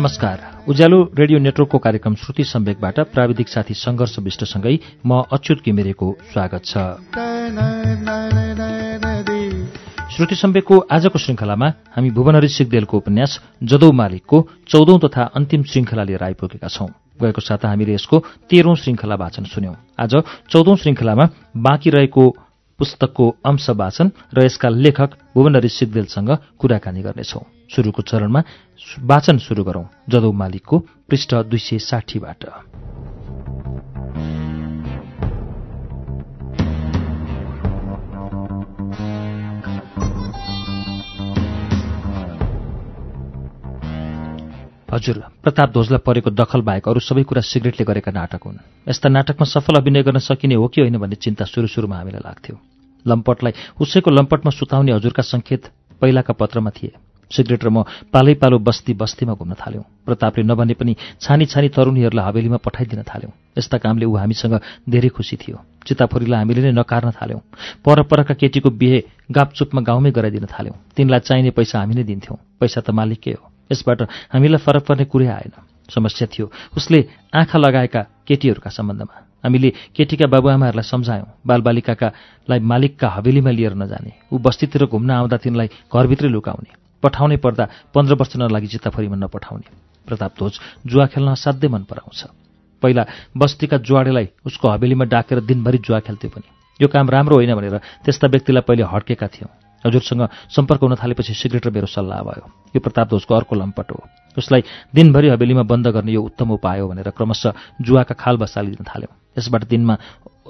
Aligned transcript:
नमस्कार। 0.00 0.64
उज्यालो 0.68 0.98
रेडियो 1.18 1.38
नेटवर्कको 1.38 1.78
कार्यक्रम 1.78 2.14
श्रुति 2.14 2.44
सम्वेकबाट 2.44 3.00
प्राविधिक 3.12 3.48
साथी 3.48 3.74
सङ्घर्ष 3.74 4.18
विष्टसँगै 4.18 4.74
म 5.06 5.20
अच्युत 5.28 5.60
किमिरेको 5.60 6.06
स्वागत 6.32 6.62
छ। 6.64 6.72
श्रुति 10.16 10.34
सम्वेकको 10.34 10.78
आजको 10.88 11.18
श्रृङ्खलामा 11.18 11.68
हामी 11.96 12.10
भुवनहरी 12.16 12.48
सिगदेलको 12.48 12.96
उपन्यास 12.96 13.40
जदौ 13.62 13.92
मालिकको 13.92 14.38
चौधौं 14.68 14.98
तथा 15.04 15.22
अन्तिम 15.36 15.62
श्रृङ्खला 15.68 16.02
लिएर 16.02 16.24
आइपुगेका 16.24 16.68
छौं। 16.68 16.88
गएको 17.20 17.40
साता 17.40 17.68
हामीले 17.68 17.92
यसको 17.94 18.24
तेह्रौं 18.48 18.74
श्रृङ्खला 18.80 19.14
वाचन 19.20 19.44
सुन्यौं। 19.52 19.74
आज 20.00 20.12
चौधौं 20.48 20.76
श्रृङ्खलामा 20.80 21.28
बाँकी 21.56 21.90
रहेको 21.90 22.24
पुस्तकको 22.80 23.24
अंश 23.44 23.66
वाचन 23.76 24.10
र 24.34 24.44
यसका 24.44 24.68
लेखक 24.74 25.10
भुवनहरी 25.36 25.68
सिगदेलसँग 25.68 26.30
कुराकानी 26.58 27.00
गर्नेछौं। 27.02 27.44
शुरूको 27.68 28.02
चरणमा 28.02 28.40
वाचन 29.04 29.36
शुरू 29.38 29.62
गरौं 29.64 29.84
जदौ 30.08 30.32
मालिकको 30.32 30.78
पृष्ठ 31.08 31.34
दुई 31.50 31.60
सय 31.60 31.78
साठीबाट। 31.78 32.42
हजुर 44.92 45.18
प्रताप 45.42 45.70
ध्वजलाई 45.70 46.02
परेको 46.02 46.30
दखल 46.30 46.60
बाहेक 46.66 46.88
अरू 46.88 47.00
सबै 47.00 47.22
कुरा 47.22 47.40
सिगरेटले 47.46 47.84
गरेका 47.86 48.10
नाटक 48.10 48.42
हुन्। 48.42 48.58
यस्ता 48.90 49.08
नाटकमा 49.08 49.46
सफल 49.46 49.78
अभिनय 49.78 50.02
गर्न 50.02 50.18
सकिने 50.18 50.54
हो 50.54 50.66
कि 50.66 50.80
होइन 50.80 50.98
भन्ने 50.98 51.14
चिन्ता 51.14 51.44
सुरु 51.46 51.66
सुरुमा 51.66 51.96
हामीलाई 51.96 52.22
लाग्थ्यो। 52.26 52.56
लम्पटलाई 53.06 53.52
उसैको 53.80 54.10
लम्पटमा 54.10 54.50
सुताउने 54.50 54.92
हजुरका 54.92 55.22
सङ्केत 55.22 55.62
पहिलाका 56.02 56.32
पत्रमा 56.34 56.70
थिए। 56.74 56.98
सिगरेट 57.30 57.62
र 57.64 57.70
म 57.70 57.86
पालै 58.10 58.34
पालो 58.34 58.58
बस्ती 58.58 58.98
बस्तीमा 58.98 59.38
घुम्न 59.38 59.54
थाल्यौं। 59.54 59.86
प्रतापले 60.02 60.42
नभने 60.42 60.74
पनि 60.74 60.92
छानी 61.22 61.46
छानी 61.46 61.68
तरुणीहरूलाई 61.70 62.26
हवेलीमा 62.26 62.58
पठाइदिन 62.58 63.06
थाल्यौं। 63.06 63.30
यस्ता 63.58 63.78
कामले 63.78 64.10
ऊ 64.10 64.14
हामीसँग 64.18 64.58
धेरै 64.90 65.08
खुसी 65.14 65.38
थियो। 65.38 65.86
चिताफोरीलाई 65.86 66.38
हामीले 66.42 66.66
नै 66.66 66.74
नकार्न 66.74 67.14
थाल्यौं। 67.14 67.46
परपरका 67.86 68.34
केटीको 68.34 68.70
बिहे 68.74 68.98
गापचुपमा 69.30 69.80
गाउँमै 69.86 70.10
गराइदिन 70.10 70.50
थाल्यौं। 70.50 70.74
तिनलाई 70.98 71.20
चाहिने 71.22 71.50
पैसा 71.54 71.78
हामी 71.78 71.94
नै 71.94 72.02
दिन्थ्यौं। 72.02 72.42
पैसा 72.58 72.82
त 72.82 72.90
मालिककै 72.90 73.38
हो। 73.38 73.49
यसबाट 73.72 74.02
हामीलाई 74.32 74.60
फरक 74.60 74.84
पर्ने 74.86 75.04
कुरै 75.04 75.26
आएन। 75.26 75.52
समस्या 75.90 76.28
थियो। 76.30 76.50
उसले 76.76 76.98
आँखा 77.34 77.58
लगाएका 77.58 78.00
केटीहरूका 78.26 78.70
सम्बन्धमा। 78.70 79.14
हामीले 79.44 79.70
केटीका 79.96 80.26
बाबुआमाहरूलाई 80.26 80.86
सम्झायौं। 80.86 81.28
बालबालिकाकालाई 81.46 82.60
मालिकका 82.60 83.08
हवेलीमा 83.08 83.50
लिएर 83.50 83.74
नजाने। 83.74 84.12
ऊ 84.32 84.38
बस्तीतिर 84.38 84.86
घुम्न 84.86 85.10
आउँदा 85.10 85.36
तिनलाई 85.36 85.68
घरभित्रै 85.90 86.28
लुकाउने। 86.28 86.70
पठाउनै 87.02 87.36
पर्दा 87.36 87.64
पन्ध्र 87.94 88.14
वर्ष 88.14 88.36
नलागि 88.36 88.66
चित्ताफरीमा 88.66 89.16
नपठाउने। 89.16 89.68
प्रताप 90.06 90.32
ध्वज 90.38 90.54
जुवा 90.86 91.06
खेल्न 91.06 91.28
असाध्यै 91.28 91.70
मन 91.70 91.82
पराउँछ। 91.90 92.20
पहिला 92.82 93.02
बस्तीका 93.36 93.76
जुवाडेलाई 93.76 94.28
उसको 94.46 94.68
हवेलीमा 94.68 95.04
डाकेर 95.04 95.40
दिनभरि 95.40 95.78
जुवा 95.78 96.00
खेल्थ्यो 96.00 96.30
पनि। 96.30 96.48
यो 96.80 96.88
काम 96.88 97.10
राम्रो 97.10 97.36
होइन 97.36 97.54
भनेर 97.54 97.76
त्यस्ता 98.04 98.28
व्यक्तिलाई 98.28 98.62
पहिले 98.62 98.84
हड्केका 98.84 99.26
थियौँ। 99.26 99.50
हजुरसँग 99.84 100.28
सम्पर्क 100.50 100.80
हुन 100.82 100.94
थालेपछि 100.94 101.34
सिगरेट 101.34 101.66
र 101.66 101.70
मेरो 101.70 101.86
सल्लाह 101.86 102.22
भयो। 102.22 102.44
यो 102.76 102.80
प्रताप 102.80 103.08
ध्वजको 103.08 103.34
अर्को 103.34 103.56
लम्पट 103.56 103.88
हो। 103.92 104.00
उसलाई 104.38 104.62
दिनभरि 104.94 105.28
हवेलीमा 105.28 105.62
बन्द 105.62 105.86
गर्ने 105.88 106.12
यो 106.12 106.22
उत्तम 106.22 106.50
उपाय 106.60 106.80
हो 106.80 106.88
भनेर 106.88 107.10
क्रमशः 107.10 107.52
जुवाका 107.80 108.14
खाल 108.14 108.36
बसालिदिन 108.36 108.84
थाल्यौँ। 108.84 109.12
यसबाट 109.38 109.64
दिनमा 109.64 109.94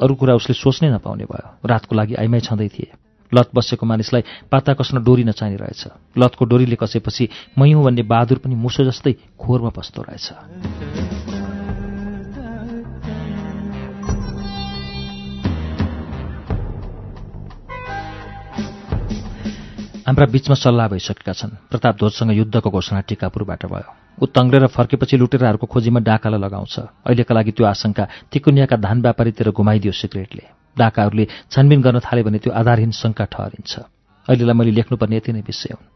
अरू 0.02 0.14
कुरा 0.14 0.34
उसले 0.34 0.54
सोच्नै 0.54 0.90
नपाउने 0.90 1.24
भयो। 1.24 1.48
रातको 1.64 1.92
लागि 1.96 2.14
आइमाई 2.14 2.40
छँदै 2.40 2.68
थिए। 2.68 2.90
लत 3.32 3.50
बसेको 3.54 3.86
मानिसलाई 3.86 4.22
पाता 4.50 4.74
कस्न 4.74 5.02
डोरी 5.06 5.24
नचाहिने 5.24 5.56
रहेछ। 5.56 5.82
लतको 6.18 6.44
डोरीले 6.44 6.76
कसेपछि 6.76 7.28
मै 7.58 7.70
हुँ 7.72 7.84
भन्ने 7.84 8.02
बहादुर 8.02 8.38
पनि 8.42 8.54
मुसो 8.58 8.84
जस्तै 8.90 9.38
खोरमा 9.38 9.70
पस्दो 9.70 10.02
रहेछ। 10.02 11.39
हाम्रा 20.00 20.26
बीचमा 20.32 20.54
सल्लाह 20.56 20.88
भइसकेका 20.88 21.32
छन्। 21.32 21.50
प्रताप 21.68 21.94
ध्वजसँग 22.00 22.32
युद्धको 22.32 22.70
घोषणा 22.70 23.00
टिकापुरबाट 23.04 23.62
भयो। 23.68 23.88
ऊ 24.16 24.26
तङ्ग्रेर 24.32 24.66
फर्केपछि 24.72 25.16
लुटेराहरूको 25.20 25.66
खोजीमा 25.66 26.00
डाकालाई 26.00 26.40
लगाउँछ। 26.40 26.74
अहिलेका 27.04 27.32
लागि 27.34 27.52
त्यो 27.52 27.64
आशंका 27.66 28.04
तिकुनियाका 28.32 28.76
धान 28.80 29.00
व्यापारीतिर 29.04 29.50
घुमाइदियो 29.52 29.92
सिगरेटले 29.92 30.44
डाकाहरूले 30.76 31.24
छानबिन 31.52 31.80
गर्न 31.84 31.98
थाले 32.00 32.22
भने 32.24 32.38
त्यो 32.40 32.52
आधारहीन 32.52 32.90
शङ्का 32.96 33.24
ठहरिन्छ। 33.28 33.72
अहिलेलाई 34.28 34.56
मैले 34.56 34.72
लेख्नुपर्ने 34.72 35.16
यति 35.16 35.32
नै 35.36 35.44
विषय 35.44 35.76
हुन्। 35.76 35.88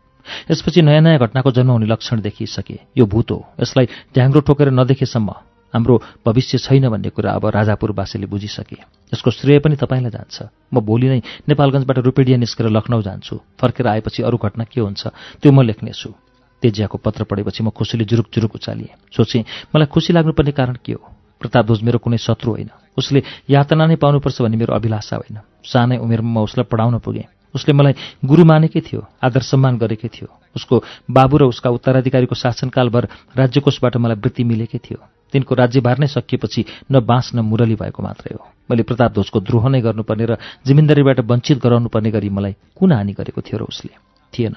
यसपछि 0.53 0.81
नयाँ 0.85 1.01
नयाँ 1.01 1.19
घटनाको 1.25 1.51
जन्म 1.57 1.71
हुने 1.71 1.87
लक्षण 1.89 2.21
देखिसके। 2.21 2.77
यो 2.99 3.05
भूत 3.09 3.31
हो। 3.31 3.39
यसलाई 3.61 3.87
ढ्याङ्ग्रो 4.13 4.41
ठोकेर 4.45 4.69
नदेखेसम्म 4.71 5.29
हाम्रो 5.75 6.03
भविष्य 6.27 6.59
छैन 6.59 6.89
भन्ने 6.89 7.11
कुरा 7.11 7.33
अब 7.33 7.47
राजापुरवासीले 7.47 8.27
बुझिसके। 8.27 8.77
यसको 9.11 9.31
श्रेय 9.31 9.59
पनि 9.59 9.77
तपाईँलाई 9.77 10.11
जान्छ। 10.11 10.43
म 10.71 10.81
भोलि 10.81 11.09
नै 11.09 11.21
नेपालगञ्जबाट 11.51 11.99
रुपेडिया 11.99 12.39
निस्केर 12.39 12.71
लखनऊ 12.71 13.03
जान्छु। 13.03 13.35
फर्केर 13.59 13.87
आएपछि 13.87 14.23
अरू 14.23 14.39
घटना 14.39 14.65
के 14.65 14.81
हुन्छ 14.81 15.03
त्यो 15.43 15.53
म 15.53 15.67
लेख्नेछु। 15.67 16.15
तेजियाको 16.63 16.99
पत्र 16.99 17.25
पढेपछि 17.27 17.63
म 17.67 17.71
खुसीले 17.75 18.05
जुरुक 18.07 18.27
जुरुक 18.31 18.55
उचालिएँ। 18.55 18.95
सोचेँ 19.11 19.43
मलाई 19.75 19.87
खुसी 19.91 20.13
लाग्नुपर्ने 20.15 20.53
कारण 20.55 20.77
के 20.79 20.93
हो? 20.93 21.03
प्रतापध्वज 21.41 21.83
मेरो 21.83 21.99
कुनै 21.99 22.17
शत्रु 22.17 22.51
होइन। 22.51 22.71
उसले 22.95 23.23
यातना 23.51 23.87
नै 23.87 23.97
पाउनुपर्छ 23.99 24.43
भन्ने 24.43 24.57
मेरो 24.57 24.73
अभिलाषा 24.75 25.17
होइन। 25.17 25.39
सानै 25.67 25.99
उमेरमा 25.99 26.31
म 26.31 26.45
उसलाई 26.47 26.65
पढाउन 26.71 26.99
पुगेँ। 27.03 27.34
उसले 27.55 27.73
मलाई 27.75 27.95
गुरु 28.25 28.45
मानेकै 28.45 28.81
थियो 28.81 29.01
आदर 29.23 29.43
सम्मान 29.43 29.79
गरेकै 29.79 30.09
थियो। 30.09 30.29
उसको 30.57 30.83
बाबु 31.11 31.37
र 31.37 31.43
उसका 31.45 31.71
उत्तराधिकारीको 31.71 32.35
शासनकालभर 32.35 33.09
राज्यकोषबाट 33.37 33.97
मलाई 33.97 34.17
वृत्ति 34.17 34.45
मिलेकै 34.45 34.79
थियो। 34.79 34.99
तिनको 35.33 35.55
राज्यभार 35.55 35.99
नै 35.99 36.07
सकिएपछि 36.07 36.65
न 36.93 37.01
बाँस 37.01 37.35
न 37.35 37.39
मुरली 37.41 37.75
भएको 37.75 38.03
मात्रै 38.03 38.35
हो। 38.35 38.43
मैले 38.71 38.83
प्रताप 38.83 39.13
ध्वजको 39.13 39.41
द्रोह 39.41 39.69
नै 39.69 39.81
गर्नुपर्ने 39.81 40.25
र 40.27 40.33
जिम्मेदारीबाट 40.67 41.21
वञ्चित 41.21 41.59
गराउनु 41.59 41.89
पर्ने 41.89 42.11
गरी 42.11 42.29
मलाई 42.31 42.55
कुन 42.79 42.93
हानि 42.93 43.13
गरेको 43.13 43.41
थियो 43.41 43.59
र 43.59 43.63
उसले? 43.67 43.95
थिएन। 44.33 44.55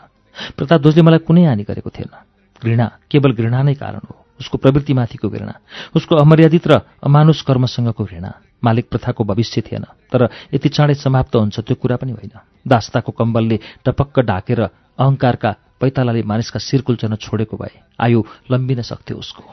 प्रताप 0.58 0.80
ध्वजले 0.82 1.02
मलाई 1.02 1.20
कुनै 1.26 1.46
हानि 1.46 1.64
गरेको 1.64 1.90
थिएन। 1.90 2.14
घृणा 2.62 2.86
केवल 3.10 3.32
घृणा 3.34 3.62
नै 3.62 3.74
कारण 3.74 4.06
हो। 4.06 4.16
उसको 4.40 4.58
प्रवृत्तिमाथिको 4.58 5.30
घृणा 5.30 5.54
उसको 5.98 6.14
अमर्यादित 6.16 6.68
र 6.68 6.74
अमानुष 7.02 7.42
कर्मसँगको 7.42 8.04
घृणा। 8.06 8.32
मालिक 8.64 8.90
प्रथाको 8.90 9.24
भविष्य 9.24 9.62
थिएन। 9.62 9.86
तर 10.12 10.30
यति 10.54 10.70
चाँडै 10.70 10.94
समाप्त 10.94 11.36
हुन्छ 11.36 11.60
त्यो 11.60 11.76
कुरा 11.76 11.96
पनि 11.96 12.12
होइन। 12.12 12.34
दास्ताको 12.68 13.12
कम्बलले 13.12 13.60
टपक्क 13.86 14.20
ढाकेर 14.20 14.62
अहङ्कारका 14.98 15.56
पैतालाले 15.82 16.24
मानिसका 16.24 16.60
शिर 16.60 16.82
कुल्चन 16.82 17.16
छोडेको 17.16 17.58
भए 17.58 17.80
आयु 18.00 18.24
लम्बिन 18.52 18.82
सक्थ्यो 18.82 19.18
उसको। 19.18 19.44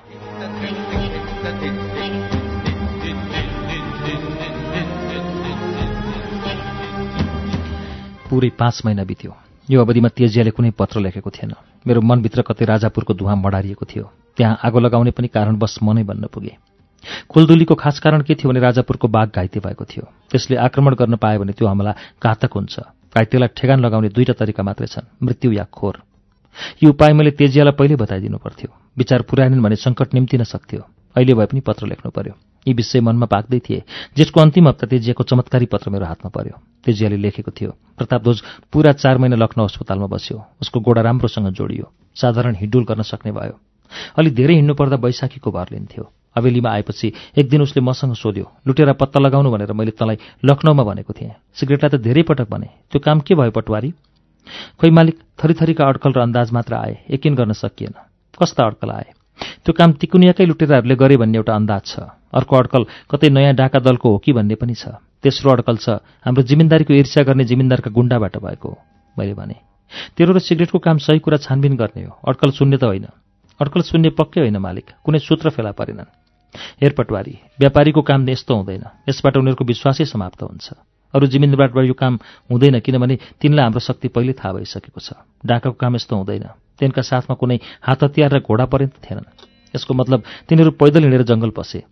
पुरै 8.30 8.48
पाँच 8.48 8.82
महिना 8.84 9.04
बित्यो। 9.04 9.32
यो 9.70 9.80
अवधिमा 9.80 10.08
तेजियाले 10.08 10.50
कुनै 10.50 10.70
पत्र 10.70 11.00
लेखेको 11.00 11.30
थिएन। 11.30 11.52
मेरो 11.86 12.00
मनभित्र 12.00 12.42
कतै 12.42 12.64
राजापुरको 12.64 13.14
धुवा 13.14 13.34
मडारिएको 13.34 13.84
थियो। 13.84 14.10
त्यहाँ 14.36 14.58
आगो 14.64 14.80
लगाउने 14.80 15.10
पनि 15.10 15.28
कारणवश 15.28 15.78
मनै 15.82 16.02
बन्न 16.02 16.26
पुगे। 16.26 16.73
कुलदुलीको 17.28 17.74
खास 17.74 17.98
कारण 18.00 18.22
के 18.22 18.34
थियो 18.34 18.50
भने 18.50 18.60
राजापुरको 18.60 19.08
बाघ 19.08 19.28
घाइते 19.28 19.60
भएको 19.60 19.84
थियो। 19.84 20.04
त्यसले 20.30 20.56
आक्रमण 20.56 20.94
गर्न 20.94 21.16
पायो 21.16 21.40
भने 21.40 21.52
त्यो 21.52 21.68
हमला 21.68 21.94
घातक 22.22 22.52
हुन्छ। 22.54 22.80
घाइतेलाई 23.14 23.48
ठेगान 23.56 23.80
लगाउने 23.80 24.08
दुईटा 24.08 24.32
तरिका 24.32 24.62
मात्रै 24.62 24.86
छन् 24.86 25.10
मृत्यु 25.22 25.52
या 25.52 25.64
खोर। 25.64 26.02
यो 26.82 26.90
उपाय 26.90 27.12
मैले 27.12 27.30
तेजियालाई 27.30 27.72
पहिले 27.72 27.96
बताइदिनु 27.96 28.38
पर्थ्यो। 28.38 28.70
विचार 28.98 29.22
पुर्याएनन् 29.22 29.62
भने 29.62 29.76
सङ्कट 29.76 30.14
निम्तिन 30.14 30.42
सक्थ्यो। 30.44 30.82
अहिले 31.16 31.34
भए 31.34 31.46
पनि 31.46 31.60
पत्र 31.60 31.86
लेख्नु 31.86 32.10
पर्यो। 32.10 32.34
यी 32.66 32.72
विषय 32.74 33.00
मनमा 33.00 33.26
पाक्दै 33.26 33.58
थिए 33.60 33.82
जेठको 34.16 34.40
अन्तिम 34.40 34.68
हप्ता 34.68 34.86
तेजियाको 34.86 35.22
चमत्कारी 35.24 35.66
पत्र 35.66 35.90
मेरो 35.90 36.06
हातमा 36.06 36.30
पर्यो। 36.30 36.58
तेजियाले 36.84 37.16
लेखेको 37.16 37.50
थियो 37.50 37.70
प्रतापध्वज 37.98 38.42
पुरा 38.72 38.92
चार 38.92 39.18
महिना 39.18 39.36
लखनऊ 39.36 39.64
अस्पतालमा 39.64 40.06
बस्यो। 40.06 40.38
उसको 40.62 40.80
गोडा 40.80 41.02
राम्रोसँग 41.02 41.48
जोडियो। 41.54 41.92
साधारण 42.16 42.54
हिडुल 42.54 42.84
गर्न 42.84 43.02
सक्ने 43.02 43.32
भयो। 43.32 43.58
अलि 44.18 44.30
धेरै 44.30 44.54
हिँड्नु 44.54 44.74
पर्दा 44.74 44.96
बैशाखीको 44.96 45.50
भर 45.50 45.66
लिन्थ्यो। 45.72 46.04
हवेलीमा 46.36 46.70
आएपछि 46.70 47.12
एक 47.38 47.48
दिन 47.48 47.62
उसले 47.62 47.80
मसँग 47.82 48.14
सोध्यो 48.14 48.46
लुटेर 48.66 48.92
पत्ता 48.92 49.20
लगाउनु? 49.20 49.50
भनेर 49.50 49.72
मैले 49.72 49.90
तँलाई 49.90 50.18
लखनऊमा 50.44 50.82
भनेको 50.82 51.12
थिएँ। 51.12 51.34
सिगरेटलाई 51.54 51.90
त 51.90 52.02
धेरै 52.02 52.22
पटक 52.22 52.50
भने। 52.50 52.68
त्यो 52.90 52.98
काम 53.00 53.20
के 53.20 53.34
भयो 53.34 53.50
पटवारी? 53.50 53.90
खोइ 54.80 54.90
मालिक 54.90 55.16
थरीथरीका 55.40 55.84
अड्कल 55.84 56.12
र 56.12 56.20
अन्दाज 56.20 56.52
मात्र 56.52 56.74
आए। 56.74 56.94
यकिन 57.10 57.34
गर्न 57.34 57.52
सकिएन। 57.52 57.94
कस्ता 58.34 58.62
अड्कल 58.66 58.90
आए? 58.90 59.08
त्यो 59.64 59.72
काम 59.72 59.92
तिकुनियाकै 59.96 60.44
लुटेराहरूले 60.46 60.96
गरे 60.96 61.16
भन्ने 61.16 61.38
एउटा 61.38 61.54
अन्दाज 61.54 61.82
छ। 61.86 61.94
अर्को 62.34 62.54
अड्कल 62.56 62.82
कतै 63.10 63.28
नयाँ 63.30 63.54
डाका 63.54 63.78
दलको 63.78 64.10
हो 64.10 64.18
कि 64.18 64.32
भन्ने 64.32 64.54
पनि 64.54 64.74
छ। 64.74 64.98
तेस्रो 65.22 65.50
अड्कल 65.50 65.76
छ 65.80 66.02
हाम्रो 66.20 66.42
जिम्मेदारीको 66.44 66.92
ईर्ष्या 66.94 67.22
गर्ने 67.24 67.44
जिम्मेदारका 67.44 67.90
गुण्डाबाट 67.90 68.36
भएको 68.36 68.68
हो 68.68 68.78
मैले 69.16 69.34
भने। 69.34 69.56
तेरो 70.18 70.34
र 70.34 70.38
सिगरेटको 70.38 70.78
काम 70.78 70.98
सही 70.98 71.18
कुरा 71.18 71.38
छानबिन 71.40 71.76
गर्ने 71.76 72.04
हो। 72.04 72.12
अड्कल 72.28 72.50
शून्य 72.50 72.76
त 72.76 72.84
होइन। 72.84 73.06
अड्कल 73.60 73.82
शून्य 73.86 74.10
पक्कै 74.18 74.40
होइन 74.44 74.56
मालिक। 74.58 74.86
कुनै 75.04 75.18
सूत्र 75.18 75.50
फेला 75.50 75.72
परेनन्। 75.72 76.23
हेरपटवारी। 76.82 77.38
व्यापारीको 77.60 78.02
काम 78.02 78.28
यस्तो 78.28 78.54
हुँदैन। 78.54 78.84
यसबाट 79.08 79.36
उनीहरूको 79.36 79.64
विश्वासै 79.64 80.04
समाप्त 80.04 80.42
हुन्छ। 80.42 80.72
अरू 81.14 81.26
जिम्मेदारबाट 81.26 81.86
यो 81.86 81.94
काम 81.94 82.18
हुँदैन 82.50 82.80
किनभने 82.80 83.18
तिनलाई 83.40 83.62
हाम्रो 83.62 83.80
शक्ति 83.80 84.08
पहिले 84.08 84.32
थाहा 84.32 84.52
भइसकेको 84.52 85.00
छ। 85.00 85.12
डाकाको 85.46 85.76
काम 85.78 85.94
यस्तो 85.96 86.16
हुँदैन। 86.16 86.46
तिनका 86.78 87.02
साथमा 87.02 87.34
कुनै 87.36 87.58
हात 87.82 88.04
हतियार 88.04 88.34
र 88.34 88.38
घोडा 88.40 88.64
पर्यन्त 88.66 88.94
थिएनन्। 88.98 89.28
यसको 89.76 89.94
मतलब 89.94 90.22
तिनीहरू 90.48 90.70
पैदल 90.70 91.02
हिँडेर 91.02 91.22
जङ्गल 91.22 91.50
पसे। 91.50 91.82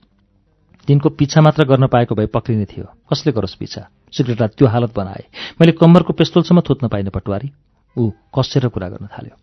तिनको 0.86 1.08
पिछा 1.08 1.40
मात्र 1.40 1.64
गर्न 1.64 1.86
पाएको 1.86 2.14
भए 2.14 2.26
पक्रिने 2.26 2.64
थियो। 2.64 2.84
कसले 2.84 3.32
गरोस् 3.32 3.54
पिछा? 3.54 3.86
सिगरेटलाई 4.12 4.48
त्यो 4.58 4.66
हालत 4.66 4.90
बनाए। 4.96 5.24
मैले 5.60 5.72
कम्मरको 5.72 6.12
पेस्तोलसम्म 6.12 6.60
थुत्न 6.60 6.88
पाइनँ 6.88 7.10
पटवारी। 7.10 7.50
ऊ 7.96 8.10
कसेर 8.10 8.68
कुरा 8.68 8.88
गर्न 8.88 9.06
थाल्यो। 9.06 9.36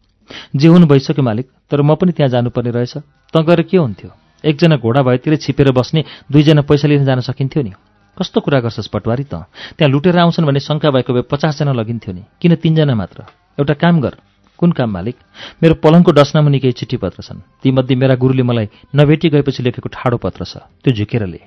जे 0.55 0.67
हुनु 0.67 0.87
भइसक्यो 0.87 1.23
मालिक 1.23 1.47
तर 1.71 1.81
म 1.81 1.95
पनि 1.95 2.11
त्यहाँ 2.11 2.29
जानुपर्ने 2.29 2.71
रहेछ। 2.71 2.97
त 3.33 3.37
गएर 3.37 3.61
के 3.61 3.77
हुन्थ्यो? 3.77 4.11
एकजना 4.45 4.75
घोडा 4.77 5.01
भएतिर 5.01 5.35
छिपेर 5.35 5.71
बस्ने 5.71 6.03
दुईजना 6.31 6.61
पैसा 6.61 6.87
लिन 6.87 7.05
जान 7.05 7.19
सकिन्थ्यो 7.19 7.63
नि। 7.63 7.71
कस्तो 8.17 8.39
कुरा 8.41 8.59
गर्छस् 8.59 8.87
पटवारी 8.87 9.23
त? 9.23 9.47
त्यहाँ 9.77 9.91
लुटेर 9.91 10.17
आउँछन् 10.17 10.45
भन्ने 10.45 10.59
शङ्का 10.59 10.91
भएको 10.91 11.13
भए 11.13 11.21
पचासजना 11.31 11.71
लगिन्थ्यो 11.71 12.13
नि। 12.13 12.23
किन 12.41 12.55
तिनजना 12.55 12.95
मात्र? 12.95 13.23
एउटा 13.59 13.73
काम 13.73 13.99
गर। 14.01 14.13
कुन 14.59 14.71
काम 14.71 14.89
मालिक? 14.91 15.15
मेरो 15.63 15.75
पलङको 15.79 16.11
डस्नामा 16.11 16.49
निकै 16.49 16.71
चिठी 16.71 16.97
पत्र 16.97 17.23
छन्। 17.23 17.39
तीमध्ये 17.63 17.95
मेरा 17.95 18.15
गुरुले 18.15 18.43
मलाई 18.43 18.67
नभेटी 18.95 19.29
गएपछि 19.29 19.63
लेखेको 19.63 19.87
ठाडो 19.87 20.17
पत्र 20.17 20.43
छ। 20.43 20.57
त्यो 20.83 20.91
झिकेर 20.91 21.25
ले। 21.27 21.39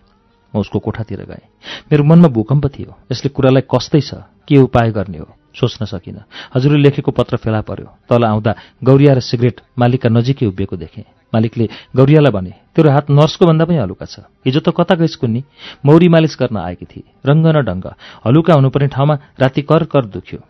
म 0.55 0.61
उसको 0.61 0.79
कोठातिर 0.79 1.25
गएँ। 1.29 1.45
मेरो 1.93 2.05
मनमा 2.05 2.29
भूकम्प 2.29 2.67
थियो। 2.73 2.93
यसले 3.13 3.29
कुरालाई 3.29 3.69
कस्तै 3.69 4.01
छ? 4.01 4.15
के 4.49 4.57
उपाय 4.57 4.91
गर्ने 4.93 5.19
हो? 5.19 5.29
सोच्न 5.53 5.85
सकिनँ। 5.85 6.25
हजुरले 6.57 6.79
लेखेको 6.89 7.13
पत्र 7.13 7.37
फेला 7.37 7.61
पर्यो। 7.61 7.89
तल 8.09 8.25
आउँदा 8.25 8.53
गौरिया 8.85 9.13
र 9.13 9.21
सिगरेट 9.21 9.61
मालिकका 9.77 10.09
नजिकै 10.09 10.47
उभिएको 10.47 10.77
देखेँ। 10.77 11.05
मालिकले 11.35 11.69
गौरियालाई 11.97 12.33
भने 12.33 12.53
तेरो 12.77 12.91
हात 12.91 13.11
नर्सको 13.11 13.47
भन्दा 13.47 13.65
पनि 13.65 13.79
हलुका 13.81 14.07
छ। 14.07 14.29
हिजो 14.45 14.61
त 14.61 14.69
कता 14.77 14.95
गइस 15.01 15.17
कुन्नी? 15.17 15.43
मौरी 15.85 16.09
मालिस 16.09 16.37
गर्न 16.41 16.57
आएकी 16.57 16.87
थिए। 16.87 17.05
रङ्ग 17.27 17.47
न 17.47 17.59
ढङ्ग। 17.65 17.87
हलुका 18.27 18.53
हुनुपर्ने 18.55 18.89
ठाउँमा 18.93 19.15
राति 19.41 19.63
कर 19.63 19.85
कर 19.89 20.05
दुख्यो। 20.13 20.41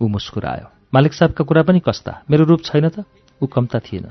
ऊ 0.00 0.04
मुस्कुरायो। 0.06 0.66
मालिक 0.94 1.12
साहबका 1.14 1.42
कुरा 1.44 1.62
पनि 1.62 1.80
कस्ता। 1.80 2.22
मेरो 2.30 2.44
रूप 2.44 2.60
छैन 2.66 2.88
त? 2.88 3.06
ऊ 3.42 3.46
कम्ता 3.46 3.78
थिएन। 3.78 4.06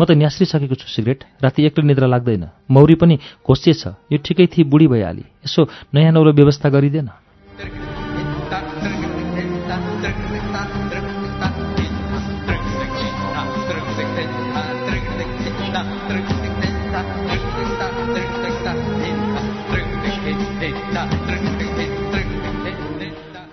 म 0.00 0.04
त 0.04 0.10
न्यास्रिसकेको 0.18 0.74
छु 0.74 0.88
सिगरेट। 0.88 1.24
राति 1.38 1.60
एक्लै 1.66 1.84
निद्रा 1.86 2.06
लाग्दैन। 2.06 2.44
मौरी 2.70 2.94
पनि 2.98 3.18
घोसिए 3.46 3.74
छ 3.74 3.94
यो 4.10 4.18
ठिकै 4.18 4.46
थिए 4.52 4.64
बुढी 4.64 4.86
भइहाली। 4.90 5.24
यसो 5.46 5.60
नयाँ 5.94 6.12
नौलो 6.12 6.32
व्यवस्था 6.32 6.68
गरिँदैन। 6.68 7.21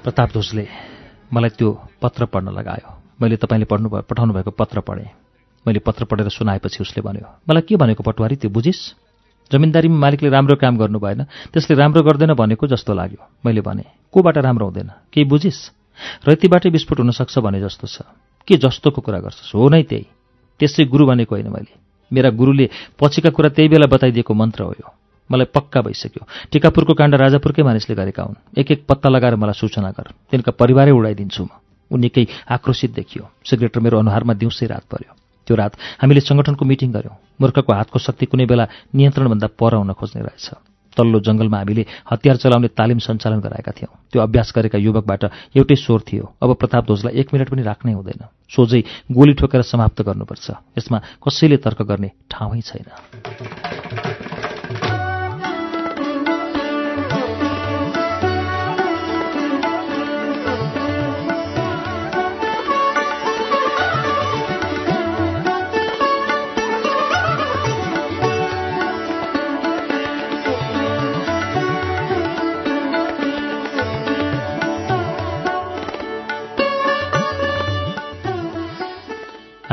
प्रताप 0.10 0.30
ध्वजले 0.34 0.66
मलाई 1.34 1.50
त्यो 1.54 1.70
पत्र 2.02 2.26
पढ्न 2.26 2.50
लगायो। 2.50 2.90
मैले 3.22 3.38
तपाईँले 3.38 3.66
पढ्नु 3.70 3.90
पठाउनु 4.10 4.34
भएको 4.34 4.52
पत्र 4.52 4.82
पढेँ। 4.82 5.06
मैले 5.66 5.80
पत्र 5.86 6.06
पढेर 6.10 6.30
सुनाएपछि 6.34 6.82
उसले 6.82 7.02
भन्यो 7.06 7.46
मलाई 7.46 7.62
के 7.62 7.76
भनेको 7.78 8.02
पटवारी 8.02 8.36
त्यो 8.42 8.50
बुझिस्? 8.50 8.82
जमिनदारीमा 9.52 9.98
मालिकले 9.98 10.30
राम्रो 10.30 10.56
काम 10.58 10.78
गर्नु 10.82 11.00
भएन 11.00 11.24
त्यसले 11.54 11.78
राम्रो 11.78 12.02
गर्दैन 12.02 12.34
भनेको 12.34 12.68
जस्तो 12.68 12.94
लाग्यो। 12.94 13.22
मैले 13.46 13.62
भने 13.62 13.86
कोबाट 14.10 14.38
राम्रो 14.42 14.66
हुँदैन? 14.66 14.90
केही 15.14 15.30
बुझिस्? 15.30 15.60
रैतीबाटै 16.26 16.70
विस्फोट 16.70 17.00
हुनसक्छ 17.06 17.38
भने 17.38 17.62
जस्तो 17.62 17.86
छ। 17.86 18.02
के 18.48 18.58
जस्तोको 18.58 19.02
कुरा 19.02 19.20
गर्छस्? 19.22 19.54
हो 19.54 19.70
नै 19.70 19.84
त्यही। 19.84 20.06
त्यसै 20.60 20.90
गुरु 20.90 21.06
भनेको 21.06 21.36
होइन 21.36 21.54
मैले। 21.54 21.74
मेरा 22.10 22.30
गुरुले 22.34 22.70
पछिका 22.98 23.30
कुरा 23.30 23.50
त्यही 23.54 23.70
बेला 23.70 23.86
बताइदिएको 23.86 24.34
मन्त्र 24.34 24.64
हो 24.64 24.74
यो। 24.74 24.90
मलाई 25.32 25.46
पक्का 25.54 25.82
भइसक्यो। 25.82 26.28
टिकापुरको 26.52 26.94
काण्ड 26.94 27.16
राजापुरकै 27.16 27.64
मानिसले 27.64 27.96
गरेका 27.96 28.24
हुन्। 28.24 28.36
एक 28.58 28.72
एक 28.72 28.86
पत्ता 28.90 29.10
लगाएर 29.10 29.36
मलाई 29.36 29.54
सूचना 29.54 29.90
गर। 29.92 30.08
तिनका 30.32 30.52
परिवारै 30.52 30.92
उडाइदिन्छु 30.92 31.44
म। 31.44 31.50
ऊ 31.92 31.98
निकै 31.98 32.28
आक्रोशित 32.50 32.92
देखियो। 32.94 33.24
सिगरेट 33.46 33.78
र 33.78 33.80
मेरो 33.82 34.00
अनुहारमा 34.00 34.34
दिउँसै 34.34 34.66
रात 34.66 34.86
पर्यो। 34.90 35.14
त्यो 35.48 35.56
रात 35.58 35.74
हामीले 36.02 36.22
सङ्गठनको 36.22 36.66
मिटिङ 36.66 36.90
गऱ्यौँ 36.94 37.16
मूर्खको 37.42 37.74
हातको 37.74 37.98
शक्ति 38.00 38.26
कुनै 38.30 38.46
बेला 38.46 38.66
नियन्त्रणभन्दा 38.94 39.48
पर 39.58 39.74
हुन 39.82 39.94
खोज्ने 39.98 40.22
रहेछ। 40.22 40.48
तल्लो 40.98 41.20
जङ्गलमा 41.26 41.58
हामीले 41.58 41.86
हतियार 42.12 42.38
चलाउने 42.38 42.68
तालिम 42.78 43.00
सञ्चालन 43.00 43.40
गराएका 43.42 43.72
थियौँ। 43.72 43.94
त्यो 44.12 44.22
अभ्यास 44.22 44.54
गरेका 44.56 44.78
युवकबाट 44.78 45.24
एउटै 45.58 45.76
स्वर 45.76 46.02
थियो। 46.06 46.26
अब 46.42 46.50
प्रताप 46.54 46.86
ध्वजलाई 46.86 47.14
एक 47.18 47.34
मिनट 47.34 47.50
पनि 47.50 47.62
राख्नै 47.66 47.94
हुँदैन। 47.94 48.22
सोझै 48.50 48.82
गोली 49.10 49.34
ठोकेर 49.34 49.62
समाप्त 49.62 50.02
गर्नुपर्छ। 50.02 50.78
यसमा 50.78 50.98
कसैले 51.24 51.58
तर्क 51.58 51.82
गर्ने 51.82 52.10
ठाउँै 52.30 52.62
छैन। 52.62 54.39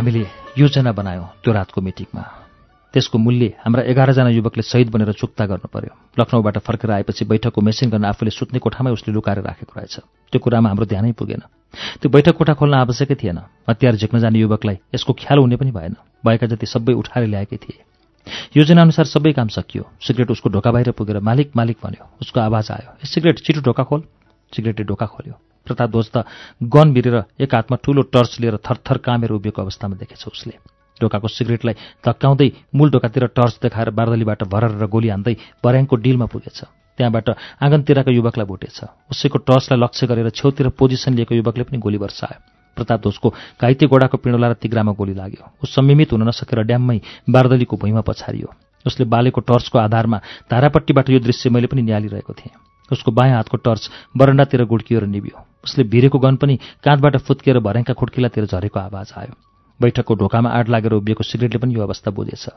हामीले 0.06 0.26
योजना 0.54 0.92
बनायौँ 0.94 1.26
त्यो 1.42 1.52
रातको 1.52 1.80
मिटिङमा। 1.82 2.22
त्यसको 2.94 3.18
मूल्य 3.18 3.58
हाम्रा 3.58 3.82
एघारजना 3.90 4.30
युवकले 4.30 4.62
शहीद 4.62 4.88
बनेर 4.94 5.10
चुक्ता 5.18 5.44
गर्नु 5.50 5.66
पर्यो। 5.66 5.92
लखनऊबाट 6.14 6.58
फर्केर 6.62 6.90
आएपछि 7.02 7.24
बैठकको 7.26 7.58
मेसिन 7.58 7.90
गर्न 7.90 8.04
आफूले 8.06 8.30
सुत्ने 8.30 8.62
कोठामै 8.62 8.94
उसले 8.94 9.10
लुकाएर 9.10 9.42
राखेको 9.42 9.74
रहेछ। 9.74 9.94
त्यो 10.30 10.38
कुरामा 10.38 10.68
हाम्रो 10.70 10.86
ध्यानै 10.86 11.10
पुगेन। 11.10 11.42
त्यो 11.98 12.06
बैठक 12.06 12.38
कोठा 12.38 12.54
खोल्न 12.54 12.74
आवश्यकै 12.86 13.18
थिएन। 13.18 13.38
हतियार 13.66 13.94
झिक्न 13.98 14.18
जाने 14.22 14.38
युवकलाई 14.38 14.78
यसको 14.94 15.12
ख्याल 15.12 15.38
हुने 15.42 15.56
पनि 15.58 15.74
भएन। 15.74 15.94
भएका 16.22 16.46
जति 16.54 16.66
सबै 16.70 16.94
उठाएर 16.94 17.26
ल्याएकै 17.26 17.58
थिए। 17.58 17.82
योजनाअनुसार 18.56 19.06
सबै 19.10 19.32
काम 19.34 19.50
सकियो। 19.50 19.90
सिगरेट 20.06 20.30
उसको 20.30 20.54
ढोका 20.54 20.70
बाहिर 20.70 20.94
पुगेर 20.94 21.18
मालिक 21.18 21.50
मालिक 21.58 21.82
भन्यो 21.82 22.04
उसको 22.22 22.38
आवाज 22.40 22.70
आयो 22.70 22.90
ए 23.02 23.06
सिगरेट 23.10 23.42
छिटो 23.42 23.60
ढोका 23.66 23.82
खोल। 23.82 24.06
सिगरेटले 24.54 24.86
ढोका 24.86 25.06
खोल्यो। 25.10 25.34
प्रताप 25.66 25.90
ध्वज 25.90 26.08
त 26.14 26.24
गन 26.62 26.92
भिरेर 26.94 27.16
एक 27.42 27.54
हातमा 27.54 27.76
ठूलो 27.84 28.02
टर्च 28.08 28.40
लिएर 28.40 28.56
थरथर 28.62 28.98
कामेर 29.02 29.30
उभिएको 29.32 29.62
अवस्थामा 29.62 29.96
देखेछ 29.96 30.26
उसले। 30.26 30.54
ढोकाको 30.96 31.28
सिगरेटलाई 31.28 31.74
धक्काउँदै 32.00 32.48
मूल 32.74 32.90
ढोकातिर 32.90 33.26
टर्च 33.36 33.58
देखाएर 33.62 33.90
बार्दलीबाट 33.92 34.42
भरर 34.48 34.86
गोली 34.86 35.08
हान्दै 35.08 35.34
बर्याङको 35.60 35.96
डिलमा 35.96 36.26
पुगेछ। 36.32 36.58
त्यहाँबाट 36.98 37.28
आँगनतिरका 37.60 38.10
युवकलाई 38.10 38.46
भुटेछ। 38.46 38.78
उसैको 39.12 39.38
टर्चलाई 39.44 39.78
लक्ष्य 39.80 40.06
गरेर 40.06 40.30
छेउतिर 40.32 40.68
पोजिसन 40.72 41.12
लिएको 41.14 41.34
युवकले 41.34 41.64
पनि 41.68 41.78
गोली 41.78 41.98
वर्षायो 42.00 42.40
प्रताप 42.76 43.00
ध्वजको 43.02 43.28
घाइते 43.60 43.86
गोडाको 43.86 44.16
पिँडोला 44.16 44.48
र 44.48 44.54
तिग्रामा 44.56 44.92
गोली 44.96 45.14
लाग्यो। 45.14 45.44
ऊ 45.60 45.64
संयमित 45.66 46.12
हुन 46.12 46.22
नसकेर 46.28 46.64
ड्याममै 46.64 46.98
बार्दलीको 47.28 47.76
भुइँमा 47.76 48.00
पछारियो। 48.00 48.48
उसले 48.86 49.04
बालेको 49.04 49.40
टर्चको 49.40 49.78
आधारमा 49.78 50.18
धारापट्टिबाट 50.48 51.10
यो 51.10 51.20
दृश्य 51.20 51.50
मैले 51.50 51.66
पनि 51.68 51.82
निहालिरहेको 51.82 52.32
थिएँ। 52.32 52.56
उसको 52.88 53.10
बायाँ 53.12 53.36
हातको 53.36 53.56
टर्च 53.56 53.90
बरन्डातिर 54.16 54.64
गुड्कियो 54.64 55.00
र 55.00 55.06
निभ्यो। 55.06 55.36
उसले 55.66 55.84
भिरेको 55.84 56.18
गन 56.18 56.36
पनि 56.38 56.54
काँधबाट 56.84 57.16
फुत्किएर 57.26 57.58
भर्याङका 57.58 57.94
खुड्किलातिर 57.98 58.46
झरेको 58.46 58.78
आवाज 58.80 59.12
आयो। 59.18 59.34
बैठकको 59.80 60.14
ढोकामा 60.16 60.48
आड 60.48 60.68
लागेर 60.72 60.92
उभिएको 60.96 61.20
सिगरेटले 61.20 61.60
पनि 61.60 61.74
यो 61.76 61.82
अवस्था 61.84 62.08
बुझेछ। 62.08 62.48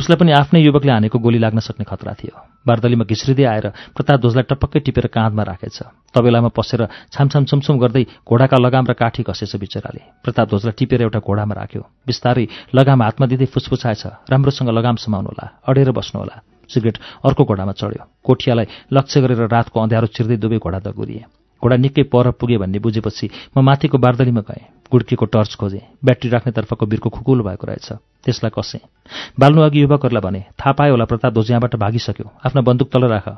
उसलाई 0.00 0.16
पनि 0.16 0.32
आफ्नै 0.32 0.60
युवकले 0.64 0.92
हानेको 0.92 1.18
गोली 1.20 1.36
लाग्न 1.36 1.60
सक्ने 1.60 1.84
खतरा 1.84 2.12
थियो। 2.16 2.32
बारदलीमा 2.64 3.04
घिस्रिँदै 3.04 3.44
आएर 3.44 3.66
प्रताप 3.92 4.20
ध्वजलाई 4.24 4.48
टपक्कै 4.48 4.80
टिपेर 4.80 5.06
काँधमा 5.12 5.42
राखेछ। 5.44 5.78
तबेलामा 6.16 6.48
पसेर 6.56 6.88
छामछाम 7.12 7.44
छुमछुम 7.44 7.76
गर्दै 7.84 8.04
घोडाका 8.24 8.56
लगाम 8.56 8.84
र 8.88 8.92
काठी 8.96 9.28
कसेछ 9.28 9.60
बिचराले। 9.60 10.24
प्रताप 10.24 10.48
ध्वजलाई 10.48 10.72
टिपेर 10.72 11.04
एउटा 11.04 11.20
घोडामा 11.20 11.52
राख्यो। 11.52 11.84
बिस्तारै 12.08 12.72
लगाम 12.72 12.98
हातमा 13.02 13.26
दिँदै 13.28 13.52
फुसफुसाएछ। 13.52 14.32
राम्रोसँग 14.32 14.72
लगाम 14.72 14.96
समाउनुहोला 15.04 15.68
अडेर 15.68 15.92
बस्नुहोला 15.92 16.36
सिगरेट 16.64 16.96
अर्को 17.28 17.44
घोडामा 17.44 17.72
चढ्यो। 17.76 18.24
कोठियालाई 18.24 18.88
लक्ष्य 18.88 19.20
गरेर 19.20 19.52
रातको 19.52 19.76
अँध्यारो 19.76 20.08
चिर्दै 20.16 20.40
दुवै 20.40 20.58
घोडा 20.64 20.80
दगुरिए। 20.80 21.43
घोडा 21.62 21.76
निकै 21.76 22.02
पर 22.12 22.30
पुगे 22.40 22.58
भन्ने 22.58 22.78
बुझेपछि 22.78 23.30
म 23.56 23.60
माथिको 23.60 23.98
बार्दलीमा 23.98 24.40
गएँ। 24.40 24.64
गुड्कीको 24.92 25.24
टर्च 25.26 25.54
खोजेँ। 25.56 25.80
ब्याट्री 26.04 26.30
राख्नेतर्फको 26.30 26.86
बिर्को 26.86 27.08
खुकुलो 27.10 27.44
भएको 27.44 27.66
रहेछ। 27.66 27.88
त्यसलाई 28.24 28.52
कसेँ। 28.52 28.80
बाल्नु 29.40 29.60
अघि 29.62 29.80
युवकहरूलाई 29.82 30.22
भने 30.22 30.40
थाहा 30.54 30.72
पायो 30.72 30.92
होला 30.92 31.04
प्रताप 31.04 31.32
ध्वज 31.32 31.50
यहाँबाट 31.50 31.74
भागिसक्यो। 31.76 32.26
आफ्नो 32.46 32.62
बन्दुक 32.62 32.88
तल 32.92 33.04
राख। 33.08 33.28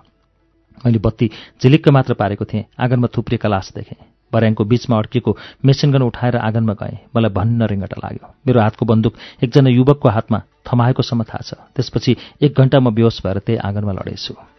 मैले 0.85 0.99
बत्ती 0.99 1.31
झिलिक्क 1.63 1.89
मात्र 1.89 2.15
पारेको 2.15 2.45
थिएँ। 2.45 2.65
आँगनमा 2.77 3.09
थुप्रिएका 3.17 3.49
लास 3.49 3.73
देखेँ। 3.75 3.97
बर्याङको 4.33 4.65
बिचमा 4.65 4.99
अड्किएको 4.99 5.37
मेसिनगन 5.65 6.03
उठाएर 6.03 6.37
आँगनमा 6.37 6.75
गएँ। 6.75 6.99
मलाई 7.17 7.31
भन्न 7.31 7.63
रिङ्गटा 7.63 7.97
लाग्यो। 8.05 8.27
मेरो 8.47 8.61
हातको 8.61 8.85
बन्दुक 8.87 9.15
एकजना 9.45 9.71
युवकको 9.71 10.09
हातमा 10.09 10.39
थमाएकोसम्म 10.67 11.23
थाहा 11.23 11.43
छ। 11.47 11.55
त्यसपछि 11.73 12.17
एक 12.43 12.53
घन्टा 12.53 12.81
म 12.81 12.91
बेहोस 12.91 13.23
भएर 13.25 13.39
त्यही 13.39 13.59
आँगनमा 13.65 13.93
लडेछु। 13.93 14.56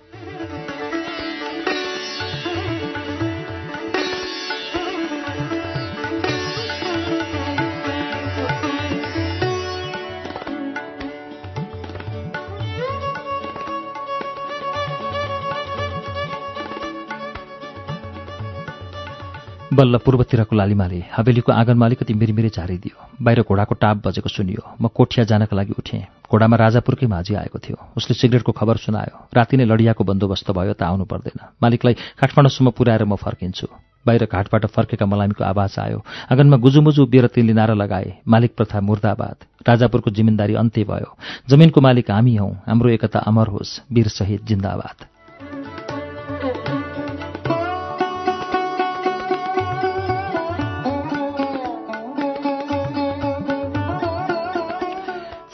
बल्ल 19.77 19.97
पूर्वतिरको 20.01 20.55
लालिमाले 20.55 20.99
हवेलीको 21.13 21.51
आँगनमा 21.53 21.85
अलिकति 21.85 22.13
मिरमिरी 22.13 22.49
झारिदियो। 22.49 22.97
बाहिर 23.21 23.41
घोडाको 23.45 23.75
टाप 23.77 23.97
बजेको 24.05 24.29
सुनियो। 24.29 24.63
म 24.81 24.87
कोठिया 24.89 25.25
जानका 25.29 25.53
लागि 25.53 25.73
उठेँ। 25.77 26.01
घोडामा 26.25 26.57
राजापुरकै 26.57 27.05
माझी 27.05 27.35
आएको 27.37 27.59
थियो। 27.61 27.77
उसले 27.93 28.13
सिगरेटको 28.17 28.51
खबर 28.57 28.77
सुनायो। 28.81 29.29
राति 29.29 29.57
नै 29.57 29.65
लडियाको 29.69 30.03
बन्दोबस्त 30.03 30.49
भयो 30.49 30.73
त 30.73 30.81
आउनु 30.81 31.05
पर्दैन। 31.05 31.61
मालिकलाई 31.61 31.93
काठमाडौँसम्म 31.93 32.69
पुर्याएर 32.73 33.05
म 33.05 33.21
फर्किन्छु। 33.21 33.67
बाहिर 34.01 34.25
घाटबाट 34.25 34.65
फर्केका 34.65 35.05
मलामीको 35.05 35.43
आवाज 35.45 35.75
आयो। 35.77 35.99
आँगनमा 36.31 36.57
गुजुमुजु 36.57 37.03
उभिएर 37.03 37.27
तिनले 37.27 37.53
नारा 37.53 37.73
लगाए। 37.77 38.25
मालिक 38.25 38.57
प्रथा 38.57 38.81
मुर्दाबाद। 38.81 39.37
राजापुरको 39.61 40.09
जिम्मेदारी 40.09 40.55
अन्त्य 40.57 40.89
भयो। 40.89 41.09
जमिनको 41.45 41.81
मालिक 41.81 42.09
हामी 42.11 42.35
हौ। 42.35 42.49
हाम्रो 42.65 42.89
एकता 42.97 43.19
अमर 43.29 43.47
होस्। 43.53 43.93
वीर 43.93 44.07
शहीद 44.09 44.41
जिन्दाबाद। 44.41 45.16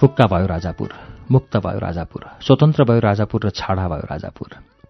फुक्का 0.04 0.26
भयो 0.28 0.48
राजापुर 0.48 0.90
मुक्त 1.32 1.56
भयो 1.64 1.80
राजापुर 1.80 2.24
स्वतन्त्र 2.44 2.84
भयो 2.84 3.00
राजापुर 3.00 3.46
र 3.46 3.50
छाडा 3.56 3.88
भयो 3.88 4.04
राजापुर। 4.04 4.50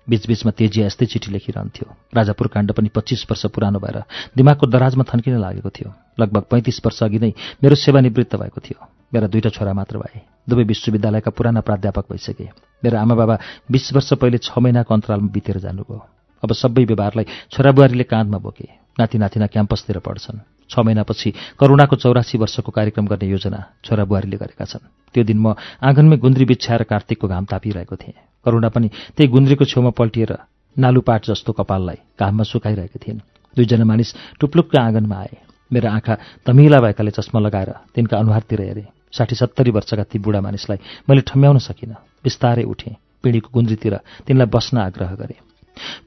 बीचबीचमा 0.10 0.52
तेजिया 0.58 0.86
यस्तै 0.86 1.06
चिठी 1.06 1.32
लेखिरहन्थ्यो। 1.32 1.86
राजापुर 2.18 2.48
काण्ड 2.50 2.72
पनि 2.74 2.90
पच्चिस 2.90 3.30
वर्ष 3.30 3.46
पुरानो 3.54 3.78
भएर 3.78 3.98
दिमागको 4.34 4.66
दराजमा 4.74 5.04
थन्किन 5.06 5.38
लागेको 5.38 5.70
थियो। 5.70 5.90
लगभग 6.18 6.44
पैँतिस 6.50 6.82
वर्ष 6.82 7.04
अघि 7.04 7.20
नै 7.22 7.30
मेरो 7.62 7.76
सेवानिवृत्त 7.78 8.36
भएको 8.42 8.60
थियो। 8.66 8.80
मेरा 9.14 9.28
दुईवटा 9.30 9.50
छोरा 9.54 9.74
मात्र 9.78 10.02
भए। 10.02 10.22
दुवै 10.50 10.64
विश्वविद्यालयका 10.66 11.32
पुराना 11.32 11.62
प्राध्यापक 11.62 12.10
भइसके। 12.10 12.50
मेरो 12.82 12.98
आमा 12.98 13.14
बाबा 13.14 13.38
बिस 13.70 13.94
वर्ष 13.94 14.14
पहिले 14.18 14.42
छ 14.42 14.58
महिनाको 14.58 14.94
अन्तरालमा 14.94 15.30
बितेर 15.30 15.62
जानुभयो। 15.62 16.02
अब 16.42 16.50
सबै 16.58 16.90
व्यवहारलाई 16.90 17.26
छोराबुहारीले 17.54 18.04
काँधमा 18.10 18.38
बोके। 18.42 18.68
नाति 18.98 19.18
नातिना 19.22 19.46
क्याम्पसतिर 19.46 20.02
पढ्छन्। 20.02 20.42
छ 20.70 20.80
महिनापछि 20.82 21.30
करुणाको 21.62 21.96
चौरासी 22.02 22.38
वर्षको 22.38 22.72
कार्यक्रम 22.74 23.06
गर्ने 23.08 23.30
योजना 23.30 23.60
छोराबुहारीले 23.86 24.38
गरेका 24.38 24.66
छन्। 24.66 25.03
त्यो 25.14 25.24
दिन 25.24 25.40
म 25.40 25.54
आँगनमै 25.82 26.18
गुन्द्री 26.18 26.46
बिछ्याएर 26.46 26.84
कार्तिकको 26.84 27.28
घाम 27.28 27.46
तापिरहेको 27.46 27.96
थिएँ। 27.96 28.18
करुणा 28.46 28.70
पनि 28.70 28.88
त्यही 29.16 29.28
गुन्द्रीको 29.30 29.66
छेउमा 29.66 29.92
पल्टिएर 29.94 30.32
नालुपाट 30.76 31.22
जस्तो 31.30 31.52
कपाललाई 31.54 32.00
घाममा 32.20 32.44
सुकाइरहेकी 32.44 33.00
थिइन्। 33.00 33.20
दुईजना 33.56 33.86
मानिस 33.86 34.14
टुप्लुक्क 34.40 34.76
आँगनमा 34.76 35.16
आए। 35.16 35.38
मेरा 35.72 35.92
आँखा 35.92 36.14
तमिला 36.46 36.80
भएकाले 36.80 37.12
चस्मा 37.12 37.40
लगाएर 37.40 37.70
तिनका 37.96 38.18
अनुहारतिर 38.18 38.62
हेरेँ। 38.62 38.88
साठी 39.14 39.36
सत्तरी 39.36 39.72
वर्षका 39.72 40.04
ती 40.04 40.20
बुढा 40.20 40.42
मानिसलाई 40.42 41.06
मैले 41.10 41.22
ठम्याउन 41.22 41.58
सकिनँ। 41.62 41.96
बिस्तारै 42.24 42.64
उठेँ। 42.64 42.96
पिँढीको 43.24 43.50
गुन्द्रीतिर 43.54 43.96
तिनलाई 44.26 44.48
बस्न 44.50 44.78
आग्रह 44.90 45.12
गरेँ। 45.16 45.40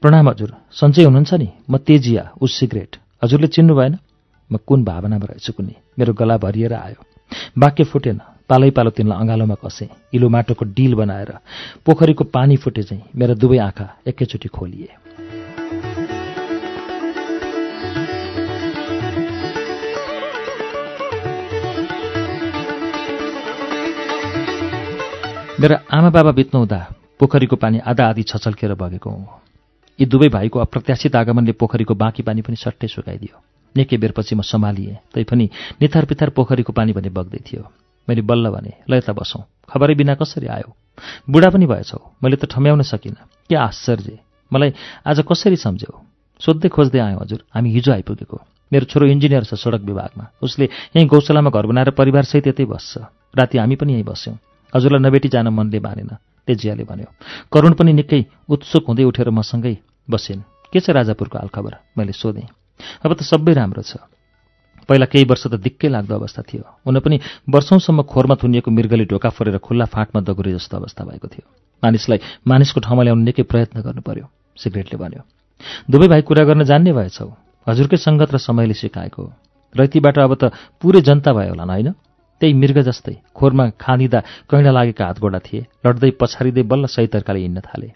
प्रणाम 0.01 0.29
हजुर 0.29 0.51
सन्चै 0.71 1.03
हुनुहुन्छ 1.03 1.33
नि? 1.33 1.47
म 1.69 1.77
तेजिया 1.77 2.23
उस 2.41 2.59
सिगरेट। 2.59 2.95
हजुरले 3.23 3.47
चिन्नु 3.47 3.75
भएन? 3.75 3.97
म 4.51 4.57
कुन 4.67 4.83
भावनामा 4.83 5.25
रहेछु 5.25 5.51
कुनै 5.53 5.75
मेरो 5.99 6.13
गला 6.13 6.37
भरिएर 6.37 6.73
आयो। 6.73 6.99
वाक्य 7.57 7.83
फुटेन। 7.83 8.19
पालै 8.49 8.69
पालो 8.71 8.89
तिनलाई 8.89 9.19
अँगालोमा 9.19 9.55
कसेँ 9.59 9.87
इलो 10.13 10.29
माटोको 10.29 10.65
डिल 10.71 10.95
बनाएर 10.95 11.31
पोखरीको 11.85 12.23
पानी 12.31 12.55
फुटे 12.57 12.83
चाहिँ 12.83 13.03
मेरा 13.15 13.33
दुवै 13.35 13.57
आँखा 13.59 13.85
एकैचोटि 14.07 14.47
खोलिए। 14.47 14.87
मेरा 25.59 25.75
आमा 25.91 26.09
बाबा 26.09 26.31
बित्नु 26.31 26.59
हुँदा 26.59 26.79
पोखरीको 27.19 27.55
पानी 27.55 27.79
आधा 27.83 28.07
आधी 28.07 28.23
छचल्केर 28.23 28.73
बगेको 28.73 29.09
हुँ। 29.09 29.27
यी 29.99 30.05
दुवै 30.05 30.29
भाइको 30.29 30.59
अप्रत्याशित 30.59 31.15
आगमनले 31.15 31.51
पोखरीको 31.51 31.93
बाँकी 31.95 32.23
पानी 32.23 32.41
पनि 32.41 32.55
सट्टै 32.55 32.87
सुकाइदियो। 32.87 33.35
निकै 33.75 33.97
बेरपछि 33.97 34.35
म 34.35 34.41
सम्हालिएँ 34.41 34.95
तैपनि 35.13 35.49
निथार 35.81 36.05
पिथार 36.05 36.29
पोखरीको 36.29 36.73
पानी 36.73 36.93
भने 36.93 37.09
बग्दै 37.09 37.41
थियो। 37.43 37.65
मैले 38.09 38.21
बल्ल 38.21 38.49
भने 38.49 38.73
ल 38.89 38.93
यता 38.95 39.13
बसौँ। 39.13 39.43
खबरै 39.69 39.95
बिना 39.95 40.15
कसरी 40.15 40.47
आयो? 40.47 40.69
बुढा 41.29 41.49
पनि 41.49 41.65
भएछौ 41.65 41.99
मैले 42.23 42.35
त 42.35 42.45
ठम्याउन 42.47 42.81
सकिनँ। 42.81 43.19
के 43.49 43.55
आश्चर्य! 43.55 44.19
मलाई 44.51 44.73
आज 45.05 45.19
कसरी 45.27 45.55
सम्झ्यौ? 45.55 45.91
सोध्दै 46.41 46.69
खोज्दै 46.69 46.99
आयो 46.99 47.17
हजुर। 47.19 47.39
हामी 47.53 47.69
हिजो 47.73 47.91
आइपुगेको। 47.91 48.37
मेरो 48.71 48.85
छोरो 48.85 49.05
इन्जिनियर 49.07 49.43
छ 49.43 49.53
सडक 49.55 49.81
विभागमा। 49.81 50.25
उसले 50.43 50.65
यहीँ 50.95 51.07
गौशालामा 51.07 51.49
घर 51.49 51.65
बनाएर 51.65 51.89
परिवारसहित 51.91 52.47
यतै 52.47 52.65
बस्छ। 52.65 52.97
राति 53.35 53.57
हामी 53.57 53.75
पनि 53.75 53.93
यहीँ 53.93 54.03
बस्यौँ। 54.03 54.37
हजुरलाई 54.73 55.01
नबेटी 55.03 55.29
जान 55.29 55.47
मनले 55.47 55.79
मानेन। 55.79 56.11
तेजियाले 56.47 56.83
भन्यो 56.83 57.07
करुण 57.51 57.73
पनि 57.73 57.91
निकै 57.93 58.21
उत्सुक 58.49 58.83
हुँदै 58.87 59.03
उठेर 59.03 59.29
मसँगै 59.29 59.75
बसिन्। 60.07 60.41
के 60.73 60.79
छ 60.79 60.89
राजापुरको 60.95 61.37
हालखबर? 61.37 61.73
मैले 61.97 62.11
सोधेँ। 62.11 62.47
अब 63.03 63.11
त 63.13 63.21
सबै 63.23 63.53
राम्रो 63.53 63.83
छ। 63.83 63.99
पहिला 64.89 65.05
केही 65.05 65.25
वर्ष 65.25 65.43
त 65.47 65.55
दिक्कै 65.59 65.87
लाग्दो 65.87 66.15
अवस्था 66.15 66.41
थियो। 66.41 66.63
उन 66.87 66.99
पनि 66.99 67.19
वर्षौंसम्म 67.49 68.01
खोरमा 68.03 68.35
थुनिएको 68.35 68.71
मृगले 68.71 69.05
ढोका 69.05 69.29
फोरेर 69.29 69.57
खुल्ला 69.57 69.85
फाँटमा 69.85 70.21
दगुरे 70.21 70.53
जस्तो 70.53 70.77
अवस्था 70.77 71.03
भएको 71.03 71.27
थियो। 71.27 71.45
मानिसलाई 71.83 72.19
मानिसको 72.47 72.79
ठाउँमा 72.79 73.03
ल्याउनु 73.03 73.23
निकै 73.23 73.43
प्रयत्न 73.43 73.81
गर्नु 73.81 74.01
पर्यो 74.01 74.25
सिगरेटले 74.57 74.97
भन्यो। 74.97 75.21
दुवै 75.91 76.07
भाइ 76.07 76.21
कुरा 76.21 76.43
गर्न 76.43 76.63
जान्ने 76.63 76.93
भएछौ। 76.93 77.27
हजुरकै 77.67 77.97
सङ्गत 77.97 78.29
र 78.33 78.37
समयले 78.37 78.73
सिकाएको। 78.73 79.23
रैतीबाट 79.75 80.17
अब 80.19 80.33
त 80.33 80.43
पुरै 80.81 81.01
जनता 81.01 81.33
भयो 81.33 81.51
होला 81.51 81.63
होइन? 81.63 81.91
त्यही 82.41 82.53
मृग 82.53 82.77
जस्तै 82.85 83.15
खोरमा 83.33 83.65
खानिँदा 83.81 84.19
कैँडा 84.49 84.71
लागेका 84.71 85.03
हातगोडा 85.05 85.39
थिए 85.41 85.65
लड्दै 85.85 86.11
पछारिँदै 86.21 86.63
बल्ल 86.69 86.85
सही 86.85 87.07
तर्काले 87.09 87.39
हिँड्न 87.39 87.59
थाले। 87.65 87.89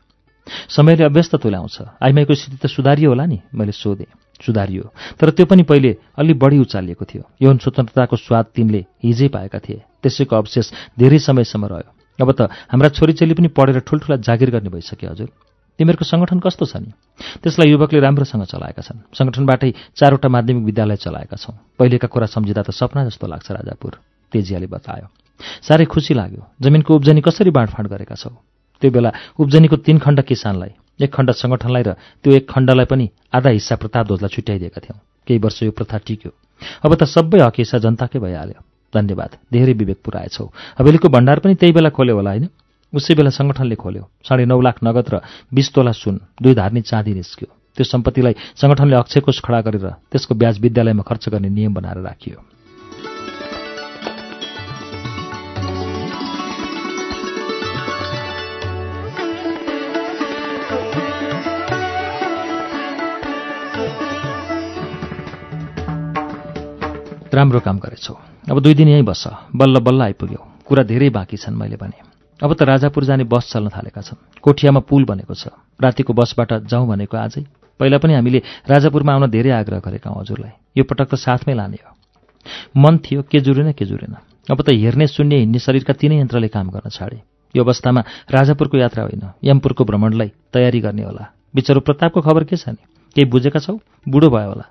समयले 0.69 1.03
अभ्यस्त 1.03 1.36
तुल्याउँछ। 1.38 1.77
आइमाईको 2.01 2.33
स्थिति 2.33 2.57
त 2.57 2.65
सुधारियो 2.65 3.10
होला 3.13 3.25
नि 3.25 3.39
मैले 3.53 3.71
सोधेँ। 3.71 4.10
सुधारियो। 4.45 4.83
तर 5.19 5.29
त्यो 5.29 5.45
पनि 5.45 5.63
पहिले 5.63 5.98
अलि 6.17 6.33
बढी 6.33 6.57
उचालिएको 6.60 7.05
थियो। 7.05 7.24
यौन 7.41 7.57
स्वतन्त्रताको 7.57 8.15
स्वाद 8.15 8.45
तिनले 8.55 8.86
हिजै 9.03 9.27
पाएका 9.27 9.60
थिए। 9.60 9.81
त्यसैको 10.03 10.36
अवशेष 10.36 10.71
धेरै 11.00 11.19
समयसम्म 11.19 11.65
रह्यो। 11.65 11.89
अब 12.21 12.31
त 12.31 12.41
हाम्रा 12.71 12.89
छोरीचेली 12.89 13.33
पनि 13.33 13.48
पढेर 13.48 13.79
ठुल्ठुला 13.79 14.15
जागिर 14.21 14.50
गर्ने 14.50 14.69
भइसके 14.69 15.07
हजुर। 15.07 15.29
तिमीहरूको 15.79 16.05
सङ्गठन 16.05 16.39
कस्तो 16.39 16.65
छ 16.65 16.75
नि? 16.75 16.91
त्यसलाई 17.41 17.69
युवकले 17.71 18.00
राम्रोसँग 18.00 18.43
चलाएका 18.45 18.81
छन्। 18.81 19.00
सङ्गठनबाटै 19.17 19.71
चारवटा 19.98 20.27
माध्यमिक 20.29 20.63
विद्यालय 20.65 20.98
चलाएका 21.01 21.38
छौँ। 21.38 21.55
पहिलेका 21.79 22.07
कुरा 22.07 22.27
सम्झिँदा 22.29 22.62
त 22.62 22.69
सपना 22.69 23.05
जस्तो 23.10 23.25
लाग्छ 23.27 23.48
राजापुर 23.51 23.91
तेजियाले 24.31 24.67
बतायो। 24.67 25.07
साह्रै 25.65 25.86
खुसी 25.86 26.13
लाग्यो। 26.13 26.41
जमिनको 26.62 26.91
उब्जनी 26.95 27.21
कसरी 27.21 27.50
बाँडफाँड 27.50 27.88
गरेका 27.88 28.15
छौ? 28.15 28.29
त्यो 28.81 28.91
बेला 28.91 29.12
उब्जनीको 29.39 29.75
तीन 29.86 29.98
खण्ड 30.00 30.21
किसानलाई 30.21 30.71
एक 31.01 31.12
खण्ड 31.13 31.29
सङ्गठनलाई 31.31 31.84
र 31.84 31.91
त्यो 32.24 32.31
एक 32.34 32.46
खण्डलाई 32.50 32.86
पनि 32.86 33.05
आधा 33.34 33.50
हिस्सा 33.50 33.75
प्रताप 33.75 34.05
ध्वजलाई 34.08 34.29
छुट्याइदिएका 34.29 34.79
थियौँ। 34.81 35.00
केही 35.27 35.39
वर्ष 35.39 35.63
यो 35.63 35.72
प्रथा 35.72 35.98
टिक्यो। 36.05 36.31
अब 36.86 36.91
त 36.96 37.03
सबै 37.10 37.39
हक 37.41 37.55
हिस्सा 37.58 37.77
जनताकै 37.81 38.20
भइहाल्यो। 38.20 38.60
धन्यवाद। 38.93 39.31
धेरै 39.53 39.74
विवेक 39.74 40.00
पुऱ्याएछौ 40.05 40.46
हवेलीको 40.79 41.08
भण्डार 41.10 41.39
पनि 41.39 41.55
त्यही 41.55 41.74
बेला 41.74 41.89
खोल्यो 41.89 42.15
होला 42.15 42.31
होइन? 42.31 42.48
उसै 42.93 43.15
बेला 43.15 43.31
सङ्गठनले 43.31 43.75
खोल्यो। 43.79 44.03
साढे 44.27 44.46
नौ 44.46 44.60
लाख 44.62 44.84
नगद 44.84 45.08
र 45.10 45.15
बिस 45.48 45.67
तोला 45.74 45.91
सुन 45.96 46.15
दुई 46.43 46.53
धार्नी 46.53 46.81
चाँदी 46.84 47.13
निस्क्यो। 47.15 47.48
त्यो 47.75 47.84
सम्पत्तिलाई 47.88 48.34
सङ्गठनले 48.60 48.96
अक्षयकोष 49.00 49.38
खडा 49.41 49.60
गरेर 49.63 49.88
त्यसको 50.12 50.36
ब्याज 50.36 50.60
विद्यालयमा 50.60 51.03
खर्च 51.08 51.29
गर्ने 51.31 51.50
नियम 51.50 51.74
बनाएर 51.74 51.98
राखियो। 52.03 52.50
राम्रो 67.33 67.59
काम 67.59 67.77
गरेछौ। 67.79 68.13
अब 68.51 68.59
दुई 68.59 68.73
दिन 68.73 68.88
यहीँ 68.88 69.03
बस्छ 69.03 69.27
बल्ल 69.55 69.79
बल्ल 69.79 70.01
आइपुग्यौ। 70.01 70.41
कुरा 70.67 70.83
धेरै 70.83 71.09
बाँकी 71.09 71.38
छन् 71.38 71.55
मैले 71.55 71.75
भने। 71.75 71.97
अब 72.43 72.53
त 72.53 72.61
राजापुर 72.61 73.03
जाने 73.03 73.23
बस 73.23 73.51
चल्न 73.53 73.69
थालेका 73.69 74.01
छन्। 74.01 74.41
कोठियामा 74.41 74.79
पुल 74.79 75.05
बनेको 75.05 75.33
छ। 75.33 75.47
रातिको 75.81 76.13
बसबाट 76.13 76.67
जाउँ 76.67 76.88
भनेको 76.88 77.17
आजै। 77.17 77.45
पहिला 77.79 77.97
पनि 77.97 78.13
हामीले 78.13 78.41
राजापुरमा 78.67 79.13
आउन 79.13 79.29
धेरै 79.29 79.51
आग्रह 79.51 79.79
गरेका 79.79 80.09
हौँ 80.09 80.21
हजुरलाई। 80.21 80.51
यो 80.77 80.83
पटक 80.83 81.07
त 81.07 81.15
साथमै 81.15 81.53
लाने 81.53 81.79
हो। 81.79 81.91
मन 82.75 82.97
थियो 82.97 83.21
के 83.23 83.39
जुरेन 83.39 83.71
के 83.71 83.85
जुरेन 83.85 84.15
अब 84.51 84.61
त 84.61 84.69
हेर्ने 84.73 85.07
सुन्ने 85.07 85.38
हिँड्ने 85.38 85.59
शरीरका 85.59 85.93
तिनै 85.93 86.19
यन्त्रले 86.19 86.47
काम 86.50 86.69
गर्न 86.69 86.89
छाडे। 86.89 87.21
यो 87.55 87.63
अवस्थामा 87.63 88.01
राजापुरको 88.31 88.77
यात्रा 88.77 89.03
होइन। 89.03 89.23
यमपुरको 89.43 89.83
भ्रमणलाई 89.85 90.31
तयारी 90.53 90.79
गर्ने 90.81 91.03
होला। 91.03 91.23
बिचरो 91.55 91.79
प्रतापको 91.79 92.21
खबर 92.21 92.43
के 92.43 92.55
छ 92.57 92.69
नि? 92.69 92.81
केही 93.15 93.25
बुझेका 93.29 93.59
छौ? 93.59 93.77
बुढो 94.07 94.29
भयो 94.29 94.50
होला। 94.50 94.65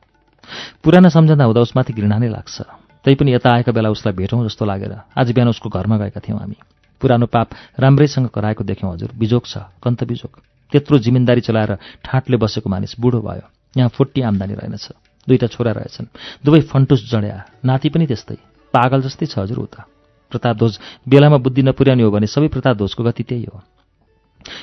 पुराना 0.85 1.09
सम्झँदा 1.09 1.45
हुँदा 1.45 1.61
उसमाथि 1.61 1.93
घृणा 1.93 2.19
नै 2.19 2.29
लाग्छ। 2.29 2.57
तैपनि 3.05 3.33
यता 3.35 3.51
आएका 3.55 3.73
बेला 3.73 3.91
उसलाई 3.91 4.15
भेटौँ 4.15 4.45
जस्तो 4.45 4.65
लागेर 4.65 4.93
आज 5.17 5.33
बिहान 5.33 5.49
उसको 5.49 5.69
घरमा 5.69 5.97
गएका 5.99 6.21
थियौँ 6.21 6.39
हामी। 6.39 6.57
पुरानो 7.01 7.27
पाप 7.27 7.49
राम्रैसँग 7.81 8.29
कराएको 8.29 8.65
देख्यौँ 8.65 8.93
हजुर। 8.93 9.11
बिजोक 9.17 9.47
छ 9.47 9.65
कन्त 9.81 10.05
बिजोक 10.05 10.33
त्यत्रो 10.73 10.99
जिम्मेदारी 11.01 11.41
चलाएर 11.41 11.75
ठाँटले 12.05 12.37
बसेको 12.37 12.71
मानिस 12.71 12.95
बुढो 13.01 13.21
भयो। 13.21 13.47
यहाँ 13.75 13.89
फोट्टी 13.89 14.21
आम्दानी 14.21 14.55
रहेनछ। 14.55 14.87
दुईटा 15.29 15.47
छोरा 15.47 15.73
रहेछन्। 15.73 16.07
दुवै 16.45 16.61
फन्टुस 16.69 17.01
जड्या 17.11 17.37
नाति 17.65 17.89
पनि 17.89 18.07
त्यस्तै। 18.07 18.37
पागल 18.75 19.03
जस्तै 19.03 19.27
छ 19.27 19.39
हजुर 19.39 19.59
उता 19.61 19.87
प्रतापध्वज 20.33 20.79
बेलामा 21.09 21.37
बुद्धि 21.43 21.63
नपुर्याउने 21.63 22.03
हो 22.03 22.11
भने 22.11 22.27
सबै 22.27 22.49
प्रतापध्वजको 22.49 23.03
गति 23.03 23.23
त्यही 23.23 23.45
हो। 23.45 23.61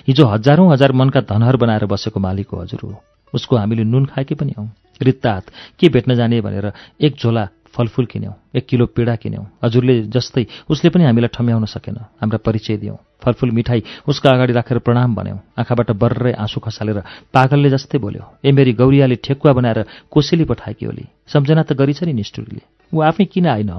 हिजो 0.08 0.25
हजारौँ 0.25 0.72
हजार 0.72 0.91
मनका 0.91 1.22
धनहर 1.27 1.56
बनाएर 1.58 1.86
बसेको 1.86 2.20
मालिक 2.20 2.48
हो 2.50 2.62
हजुर 2.62 2.82
हो 2.84 2.94
उसको 3.34 3.58
हामीले 3.58 3.84
नुन 3.84 4.06
खाएकै 4.06 4.36
पनि 4.36 4.53
हौँ। 4.58 4.70
रित्तात। 5.01 5.43
के 5.79 5.89
भेट्न 5.89 6.15
जाने 6.15 6.41
भनेर 6.41 6.71
एक 7.01 7.15
झोला 7.15 7.47
फलफुल 7.75 8.05
किन्यौँ 8.05 8.33
एक 8.55 8.65
किलो 8.65 8.85
पेडा 8.89 9.15
किन्यौँ। 9.15 9.45
हजुरले 9.63 9.95
जस्तै 10.09 10.45
उसले 10.69 10.89
पनि 10.89 11.03
हामीलाई 11.03 11.29
ठम्याउन 11.29 11.65
सकेन। 11.67 11.97
हाम्रा 12.21 12.37
परिचय 12.41 12.77
दियौँ। 12.77 12.97
फलफुल 13.21 13.51
मिठाई 13.51 13.83
उसका 14.07 14.29
अगाडि 14.31 14.53
राखेर 14.53 14.77
प्रणाम 14.81 15.15
भन्यौँ। 15.15 15.37
आँखाबाट 15.59 15.91
बर्रै 15.93 16.33
आँसु 16.33 16.59
खसालेर 16.59 17.01
पागलले 17.33 17.69
जस्तै 17.69 17.97
बोल्यो 17.97 18.23
ए 18.45 18.51
मेरी 18.51 18.73
गौरियाले 18.73 19.15
ठेकुवा 19.21 19.53
बनाएर 19.53 19.85
कोसेली 20.09 20.45
पठाएकी 20.49 20.85
होली 20.85 21.05
सम्झना 21.29 21.63
त 21.63 21.77
गरिछ 21.77 22.03
नि 22.03 22.13
निष्ठुरीले। 22.13 22.63
ऊ 22.93 23.01
आफै 23.05 23.25
किन 23.29 23.47
आइन 23.47 23.71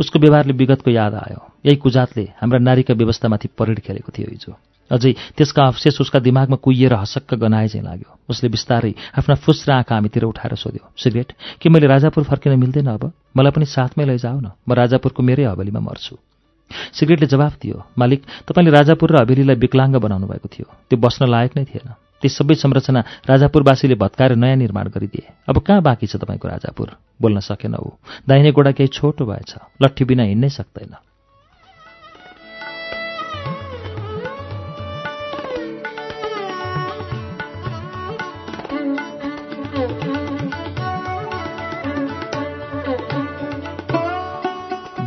उसको 0.00 0.18
व्यवहारले 0.18 0.52
विगतको 0.52 0.90
याद 0.90 1.14
आयो। 1.14 1.40
यही 1.64 1.76
कुजातले 1.76 2.24
हाम्रा 2.40 2.58
नारीका 2.58 2.94
व्यवस्थामाथि 2.94 3.48
परेड 3.56 3.78
खेलेको 3.80 4.12
थियो 4.12 4.28
हिजो। 4.28 4.52
अझै 4.90 5.12
त्यसका 5.36 5.62
अवशेष 5.66 6.00
उसका 6.00 6.18
दिमागमा 6.18 6.56
कुहिएर 6.56 6.94
हसक्क 6.94 7.34
गनाए 7.34 7.68
चाहिँ 7.68 7.84
लाग्यो। 7.84 8.10
उसले 8.28 8.48
बिस्तारै 8.48 8.92
आफ्ना 9.18 9.34
फुस 9.34 9.68
र 9.68 9.72
आँखा 9.72 9.94
हामीतिर 9.94 10.24
उठाएर 10.24 10.54
सोध्यो 10.54 10.84
सिगरेट 10.96 11.32
के 11.60 11.68
मैले 11.68 11.86
राजापुर 11.86 12.24
फर्किन 12.24 12.58
मिल्दैन 12.58 12.86
अब? 12.86 13.12
मलाई 13.36 13.52
पनि 13.52 13.64
साथमै 13.64 14.04
लैजाऊ 14.04 14.40
न। 14.40 14.50
म 14.68 14.72
राजापुरको 14.72 15.22
मेरै 15.22 15.44
हवेलीमा 15.44 15.80
मर्छु। 15.80 16.16
सिगरेटले 16.92 17.26
जवाफ 17.26 17.54
दियो 17.62 17.84
मालिक 17.98 18.20
तपाईँले 18.48 18.70
राजापुर 18.70 19.08
र 19.12 19.16
हवेलीलाई 19.22 19.56
विकलाङ्ग 19.56 19.96
बनाउनु 19.96 20.26
भएको 20.26 20.48
थियो। 20.48 20.66
त्यो 20.88 20.98
बस्न 21.00 21.28
लायक 21.28 21.56
नै 21.56 21.64
थिएन। 21.64 21.88
ती 22.20 22.28
सबै 22.28 22.54
संरचना 22.54 23.00
राजापुरवासीले 23.28 23.94
भत्काएर 23.94 24.34
नयाँ 24.36 24.56
निर्माण 24.56 24.88
गरिदिए। 24.88 25.48
अब 25.48 25.58
कहाँ 25.58 25.82
बाँकी 25.82 26.06
छ 26.06 26.16
तपाईँको 26.16 26.48
राजापुर? 26.48 26.88
बोल्न 27.20 27.40
सकेन। 27.40 27.74
ऊ 27.74 27.90
दाहिने 28.28 28.52
गोडा 28.52 28.72
केही 28.72 28.88
छोटो 28.88 29.24
भएछ। 29.24 29.54
लट्ठी 29.82 30.04
बिना 30.04 30.22
हिँड्नै 30.22 30.48
सक्दैन। 30.48 31.07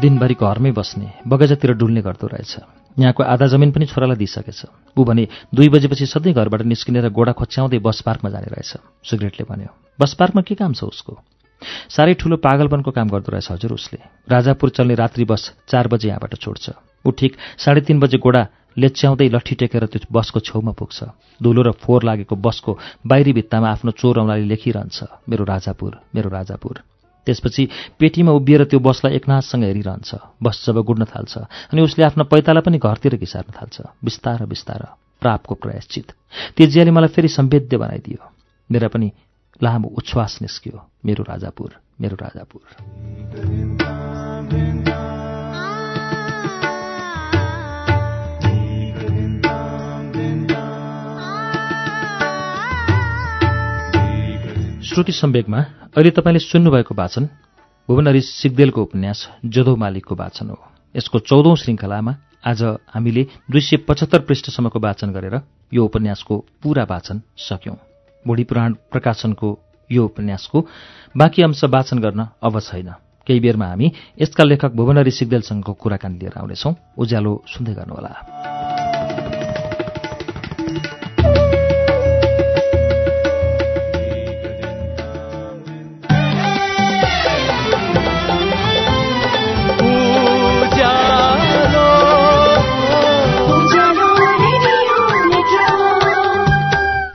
दिनभरि 0.01 0.36
घरमै 0.36 0.72
बस्ने 0.72 1.08
बगैँचातिर 1.27 1.72
डुल्ने 1.77 2.01
गर्दो 2.01 2.27
रहेछ। 2.27 2.53
यहाँको 2.98 3.24
आधा 3.24 3.48
जमिन 3.48 3.72
पनि 3.72 3.86
छोरालाई 3.86 4.17
दिइसकेछ। 4.17 4.62
ऊ 4.98 5.03
भने 5.03 5.27
दुई 5.55 5.70
बजेपछि 5.70 6.05
सधैँ 6.05 6.34
घरबाट 6.34 6.62
निस्किनेर 6.67 7.10
गोडा 7.10 7.31
खोच्याउँदै 7.39 7.79
बस 7.79 8.01
पार्कमा 8.01 8.29
जाने 8.29 8.50
रहेछ 8.51 8.72
सिगरेटले 9.05 9.46
भन्यो। 9.48 9.72
बस 10.00 10.13
पार्कमा 10.20 10.41
के 10.41 10.55
काम 10.55 10.74
छ 10.74 10.84
उसको? 10.84 11.13
साह्रै 11.62 12.13
ठुलो 12.17 12.36
पागलपनको 12.41 12.91
काम 12.91 13.08
गर्दो 13.10 13.31
रहेछ 13.31 13.51
हजुर 13.51 13.72
उसले। 13.72 14.00
राजापुर 14.27 14.70
चल्ने 14.75 14.96
रात्रि 14.98 15.25
बस 15.29 15.70
चार 15.70 15.88
बजे 15.88 16.08
यहाँबाट 16.10 16.36
छोड्छ। 16.36 16.65
ऊ 17.05 17.10
ठिक 17.13 17.31
साढे 17.58 17.81
तिन 17.86 18.00
बजे 18.01 18.17
गोडा 18.17 18.41
लेच्याउँदै 18.77 19.27
लट्ठी 19.29 19.55
टेकेर 19.55 19.86
त्यो 19.86 20.10
बसको 20.12 20.39
छेउमा 20.41 20.72
पुग्छ। 20.74 21.00
धुलो 21.39 21.62
र 21.62 21.72
फोहोर 21.77 22.03
लागेको 22.03 22.36
बसको 22.36 22.72
बाहिरी 23.08 23.31
भित्तामा 23.38 23.67
आफ्नो 23.72 23.91
चोर 23.93 24.20
औँलाले 24.20 24.46
लेखिरहन्छ। 24.48 24.98
मेरो 25.29 25.43
राजापुर 25.46 25.91
मेरो 26.15 26.29
राजापुर। 26.29 26.90
त्यसपछि 27.25 27.67
पेटीमा 27.99 28.31
उभिएर 28.31 28.63
त्यो 28.65 28.79
बसलाई 28.79 29.15
एकनाथसँग 29.15 29.63
हेरिरहन्छ। 29.63 30.09
बस 30.43 30.65
जब 30.67 30.77
गुड्न 30.81 31.05
थाल्छ 31.05 31.37
अनि 31.71 31.81
उसले 31.81 32.05
आफ्नो 32.05 32.23
पैताला 32.23 32.61
पनि 32.61 32.77
घरतिर 32.77 33.15
घिसार्न 33.15 33.51
थाल्छ। 33.51 33.81
बिस्तार 34.03 34.45
बिस्तार 34.45 34.87
प्रापको 35.21 35.55
प्रयासचित 35.55 36.11
तेजियाले 36.57 36.91
मलाई 36.91 37.09
फेरि 37.09 37.27
सम्वेद्य 37.27 37.77
बनाइदियो। 37.77 38.21
मेरा 38.71 38.87
पनि 38.87 39.11
लामो 39.63 39.87
उच्छ्वास 39.97 40.41
निस्कियो। 40.41 40.77
मेरो 41.05 41.23
राजापुर 41.23 41.75
मेरो 42.01 42.15
राजापुर। 42.21 44.00
श्रुति 54.91 55.12
सम्वेकमा 55.12 55.60
अहिले 55.95 56.10
तपाईँले 56.12 56.39
सुन्नुभएको 56.41 56.95
वाचन 56.95 57.25
भुवनहरी 57.89 58.21
सिग्देलको 58.21 58.82
उपन्यास 58.82 59.19
जोधो 59.45 59.75
मालिकको 59.75 60.15
वाचन 60.15 60.49
हो। 60.49 60.58
यसको 60.95 61.19
चौधौं 61.19 61.56
श्रृङ्खलामा 61.56 62.15
आज 62.43 62.63
हामीले 62.91 63.23
दुई 63.47 63.62
सय 63.62 63.77
पचहत्तर 63.88 64.19
पृष्ठसम्मको 64.27 64.80
वाचन 64.80 65.12
गरेर 65.15 65.39
यो 65.71 65.86
उपन्यासको 65.86 66.38
पूरा 66.63 66.84
वाचन 66.84 67.21
सक्यौं। 67.39 67.75
बुढी 68.27 68.43
पुराण 68.43 68.73
प्रकाशनको 68.91 69.58
यो 69.89 70.06
उपन्यासको 70.06 70.67
बाँकी 71.17 71.41
अंश 71.41 71.63
वाचन 71.71 71.99
गर्न 72.04 72.27
अब 72.43 72.60
छैन। 72.60 72.91
केही 73.27 73.39
बेरमा 73.39 73.67
हामी 73.67 73.91
यसका 74.19 74.43
लेखक 74.43 74.75
भुवनहरी 74.75 75.12
सिग्देलसँगको 75.12 75.73
कुराकानी 75.73 76.19
लिएर 76.19 76.36
आउनेछौ। 76.36 76.75
उज्यालो 76.99 77.43
सुन्दै 77.47 77.73
गर्नुहोला। 77.80 78.50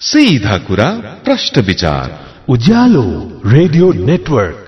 सीधा 0.06 0.56
कुरा 0.58 0.88
प्रश्न 1.24 1.60
विचार। 1.60 2.10
उज्यालो 2.48 3.02
रेडियो 3.46 3.92
नेटवर्क। 4.06 4.62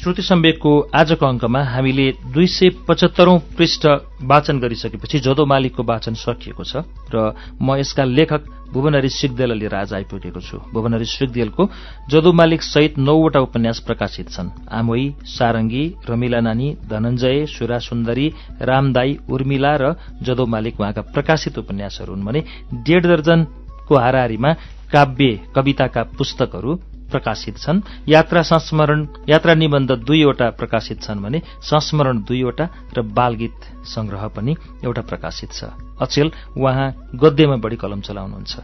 श्रुति 0.00 0.22
सम्वेकको 0.22 0.72
आजको 0.94 1.26
अङ्कमा 1.26 1.62
हामीले 1.64 2.06
दुई 2.32 2.46
सय 2.46 2.70
पचहत्तरौं 2.88 3.38
पृष्ठ 3.58 3.86
वाचन 4.24 4.58
गरिसकेपछि 4.60 5.18
जदो 5.20 5.44
मालिकको 5.46 5.82
वाचन 5.82 6.14
सकिएको 6.16 6.64
छ 6.64 6.76
र 7.14 7.34
म 7.60 7.76
यसका 7.76 8.04
लेखक 8.08 8.48
भुवनहरी 8.72 9.08
सिगदेल 9.10 9.52
लिएर 9.52 9.74
आज 9.74 9.92
आइपुगेको 9.94 10.40
छु। 10.40 10.56
भुवनहरी 10.72 11.04
सिगदेलको 11.04 11.62
जदु 12.10 12.32
मालिक 12.32 12.62
सहित 12.62 12.98
नौवटा 12.98 13.40
उपन्यास 13.40 13.78
प्रकाशित 13.86 14.30
छन्। 14.30 14.50
आमोई 14.70 15.04
सारङ्गी 15.26 15.84
रमिला 16.08 16.40
नानी 16.40 16.68
धनञ्जय 16.90 17.46
सुरा 17.50 17.78
सुन्दरी 17.88 18.26
रामदाई 18.62 19.18
उर्मिला 19.28 19.72
र 19.82 19.94
जदो 20.22 20.46
मालिक 20.46 20.80
उहाँका 20.80 21.02
प्रकाशित 21.14 21.58
उपन्यासहरू 21.58 22.12
हुन् 22.14 22.24
भने 22.26 22.40
डेढ 22.86 23.02
दर्जनको 23.06 23.94
हाराहारीमा 23.96 24.52
काव्य 24.92 25.30
कविताका 25.54 26.02
पुस्तकहरू 26.18 26.72
प्रकाशित 27.10 27.58
छन्। 27.58 27.80
यात्रा 28.08 28.42
संस्मरण 28.42 29.06
यात्रा 29.28 29.54
निबन्ध 29.54 29.92
दुईवटा 30.06 30.50
प्रकाशित 30.58 31.02
छन् 31.02 31.22
भने 31.22 31.42
संस्मरण 31.62 32.22
दुईवटा 32.22 32.64
र 32.96 33.02
बालगीत 33.10 33.58
संग्रह 33.86 34.26
पनि 34.36 34.54
एउटा 34.84 35.02
प्रकाशित 35.02 35.50
छ। 35.52 35.64
अचेल 36.00 36.30
उहाँ 36.56 36.88
गद्यमा 37.14 37.56
बढी 37.60 37.76
कलम 37.76 38.00
चलाउनुहुन्छ। 38.00 38.54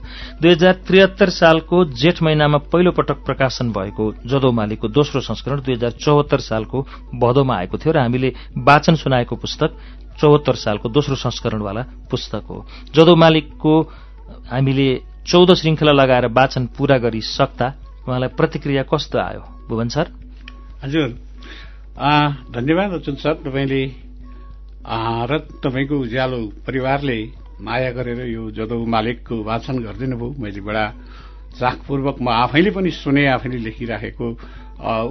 दुई 0.40 0.50
हजार 0.50 0.74
त्रिहत्तर 0.86 1.30
सालको 1.30 1.84
जेठ 1.92 2.22
महिनामा 2.22 2.58
पहिलो 2.72 2.90
पटक 2.92 3.24
प्रकाशन 3.24 3.72
भएको 3.72 4.04
जदो 4.24 4.52
मालिकको 4.52 4.88
दोस्रो 4.88 5.20
संस्करण 5.20 5.60
दुई 5.60 5.74
हजार 5.74 5.90
चौहत्तर 6.00 6.40
सालको 6.40 6.82
भदौमा 7.14 7.56
आएको 7.56 7.76
थियो 7.76 7.92
र 7.92 7.98
हामीले 7.98 8.32
वाचन 8.56 8.94
सुनाएको 8.96 9.36
पुस्तक 9.36 9.70
चौहत्तर 10.16 10.54
सालको 10.56 10.88
दोस्रो 10.88 11.16
संस्करणवाला 11.16 11.82
पुस्तक 12.10 12.44
हो। 12.48 12.64
जदो 12.94 13.16
मालिकको 13.16 13.72
हामीले 14.50 14.88
चौध 15.26 15.52
श्रृङ्खला 15.54 15.92
लगाएर 15.92 16.26
वाचन 16.32 16.66
पूरा 16.72 16.96
गरिसक्दा 16.98 17.66
उहाँलाई 18.06 18.28
प्रतिक्रिया 18.38 18.82
कस्तो 18.86 19.18
आयो? 19.18 19.42
भुवन 19.68 19.88
सर? 19.90 20.06
हजुर। 20.82 21.08
धन्यवाद 22.54 22.90
अर्जुन 22.92 23.14
सर 23.18 23.34
तपाईँले 23.44 23.82
र 25.26 25.38
तपाईँको 25.64 25.96
उज्यालो 25.98 26.38
परिवारले 26.66 27.18
माया 27.58 27.90
गरेर 27.90 28.20
यो 28.30 28.50
जदौ 28.52 28.78
मालिकको 28.86 29.34
वाचन 29.42 29.78
गरिदिनु 29.82 30.16
भयो 30.16 30.34
मैले 30.38 30.60
बडा 30.60 30.84
चाखपूर्वक 31.58 32.16
म 32.22 32.28
आफैले 32.46 32.70
पनि 32.70 32.90
सुने 32.94 33.26
आफैले 33.26 33.58
लेखिराखेको 33.66 34.26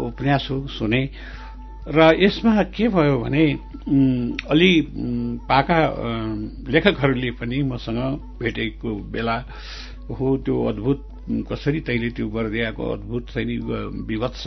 उपन्यास 0.08 0.48
हो 0.52 0.58
सुने। 0.78 1.02
र 1.90 2.00
यसमा 2.22 2.64
के 2.72 2.88
भयो 2.88 3.18
भने 3.20 3.44
अलि 4.48 4.72
पाका 5.50 5.78
लेखकहरूले 6.70 7.32
पनि 7.40 7.62
मसँग 7.66 8.00
भेटेको 8.40 8.90
बेला 9.12 9.38
हो 10.10 10.38
त्यो 10.46 10.56
अद्भुत 10.70 11.00
कसरी 11.26 11.80
तैँले 11.82 12.10
त्यो 12.14 12.28
बर्दियाको 12.30 12.84
अद्भुत 12.94 13.24
छैन 13.34 13.50
विभत्स 14.06 14.44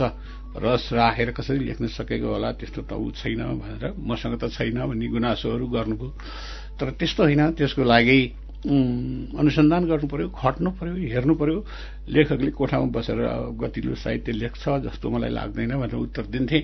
रस 0.57 0.89
राखेर 0.93 1.31
कसरी 1.31 1.59
लेख्न 1.59 1.87
सकेको 1.91 2.27
होला 2.27 2.51
त्यस्तो 2.55 2.81
त 2.87 2.93
ऊ 2.95 3.11
छैन 3.19 3.41
भनेर 3.59 3.93
मसँग 3.99 4.39
त 4.39 4.47
छैन 4.49 4.79
भन्ने 4.79 5.07
गुनासोहरू 5.07 5.65
गर्नुभयो। 5.67 6.09
तर 6.79 6.87
त्यस्तो 6.95 7.23
होइन 7.23 7.51
त्यसको 7.59 7.83
लागि 7.83 8.19
अनुसन्धान 8.59 9.83
गर्नु 9.87 10.07
पर्यो 10.07 10.27
खट्नु 10.35 10.69
पर्यो 10.79 10.95
हेर्नु 10.95 11.33
पर्यो। 11.35 11.59
लेखकले 12.11 12.51
कोठामा 12.51 12.87
बसेर 12.95 13.19
गतिलो 13.59 13.95
साहित्य 13.95 14.31
लेख्छ 14.31 14.63
जस्तो 14.87 15.05
मलाई 15.11 15.31
लाग्दैन 15.35 15.75
भनेर 15.79 15.95
उत्तर 15.95 16.25
दिन्थे। 16.31 16.59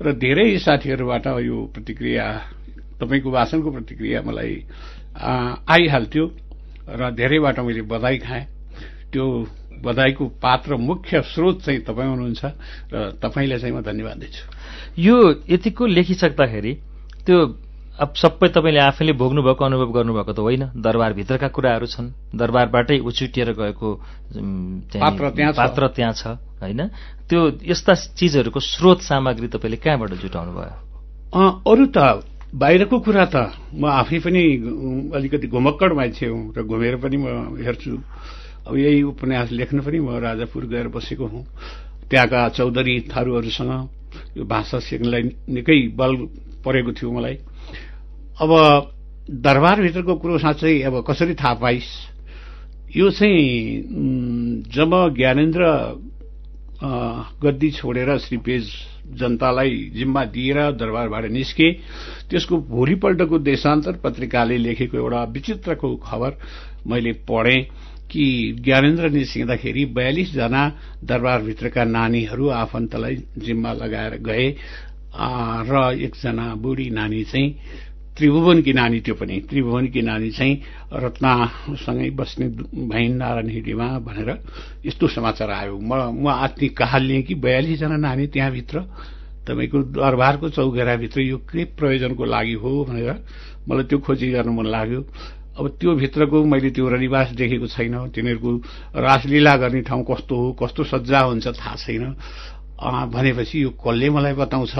र 0.00 0.12
धेरै 0.14 0.58
साथीहरूबाट 0.58 1.26
यो 1.42 1.56
प्रतिक्रिया 1.74 2.24
तपाईँको 3.02 3.30
भाषणको 3.30 3.70
प्रतिक्रिया 3.70 4.22
मलाई 4.22 4.54
आइहाल्थ्यो। 5.18 6.24
र 6.88 7.10
धेरैबाट 7.14 7.58
मैले 7.60 7.82
बधाई 7.82 8.18
खाएँ। 8.22 8.55
त्यो 9.16 9.26
बधाईको 9.80 10.24
पात्र 10.36 10.76
मुख्य 10.76 11.20
स्रोत 11.24 11.60
चाहिँ 11.64 11.80
तपाईँ 11.88 12.08
हुनुहुन्छ 12.08 12.44
र 12.92 13.16
तपाईँलाई 13.16 13.58
चाहिँ 13.58 13.72
म 13.72 13.80
धन्यवाद 13.80 14.16
दिन्छु। 14.20 14.44
यो 14.98 15.16
यतिको 15.48 15.86
लेखिसक्दाखेरि 15.88 16.72
त्यो 17.24 17.36
अब 17.96 18.12
सबै 18.14 18.48
तपाईँले 18.52 18.80
आफैले 18.82 19.12
भोग्नुभएको 19.16 19.64
अनुभव 19.64 19.88
गर्नुभएको 19.92 20.32
त 20.32 20.40
होइन। 20.44 20.64
दरबारभित्रका 20.76 21.48
कुराहरू 21.48 21.86
छन्। 21.88 22.12
दरबारबाटै 22.36 22.98
उछुटिएर 23.00 23.50
गएको 23.56 23.88
पात्र 24.94 25.24
त्यहाँ 25.32 25.52
छ। 25.52 25.56
पात्र 25.56 25.82
त्यहाँ 25.96 26.12
छ 26.12 26.24
होइन? 26.60 26.80
त्यो 27.24 27.40
यस्ता 27.64 27.92
चिजहरूको 28.20 28.60
स्रोत 28.60 29.00
सामग्री 29.00 29.48
तपाईँले 29.48 29.76
कहाँबाट 29.80 30.12
जुटाउनु 30.20 30.52
भयो 30.52 30.76
अरू 31.64 31.84
त 31.88 32.20
बाहिरको 32.52 32.96
कुरा 33.00 33.24
त 33.32 33.36
म 33.72 33.88
आफै 33.96 34.18
पनि 34.20 34.42
अलिकति 35.16 35.46
घुमक्कड 35.48 35.92
मान्छे 35.92 36.26
हुँ 36.28 36.52
र 36.52 36.62
घुमेर 36.62 36.96
पनि 37.00 37.16
म 37.16 37.56
हेर्छु। 37.56 37.96
अब 38.66 38.76
यही 38.76 39.02
उपन्यास 39.02 39.50
लेख्न 39.52 39.80
पनि 39.80 39.98
म 40.00 40.18
राजापुर 40.18 40.66
गएर 40.66 40.88
बसेको 40.88 41.26
हुँ। 41.26 41.44
त्यहाँका 42.10 42.48
चौधरी 42.48 43.00
थारूहरूसँग 43.10 43.72
यो 44.36 44.44
भाषा 44.44 44.78
सिक्नलाई 44.78 45.22
निकै 45.48 45.78
बल 45.94 46.16
परेको 46.64 46.92
थियो 46.92 47.10
मलाई। 47.12 47.36
अब 48.38 48.50
दरबारभित्रको 49.30 50.14
कुरो 50.14 50.38
साँच्चै 50.38 50.82
अब 50.82 51.04
कसरी 51.08 51.34
थाहा 51.34 51.54
पाइस्? 51.54 51.90
यो 52.96 53.10
चाहिँ 53.10 54.62
जब 54.70 54.90
ज्ञानेन्द्र 55.16 55.62
गद्दी 57.42 57.70
छोडेर 57.70 58.18
श्री 58.18 58.36
पेज 58.38 58.70
जनतालाई 59.18 59.90
जिम्मा 59.94 60.24
दिएर 60.26 60.58
दरबारबाट 60.76 61.24
निस्के 61.30 61.70
त्यसको 62.30 62.56
भोलिपल्टको 62.70 63.38
देशान्तर 63.38 63.96
पत्रिकाले 64.04 64.56
लेखेको 64.58 64.96
एउटा 64.96 65.22
विचित्रको 65.24 65.94
खबर 65.96 66.38
मैले 66.86 67.12
पढेँ। 67.28 67.60
कि 68.10 68.24
ज्ञानेन्द्र 68.64 69.10
निस्किँदाखेरि 69.10 69.84
बयालिसजना 69.96 70.62
दरबारभित्रका 71.04 71.84
नानीहरू 71.84 72.48
आफन्तलाई 72.62 73.16
जिम्मा 73.38 73.72
लगाएर 73.72 74.16
गए। 74.22 74.46
र 75.68 75.74
एकजना 75.96 76.54
बुढी 76.60 76.88
नानी 76.90 77.22
चाहिँ 77.24 77.48
त्रिभुवनकी 78.16 78.72
नानी 78.72 79.00
त्यो 79.00 79.14
पनि 79.14 79.40
त्रिभुवनकी 79.48 80.02
नानी 80.02 80.30
चाहिँ 80.30 80.54
रत्नासँगै 80.92 82.10
बस्ने 82.16 82.46
भैन 82.88 83.16
नारायण 83.16 83.48
हिडीमा 83.50 83.88
भनेर 83.98 84.30
यस्तो 84.86 85.08
समाचार 85.08 85.50
आयो। 85.50 85.76
म 85.76 85.92
म 86.16 86.28
आत्मी 86.28 86.68
कहाल 86.72 87.02
लिएँ 87.02 87.22
कि 87.22 87.34
बयालिसजना 87.34 87.96
नानी 87.96 88.26
त्यहाँभित्र 88.32 88.80
तपाईँको 89.48 89.78
दरबारको 89.94 90.48
चौघेराभित्र 90.48 91.20
यो 91.20 91.38
के 91.48 91.64
प्रयोजनको 91.76 92.24
लागि 92.24 92.54
हो 92.60 92.84
भनेर 92.84 93.12
मलाई 93.68 93.84
त्यो 93.84 93.98
खोजी 93.98 94.30
गर्न 94.32 94.48
मन 94.48 94.66
लाग्यो। 94.66 95.00
अब 95.58 95.68
त्यो 95.80 95.94
भित्रको 95.96 96.44
मैले 96.44 96.70
त्यो 96.70 96.88
रनिवास 96.88 97.28
देखेको 97.32 97.66
छैन। 97.66 97.94
तिनीहरूको 98.12 98.50
रासलीला 99.00 99.56
गर्ने 99.56 99.80
ठाउँ 99.88 100.04
कस्तो 100.04 100.34
हो 100.36 100.52
कस्तो 100.62 100.84
सज्जा 100.84 101.20
हुन्छ 101.20 101.46
थाहा 101.48 101.76
छैन। 101.76 102.04
भनेपछि 103.12 103.62
यो 103.62 103.70
कसले 103.80 104.10
मलाई 104.10 104.34
बताउँछ? 104.36 104.74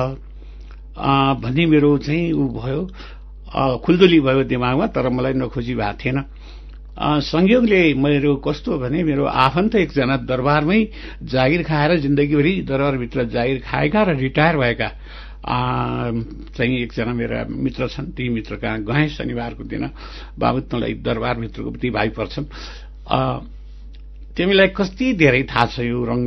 भन्ने 1.42 1.66
मेरो 1.66 1.96
चाहिँ 1.98 2.32
ऊ 2.32 2.44
भयो। 2.60 2.80
खुल्दुली 3.84 4.20
भयो 4.20 4.42
दिमागमा 4.44 4.86
तर 4.92 5.08
मलाई 5.08 5.32
नखोजी 5.40 5.74
भएको 5.74 5.96
थिएन। 5.96 6.18
संयोगले 6.98 7.94
मेरो 7.94 8.34
कस्तो 8.40 8.78
भने 8.78 9.02
मेरो 9.04 9.24
आफन्त 9.24 9.74
एकजना 9.74 10.16
दरबारमै 10.28 10.80
जागिर 11.24 11.62
खाएर 11.62 11.96
जिन्दगीभरि 12.00 12.52
दरबारभित्र 12.68 13.24
जागिर 13.36 13.58
खाएका 13.64 14.02
र 14.02 14.16
रिटायर 14.16 14.56
भएका 14.56 14.88
चाहिँ 15.46 16.76
एकजना 16.82 17.12
मेरा 17.14 17.44
मित्र 17.48 17.88
छन् 17.88 18.10
ती 18.16 18.28
मित्र 18.28 18.56
कहाँ? 18.56 18.78
गएँ 18.82 19.08
शनिबारको 19.14 19.64
दिन 19.64 19.90
बाबु 20.38 20.60
तँलाई 20.66 20.94
दरबारभित्रको 21.06 21.70
ती 21.78 21.90
भाइ 21.90 22.08
पर्छन् 22.18 22.46
तिमीलाई 24.36 24.68
कति 24.76 25.12
धेरै 25.16 25.42
थाहा 25.48 25.66
छ 25.66 25.80
यो 25.86 26.04
रङ 26.04 26.20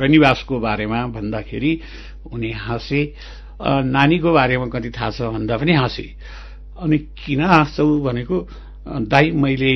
रनिवासको 0.00 0.60
बारेमा 0.60 1.06
भन्दाखेरि 1.14 1.72
उनी 2.32 2.50
हाँसे। 2.50 3.00
नानीको 3.62 4.32
बारेमा 4.32 4.66
कति 4.66 4.90
थाहा 4.90 5.10
छ 5.10 5.22
भन्दा 5.30 5.56
पनि 5.56 5.72
हाँसे। 5.72 6.06
अनि 6.82 6.98
किन 6.98 7.40
हाँस्छौ 7.44 7.86
भनेको 8.00 8.36
दाई 9.06 9.30
मैले 9.30 9.72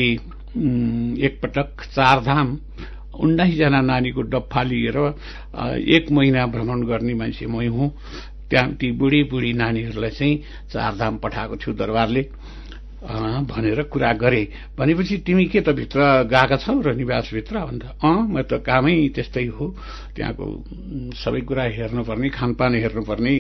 एकपटक 1.20 1.84
चारधाम 1.94 2.48
उन्नाइसजना 3.18 3.80
नानीको 3.80 4.22
डब्फा 4.32 4.62
लिएर 4.62 4.96
एक 5.96 6.10
महिना 6.12 6.46
भ्रमण 6.46 6.82
गर्ने 6.86 7.14
मान्छे 7.14 7.46
मै 7.46 7.66
हुँ। 7.66 7.90
त्यहाँ 8.50 8.72
ती 8.78 8.90
बुढी 8.92 9.22
बुढी 9.30 9.52
नानीहरूलाई 9.52 10.10
चाहिँ 10.10 10.34
चारधाम 10.72 11.16
पठाएको 11.18 11.56
थियो 11.56 11.74
दरबारले 11.74 12.22
भनेर 13.46 13.82
कुरा 13.92 14.12
गरे। 14.22 14.42
भनेपछि 14.78 15.16
तिमी 15.26 15.44
के 15.46 15.60
त 15.60 15.68
भित्र 15.74 16.00
गएका 16.30 16.56
छौ 16.56 16.80
र 16.80 16.94
निवासभित्र? 16.94 17.58
भन्दा 17.58 17.88
अँ 18.02 18.26
म 18.26 18.42
त 18.42 18.62
कामै 18.66 18.94
त्यस्तै 19.14 19.46
हो। 19.56 19.66
त्यहाँको 20.16 20.46
सबै 21.14 21.40
कुरा 21.46 21.64
हेर्नुपर्ने 21.76 22.28
खानपान 22.30 22.74
हेर्नुपर्ने। 22.74 23.34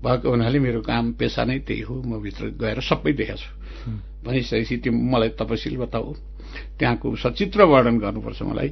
भएको 0.00 0.30
हुनाले 0.30 0.58
मेरो 0.58 0.80
काम 0.80 1.12
पेसा 1.18 1.44
नै 1.44 1.58
त्यही 1.66 1.80
हो। 1.86 1.94
म 2.02 2.22
भित्र 2.22 2.54
गएर 2.56 2.80
सबै 2.80 3.12
देखेको 3.12 3.36
छु। 3.36 3.50
भनिसकेपछि 4.24 4.76
तिमी 4.84 4.98
मलाई 5.12 5.28
तपसिल 5.38 5.76
बताऊ। 5.76 6.14
त्यहाँको 6.78 7.16
सचित्र 7.16 7.62
वर्णन 7.64 7.98
गर्नुपर्छ 7.98 8.42
मलाई। 8.42 8.70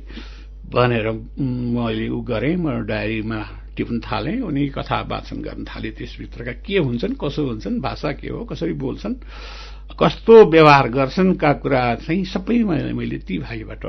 भनेर 0.69 1.07
मैले 1.39 2.09
उ 2.09 2.21
गरेँ 2.21 2.57
म 2.57 2.85
डायरीमा 2.85 3.41
टिप्न 3.77 4.01
थालेँ 4.01 4.41
उनी 4.43 4.69
कथा 4.77 5.01
वाचन 5.09 5.39
गर्न 5.43 5.65
थालेँ 5.65 5.93
त्यसभित्रका 5.97 6.53
के 6.67 6.79
हुन्छन् 6.79 7.15
कसो 7.17 7.47
हुन्छन् 7.47 7.81
भाषा 7.81 8.13
के 8.21 8.29
हो 8.29 8.45
कसरी 8.45 8.73
बोल्छन् 8.77 9.15
कस्तो 9.97 10.35
व्यवहार 10.51 10.89
गर्छन् 10.89 11.35
का 11.41 11.53
कुरा 11.63 11.83
चाहिँ 12.05 12.25
सबै 12.25 12.59
मैले 12.93 13.19
ती 13.25 13.39
भाइबाट 13.39 13.85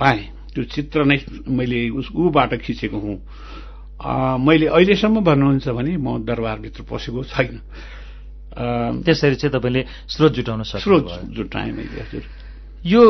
पाएँ। 0.00 0.22
त्यो 0.54 0.64
चित्र 0.64 1.04
नै 1.04 1.18
मैले 1.48 1.88
उस 1.90 2.08
ऊबाट 2.12 2.54
खिचेको 2.60 2.98
हुँ। 2.98 3.16
मैले 4.40 4.66
अहिलेसम्म 4.66 5.20
भन्नुहुन्छ 5.24 5.68
भने 5.68 5.96
म 5.96 6.24
दरबारभित्र 6.24 6.82
पसेको 6.88 7.24
छैन। 7.24 7.60
त्यसरी 9.04 9.36
चाहिँ 9.36 9.52
तपाईँले 9.52 9.82
स्रोत 10.08 10.32
जुटाउन 10.32 10.62
स्रोत 10.62 11.08
सक्नुभयो 11.08 11.34
जुटाएँ 11.34 11.72
मैले 11.72 12.00
हजुर। 12.00 12.24
यो 12.86 13.02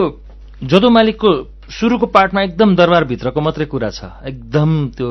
जदो 0.62 0.90
मालिकको 0.90 1.32
सुरुको 1.72 2.06
पार्टमा 2.12 2.40
एकदम 2.42 2.74
दरबारभित्रको 2.76 3.40
मात्रै 3.40 3.64
कुरा 3.64 3.90
छ। 3.90 4.04
एकदम 4.28 4.70
त्यो 4.92 5.08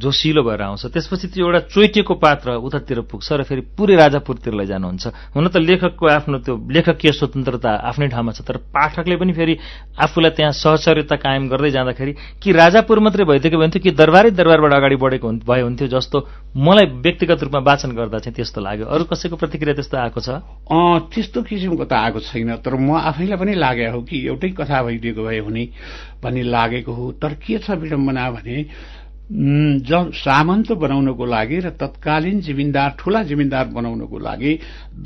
जोसिलो 0.00 0.42
भएर 0.42 0.62
आउँछ। 0.62 0.86
त्यसपछि 0.96 1.28
त्यो 1.28 1.44
एउटा 1.44 1.60
चोइटेको 1.68 2.14
पात्र 2.14 2.56
उतातिर 2.56 3.00
पुग्छ 3.04 3.28
र 3.32 3.42
फेरि 3.44 3.62
पुरै 3.76 3.96
राजापुरतिर 4.00 4.54
लैजानुहुन्छ 4.54 5.04
हुन 5.36 5.48
त 5.52 5.56
लेखकको 5.60 6.04
आफ्नो 6.08 6.38
त्यो 6.40 6.54
लेखकीय 6.56 7.12
स्वतन्त्रता 7.12 7.70
आफ्नै 7.84 8.08
ठाउँमा 8.08 8.32
छ 8.32 8.40
तर 8.48 8.56
पाठकले 8.72 9.16
पनि 9.20 9.32
फेरि 9.36 9.54
आफूलाई 10.00 10.30
त्यहाँ 10.40 10.52
सहचर्यता 10.56 11.16
कायम 11.20 11.48
गर्दै 11.52 11.70
जाँदाखेरि 11.76 12.12
कि 12.40 12.48
राजापुर 12.48 12.98
मात्रै 13.04 13.24
भइदिएको 13.28 13.58
भए 13.60 13.78
कि 13.78 13.90
दरबारै 13.92 14.30
दरबारबाट 14.40 14.72
अगाडि 14.72 14.96
बढेको 14.96 15.28
भए 15.44 15.60
हुन्थ्यो 15.60 15.88
जस्तो 16.00 16.18
मलाई 16.56 16.86
व्यक्तिगत 17.04 17.42
रूपमा 17.44 17.60
वाचन 17.60 17.90
गर्दा 17.92 18.18
चाहिँ 18.24 18.34
त्यस्तो 18.34 18.60
लाग्यो। 18.60 18.86
अरू 18.88 19.04
कसैको 19.04 19.36
प्रतिक्रिया 19.36 19.74
त्यस्तो 19.76 19.96
आएको 20.00 20.20
छ? 20.20 20.28
त्यस्तो 21.12 21.38
किसिमको 21.44 21.84
त 21.84 21.92
आएको 21.92 22.18
छैन 22.24 22.56
तर 22.64 22.74
म 22.74 22.96
आफैलाई 22.96 23.36
पनि 23.36 23.54
लागेको 23.54 23.92
हो 23.94 24.00
कि 24.02 24.16
एउटै 24.26 24.48
कथा 24.56 24.82
भइदिएको 24.82 25.22
भए 25.22 25.38
हुने। 25.44 25.64
भन्ने 26.22 26.42
लागेको 26.42 26.92
हो। 26.92 27.12
तर 27.22 27.34
के 27.42 27.58
छ 27.58 27.70
विडम्बना 27.80 28.30
भने 28.30 28.56
सामन्त 29.30 30.72
बनाउनको 30.74 31.24
लागि 31.26 31.58
र 31.60 31.70
तत्कालीन 31.78 32.40
जिमिन्दार 32.42 32.90
ठूला 32.98 33.22
जिमिन्दार 33.30 33.66
बनाउनको 33.70 34.18
लागि 34.18 34.52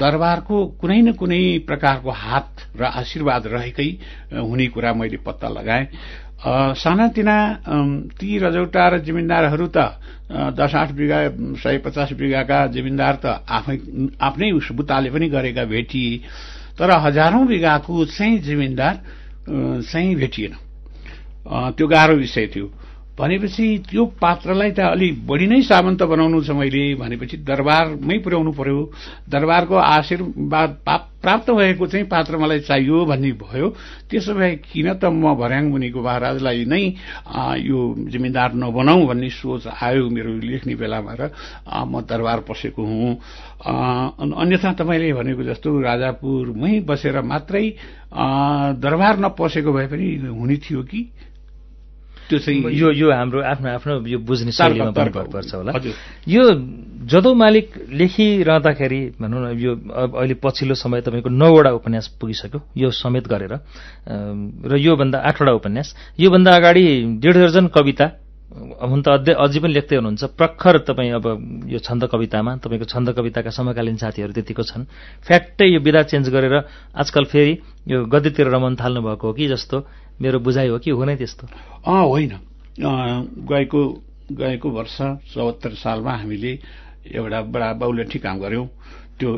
दरबारको 0.01 0.57
कुनै 0.81 1.01
न 1.03 1.13
कुनै 1.13 1.43
प्रकारको 1.69 2.11
हात 2.11 2.51
र 2.81 2.83
आशीर्वाद 2.85 3.47
रहेकै 3.53 3.91
हुने 4.33 4.67
कुरा 4.73 4.93
मैले 4.97 5.19
पत्ता 5.21 5.49
लगाएँ। 5.49 5.87
सानातिना 6.75 7.37
ती 8.17 8.31
रजौटा 8.39 8.85
र 8.89 8.99
जिमिन्दारहरू 9.05 9.67
त 9.69 10.01
दस 10.57 10.73
आठ 10.73 10.91
बिघा 10.97 11.19
सय 11.61 11.79
पचास 11.85 12.13
बिघाका 12.17 12.67
जिमिन्दार 12.73 13.15
त 13.21 13.45
आफै 13.45 13.77
आफ्नै 14.25 14.51
बुताले 14.73 15.11
पनि 15.13 15.29
गरेका 15.29 15.65
भेटिए 15.69 16.21
तर 16.81 16.91
हजारौं 16.97 17.47
बिघाको 17.47 18.05
चाहिँ 18.09 18.39
जिमिन्दार 18.41 18.95
चाहिँ 19.85 20.15
भेटिएन। 20.17 20.55
त्यो 21.47 21.87
गाह्रो 21.89 22.15
विषय 22.17 22.47
थियो। 22.55 22.71
भनेपछि 23.15 23.67
त्यो 23.91 24.05
पात्रलाई 24.19 24.71
त 24.75 24.81
अलि 24.91 25.23
बढी 25.23 25.47
नै 25.47 25.63
सामन्त 25.63 26.03
बनाउनु 26.03 26.43
छ 26.43 26.51
मैले 26.51 26.99
भनेपछि 26.99 27.47
दरबारमै 27.47 28.17
पुर्याउनु 28.27 28.53
पर्यो। 28.59 28.79
दरबारको 29.31 29.77
आशीर्वाद 29.79 30.71
प्राप्त 31.23 31.51
भएको 31.51 31.87
चाहिँ 31.87 32.07
पात्र 32.11 32.37
मलाई 32.43 32.61
चाहियो 32.67 33.05
भन्ने 33.07 33.31
भयो। 33.39 33.69
त्यसो 34.11 34.35
भए 34.35 34.67
किन 34.67 34.99
त 34.99 35.05
म 35.15 35.31
भर्याङ 35.39 35.65
मुनिको 35.71 36.03
महाराजलाई 36.03 36.65
नै 36.67 36.85
यो 37.63 37.79
जिम्मेदार 38.11 38.51
नबनाऊ 38.59 39.07
भन्ने 39.07 39.31
सोच 39.31 39.67
आयो 39.79 40.11
मेरो 40.11 40.35
लेख्ने 40.43 40.75
बेलामा 40.75 41.15
र 41.15 41.31
म 41.87 42.03
दरबार 42.03 42.41
पसेको 42.51 42.83
हुँ। 42.83 43.15
अन्यथा 43.63 44.73
तपाईँले 44.75 45.13
भनेको 45.15 45.43
जस्तो 45.55 45.71
राजापुरमै 45.71 46.83
बसेर 46.83 47.23
मात्रै 47.23 47.67
दरबार 48.83 49.15
नपसेको 49.23 49.71
भए 49.71 49.87
पनि 49.87 50.07
हुने 50.35 50.57
थियो 50.59 50.83
कि? 50.83 51.03
त्यो 52.29 52.39
चाहिँ 52.39 52.73
यो 52.73 52.89
यो 52.93 53.11
हाम्रो 53.13 53.41
आफ्नो 53.43 53.69
आफ्नो 53.77 53.93
यो 54.09 54.19
बुझ्ने 54.25 54.53
शैलीमा 54.53 54.91
पनि 54.97 55.11
पर्छ 55.29 55.55
होला। 55.55 55.73
यो 56.25 56.43
जदौ 57.05 57.35
मालिक 57.37 57.69
लेखिरहँदाखेरि 57.93 59.01
भनौँ 59.21 59.41
न 59.45 59.47
यो 59.61 59.73
अहिले 59.93 60.35
पछिल्लो 60.41 60.75
समय 60.75 61.01
तपाईँको 61.05 61.29
नौवटा 61.29 61.71
उपन्यास 61.77 62.17
पुगिसक्यो। 62.17 62.61
यो 62.81 62.89
समेत 62.91 63.29
गरेर 63.29 63.53
र 64.65 64.73
योभन्दा 64.73 65.19
आठवटा 65.21 65.53
उपन्यास। 65.53 65.89
योभन्दा 66.17 66.51
अगाडि 66.57 66.85
डेढ 67.21 67.35
दर्जन 67.37 67.67
कविता 67.69 68.07
हुन 68.55 69.03
त 69.03 69.09
अझै 69.11 69.35
अझै 69.35 69.59
पनि 69.61 69.73
लेख्दै 69.75 69.97
हुनुहुन्छ। 69.99 70.25
प्रखर 70.39 70.87
तपाईँ 70.87 71.13
अब 71.19 71.27
यो 71.67 71.79
छन्द 71.83 72.07
कवितामा 72.07 72.63
तपाईँको 72.63 72.87
छन्द 72.87 73.09
कविताका 73.19 73.51
समकालीन 73.51 73.97
साथीहरू 73.99 74.33
त्यतिको 74.33 74.63
छन्। 74.63 74.87
फ्याक्टै 75.27 75.67
यो 75.75 75.81
विधा 75.83 76.03
चेन्ज 76.07 76.31
गरेर 76.31 76.55
आजकल 76.95 77.25
फेरि 77.35 77.55
यो 77.91 78.07
गद्यतिर 78.07 78.47
रमन 78.55 78.79
थाल्नु 78.79 79.01
भएको 79.03 79.27
हो 79.27 79.33
कि 79.35 79.49
जस्तो 79.51 79.77
मेरो 80.21 80.39
बुझाइ 80.41 80.69
हो 80.69 80.79
कि 80.79 80.91
हो 80.91 81.05
त्यस्तो? 81.05 81.47
अँ 81.87 82.05
होइन। 82.07 82.33
गएको 83.51 83.81
गएको 84.33 84.69
वर्ष 84.71 84.97
चौहत्तर 85.35 85.75
सालमा 85.75 86.13
हामीले 86.17 86.53
एउटा 87.13 87.41
बडा 87.53 87.73
बहुलठी 87.73 88.19
काम 88.19 88.39
गऱ्यौँ। 88.41 88.67
त्यो 89.19 89.31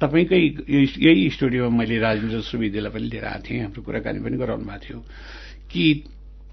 तपाईँकै 0.00 0.40
यही 0.68 1.30
स्टुडियोमा 1.30 1.76
मैले 1.78 1.98
राजेन्द्र 1.98 2.40
सुविदेलाई 2.44 2.92
पनि 2.92 3.06
लिएर 3.08 3.24
आएको 3.24 3.42
थिएँ। 3.48 3.62
हाम्रो 3.62 3.82
कुराकानी 3.82 4.20
पनि 4.20 4.36
गराउनु 4.36 4.64
भएको 4.64 4.84
थियो 4.84 4.98
कि 5.70 5.84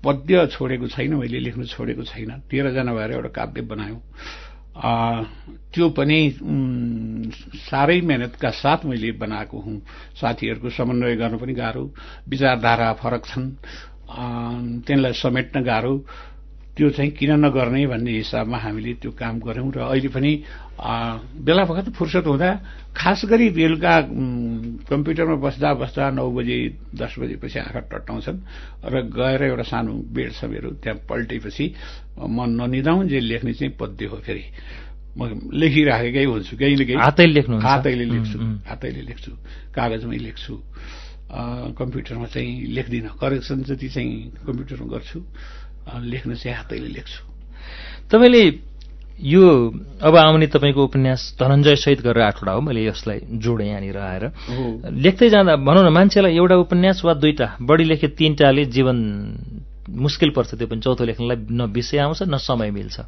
पद्य 0.05 0.47
छोडेको 0.53 0.87
छैन 0.87 1.13
मैले 1.13 1.39
लेख्नु 1.39 1.65
छोडेको 1.65 2.03
छैन। 2.03 2.31
तेह्रजना 2.49 2.93
भएर 2.93 3.11
एउटा 3.11 3.29
काव्य 3.29 3.61
बनायौँ। 3.61 4.01
त्यो 4.75 5.89
पनि 5.89 6.19
साह्रै 7.67 7.99
मेहनतका 8.01 8.49
साथ 8.51 8.85
मैले 8.85 9.11
बनाएको 9.15 9.59
हुँ। 9.59 9.79
साथीहरूको 10.21 10.69
समन्वय 10.69 11.15
गर्नु 11.15 11.37
पनि 11.39 11.53
गाह्रो 11.53 11.83
विचारधारा 12.29 12.91
फरक 12.99 13.25
छन्। 13.25 13.47
तिनलाई 14.83 15.13
समेट्न 15.15 15.63
गाह्रो। 15.63 15.93
त्यो 16.75 16.89
चाहिँ 16.91 17.11
किन 17.11 17.31
नगर्ने 17.39 17.85
भन्ने 17.87 18.11
हिसाबमा 18.11 18.57
हामीले 18.57 18.93
त्यो 18.99 19.11
काम 19.15 19.39
गऱ्यौँ 19.39 19.71
र 19.71 19.79
अहिले 19.79 20.09
पनि 20.11 20.31
बेला 21.39 21.63
बखत 21.65 21.87
फुर्सद 21.95 22.25
हुँदा 22.27 22.49
खास 22.91 23.21
गरी 23.25 23.49
बेलुका 23.55 23.93
कम्प्युटरमा 24.83 25.35
बस्दा 25.39 25.73
बस्दा 25.79 26.03
नौ 26.11 26.27
बजे 26.31 26.57
दस 26.93 27.15
बजेपछि 27.15 27.59
आँखा 27.59 27.79
टट्टाउँछन् 27.91 28.39
र 28.85 28.95
गएर 29.07 29.41
एउटा 29.45 29.63
सानो 29.71 29.93
बेड 30.11 30.31
छ 30.35 30.43
मेरो 30.51 30.69
त्यहाँ 30.83 30.99
पल्टेपछि 31.07 31.65
म 32.19 32.37
ननिदाउँ 32.59 33.07
जे 33.07 33.19
लेख्ने 33.23 33.53
चाहिँ 33.55 33.73
पद्य 33.79 34.05
हो 34.11 34.17
फेरि 34.19 34.43
म 35.15 35.31
लेखिराखेकै 35.55 36.23
हुन्छु 36.27 36.53
कहीँ 36.59 36.75
हातैले 36.99 37.33
लेख्नुहुन्छ? 37.33 37.63
हातैले 37.63 38.05
लेख्छु। 38.05 38.39
हातैले 38.67 39.01
लेख्छु 39.01 39.31
कागजमै 39.71 40.17
लेख्छु 40.27 40.53
कम्प्युटरमा 41.79 42.27
चाहिँ 42.35 42.51
लेख्दिनँ 42.67 43.15
करेक्सन 43.15 43.63
जति 43.63 43.87
चाहिँ 43.95 44.43
कम्प्युटरमा 44.43 44.87
गर्छु 44.91 45.19
लेख्न 45.85 46.35
चाहिँ 46.35 46.57
हातैले 46.57 46.87
लेख्छु। 46.87 47.21
तपाईँले 48.11 48.43
यो 49.15 49.43
अब 50.03 50.15
आउने 50.15 50.47
तपाईँको 50.47 50.83
उपन्यास 50.83 51.39
धनञ्जय 51.39 51.75
सहित 51.75 52.01
गरेर 52.01 52.23
आठवटा 52.23 52.51
हो 52.51 52.61
मैले 52.61 52.83
यसलाई 52.85 53.19
जोडेँ 53.39 53.67
यहाँनिर 53.67 53.97
आएर। 53.97 54.23
लेख्दै 54.91 55.29
जाँदा 55.29 55.55
भनौँ 55.55 55.83
न 55.87 55.89
मान्छेलाई 55.93 56.35
एउटा 56.35 56.55
उपन्यास 56.55 57.01
वा 57.05 57.13
दुईटा 57.13 57.47
बढी 57.61 57.83
लेखे 57.83 58.07
तिनटाले 58.11 58.65
जीवन 58.75 58.97
मुस्किल 59.85 60.29
पर्छ 60.35 60.55
त्यो 60.59 60.67
पनि 60.67 60.81
चौथो 60.81 61.05
लेख्नलाई 61.05 61.37
न 61.47 61.69
विषय 61.71 61.97
आउँछ 62.03 62.27
न 62.27 62.37
समय 62.43 62.71
मिल्छ। 62.75 62.99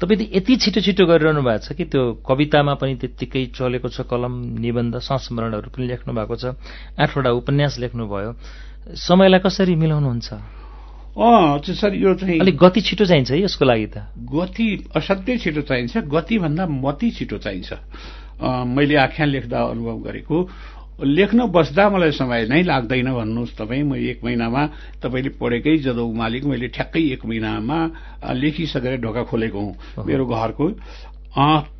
तपाईँले 0.00 0.30
यति 0.32 0.56
छिटो 0.56 0.80
छिटो 0.80 1.04
गरिरहनु 1.04 1.42
भएको 1.42 1.66
छ 1.66 1.76
कि 1.76 1.84
त्यो 1.92 2.22
कवितामा 2.24 2.74
पनि 2.80 2.94
त्यत्तिकै 2.96 3.44
चलेको 3.52 3.88
छ 3.90 4.08
कलम 4.08 4.32
निबन्ध 4.64 4.96
संस्मरणहरू 4.96 5.68
पनि 5.76 5.86
लेख्नु 5.92 6.14
भएको 6.14 6.36
छ। 6.40 6.56
आठवटा 6.96 7.30
उपन्यास 7.36 7.78
लेख्नुभयो। 7.82 8.32
समयलाई 8.96 9.40
कसरी 9.44 9.74
मिलाउनुहुन्छ? 9.76 10.59
सर 11.20 11.94
यो 11.94 12.14
चाहिँ 12.14 12.38
अलिक 12.40 12.56
गति 12.56 12.80
छिटो 12.80 13.04
चाहिन्छ 13.04 13.30
है 13.30 13.42
यसको 13.42 13.64
लागि 13.64 13.86
त। 13.86 14.08
गति 14.24 14.66
असाध्यै 14.96 15.36
छिटो 15.38 15.62
चाहिन्छ 15.68 15.96
गतिभन्दा 16.08 16.66
मति 16.66 17.10
छिटो 17.12 17.38
चाहिन्छ। 17.38 17.70
मैले 18.40 18.96
आख्यान 18.96 19.28
लेख्दा 19.28 19.58
अनुभव 19.60 19.96
गरेको 20.00 20.36
लेख्न 21.00 21.46
बस्दा 21.52 21.88
मलाई 21.90 22.12
समय 22.12 22.44
नै 22.48 22.62
लाग्दैन 22.62 23.12
भन्नुहोस् 23.12 23.56
तपाईँ। 23.56 23.84
म 23.84 23.96
एक 23.96 24.24
महिनामा 24.24 24.62
तपाईँले 25.00 25.30
पढेकै 25.36 25.76
जदौ 25.84 26.08
मालिक 26.12 26.44
मैले 26.44 26.68
ठ्याक्कै 26.72 27.00
एक 27.12 27.24
महिनामा 27.24 27.78
लेखिसकेर 28.32 29.00
ढोका 29.00 29.22
खोलेको 29.28 29.60
हुँ 29.60 30.04
मेरो 30.04 30.24
घरको। 30.24 30.66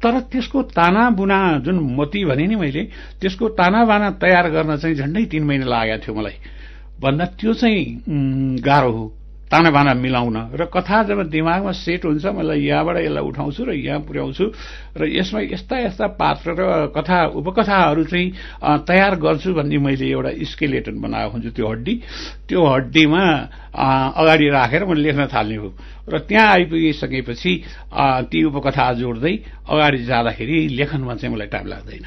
तर 0.00 0.14
त्यसको 0.33 0.62
ताना 0.72 1.11
बुना 1.16 1.38
जुन 1.64 1.81
मती 1.96 2.24
भने 2.24 2.46
नि 2.46 2.57
मैले 2.57 2.83
त्यसको 3.20 3.48
ताना 3.57 3.85
बाना 3.85 4.11
तयार 4.20 4.50
गर्न 4.53 4.76
चाहिँ 4.76 4.96
झन्डै 4.96 5.24
तिन 5.33 5.44
महिना 5.44 5.66
लागेको 5.66 6.05
थियो 6.05 6.14
मलाई। 6.16 6.37
भन्दा 7.00 7.24
त्यो 7.40 7.53
चाहिँ 7.57 8.61
गाह्रो 8.61 8.92
हो। 8.92 9.05
ताना 9.50 9.70
बाना 9.74 9.94
मिलाउन। 9.98 10.54
र 10.54 10.64
कथा 10.70 11.02
जब 11.10 11.26
दिमागमा 11.26 11.72
सेट 11.74 12.04
हुन्छ 12.06 12.26
मलाई 12.38 12.60
यहाँबाट 12.70 12.96
यसलाई 13.02 13.24
उठाउँछु 13.26 13.62
र 13.66 13.70
यहाँ 13.74 14.00
पुर्याउँछु 14.06 14.44
र 14.94 15.02
यसमा 15.10 15.40
यस्ता 15.50 15.76
यस्ता 15.90 16.06
पात्र 16.14 16.48
र 16.54 16.62
कथा 16.94 17.34
उपकथाहरू 17.34 18.04
चाहिँ 18.06 18.26
तयार 18.86 19.18
गर्छु 19.18 19.50
भन्ने 19.58 19.78
मैले 19.82 20.06
एउटा 20.06 20.30
स्केलेटन 20.54 21.02
बनाएको 21.02 21.30
हुन्छु 21.34 21.50
त्यो 21.50 21.66
हड्डी। 21.66 21.94
त्यो 22.46 22.60
हड्डीमा 22.62 23.24
अगाडि 23.74 24.46
राखेर 24.54 24.84
मैले 24.86 25.02
लेख्न 25.02 25.26
थाल्ने 25.34 25.56
हो। 25.58 25.68
र 26.06 26.18
त्यहाँ 26.30 26.46
आइपुगिसकेपछि 26.46 27.52
ती 28.30 28.38
उपकथा 28.46 28.86
जोड्दै 29.02 29.34
अगाडि 29.66 29.98
जाँदाखेरि 30.06 30.56
लेखनमा 30.78 31.14
चाहिँ 31.18 31.34
मलाई 31.34 31.50
टाइम 31.50 31.66
लाग्दैन। 31.66 32.06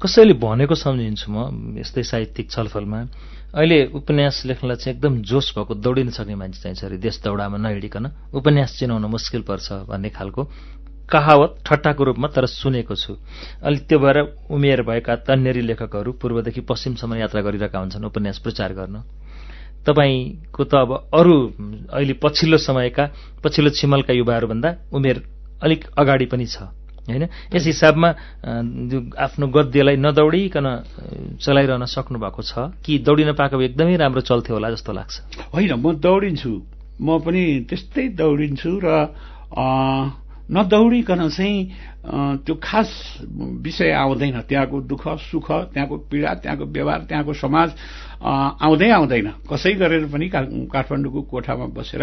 कसैले 0.00 0.32
भनेको 0.32 0.74
सम्झिन्छु 0.74 1.28
म 1.28 1.76
यस्तै 1.76 2.02
साहित्यिक 2.08 2.46
छलफलमा। 2.50 3.00
अहिले 3.50 3.78
उपन्यास 3.98 4.42
लेख्नलाई 4.46 4.76
चाहिँ 4.76 4.94
एकदम 4.96 5.14
जोस 5.26 5.52
भएको 5.58 5.74
दौडिन 5.74 6.10
सक्ने 6.14 6.34
मान्छे 6.38 6.60
चाहिन्छ 6.62 6.84
अरे 6.84 6.98
देश 7.02 7.18
दौडामा 7.24 7.58
नहिडिकन। 7.58 8.04
उपन्यास 8.30 8.78
चिनाउन 8.78 9.04
मुस्किल 9.10 9.42
पर्छ 9.42 9.90
भन्ने 9.90 10.10
खालको 10.14 10.42
कहावत 11.10 11.58
ठट्टाको 11.66 12.02
रूपमा 12.04 12.28
तर 12.30 12.46
सुनेको 12.46 12.94
छु। 12.94 13.18
अलि 13.66 13.78
त्यो 13.90 13.98
भएर 13.98 14.18
उमेर 14.54 14.82
भएका 14.86 15.14
तन्नेरी 15.26 15.62
लेखकहरू 15.66 16.10
पूर्वदेखि 16.22 16.60
पश्चिमसम्म 16.62 17.14
यात्रा 17.18 17.40
गरिरहेका 17.42 17.78
हुन्छन् 17.78 18.06
उपन्यास 18.06 18.38
प्रचार 18.38 18.70
गर्न। 18.78 19.02
तपाईँको 19.82 20.62
त 20.64 20.74
अब 20.76 21.10
अरू 21.10 21.34
अहिले 21.90 22.14
पछिल्लो 22.22 22.58
समयका 22.62 23.04
पछिल्लो 23.42 23.70
छिमलका 23.74 24.12
युवाहरूभन्दा 24.14 24.70
उमेर 24.94 25.16
अलिक 25.58 25.90
अगाडि 25.98 26.26
पनि 26.30 26.46
छ। 26.46 26.70
होइन? 27.08 27.24
यस 27.54 27.64
हिसाबमा 27.66 28.08
आफ्नो 29.16 29.46
गद्यलाई 29.48 29.96
नदौडिकन 29.96 30.66
चलाइरहन 31.40 31.84
सक्नु 31.86 32.18
भएको 32.18 32.42
छ। 32.42 32.52
कि 32.84 32.98
दौडिन 33.00 33.32
पाएको 33.32 33.60
एकदमै 33.60 33.96
राम्रो 33.96 34.20
चल्थ्यो 34.20 34.54
होला 34.56 34.70
जस्तो 34.70 34.92
लाग्छ। 34.92 35.14
होइन 35.54 35.72
म 35.80 35.96
दौडिन्छु। 35.96 36.52
म 37.00 37.08
पनि 37.24 37.64
त्यस्तै 37.68 38.08
दौडिन्छु 38.20 38.70
र 38.84 38.86
नदौडिकन 40.50 41.28
चाहिँ 41.30 41.58
त्यो 42.42 42.54
खास 42.58 42.90
विषय 43.62 43.90
आउँदैन। 43.92 44.40
त्यहाँको 44.50 44.80
दुःख 44.82 45.04
सुख 45.30 45.48
त्यहाँको 45.72 45.96
पीडा 46.10 46.34
त्यहाँको 46.42 46.64
व्यवहार 46.66 47.00
त्यहाँको 47.06 47.32
समाज 47.34 47.68
आउँदै 48.58 48.90
आउँदैन। 48.90 49.28
कसै 49.46 49.72
गरेर 49.78 50.04
पनि 50.10 50.26
काठमाडौँको 50.28 51.20
कोठामा 51.30 51.66
बसेर 51.70 52.02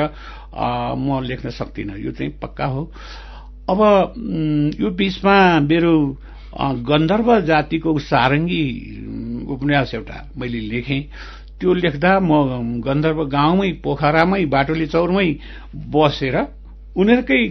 म 0.95 1.21
लेख्न 1.27 1.49
सक्दिनँ। 1.49 1.99
यो 1.99 2.11
चाहिँ 2.15 2.31
पक्का 2.39 2.65
हो। 2.65 2.81
अब 3.67 3.79
यो 4.79 4.89
बिचमा 4.91 5.37
मेरो 5.61 5.93
गन्धर्व 6.89 7.29
जातिको 7.45 7.97
सारङ्गी 8.01 8.63
उपन्यास 9.47 9.93
एउटा 9.95 10.17
मैले 10.37 10.59
लेखेँ। 10.69 11.01
त्यो 11.59 11.73
लेख्दा 11.75 12.11
म 12.19 12.81
गन्धर्व 12.81 13.19
गाउँमै 13.27 13.71
पोखरामै 13.83 14.45
बाटोली 14.45 14.87
चौरमै 14.87 15.27
बसेर 15.91 16.35
उनीहरूकै 16.95 17.41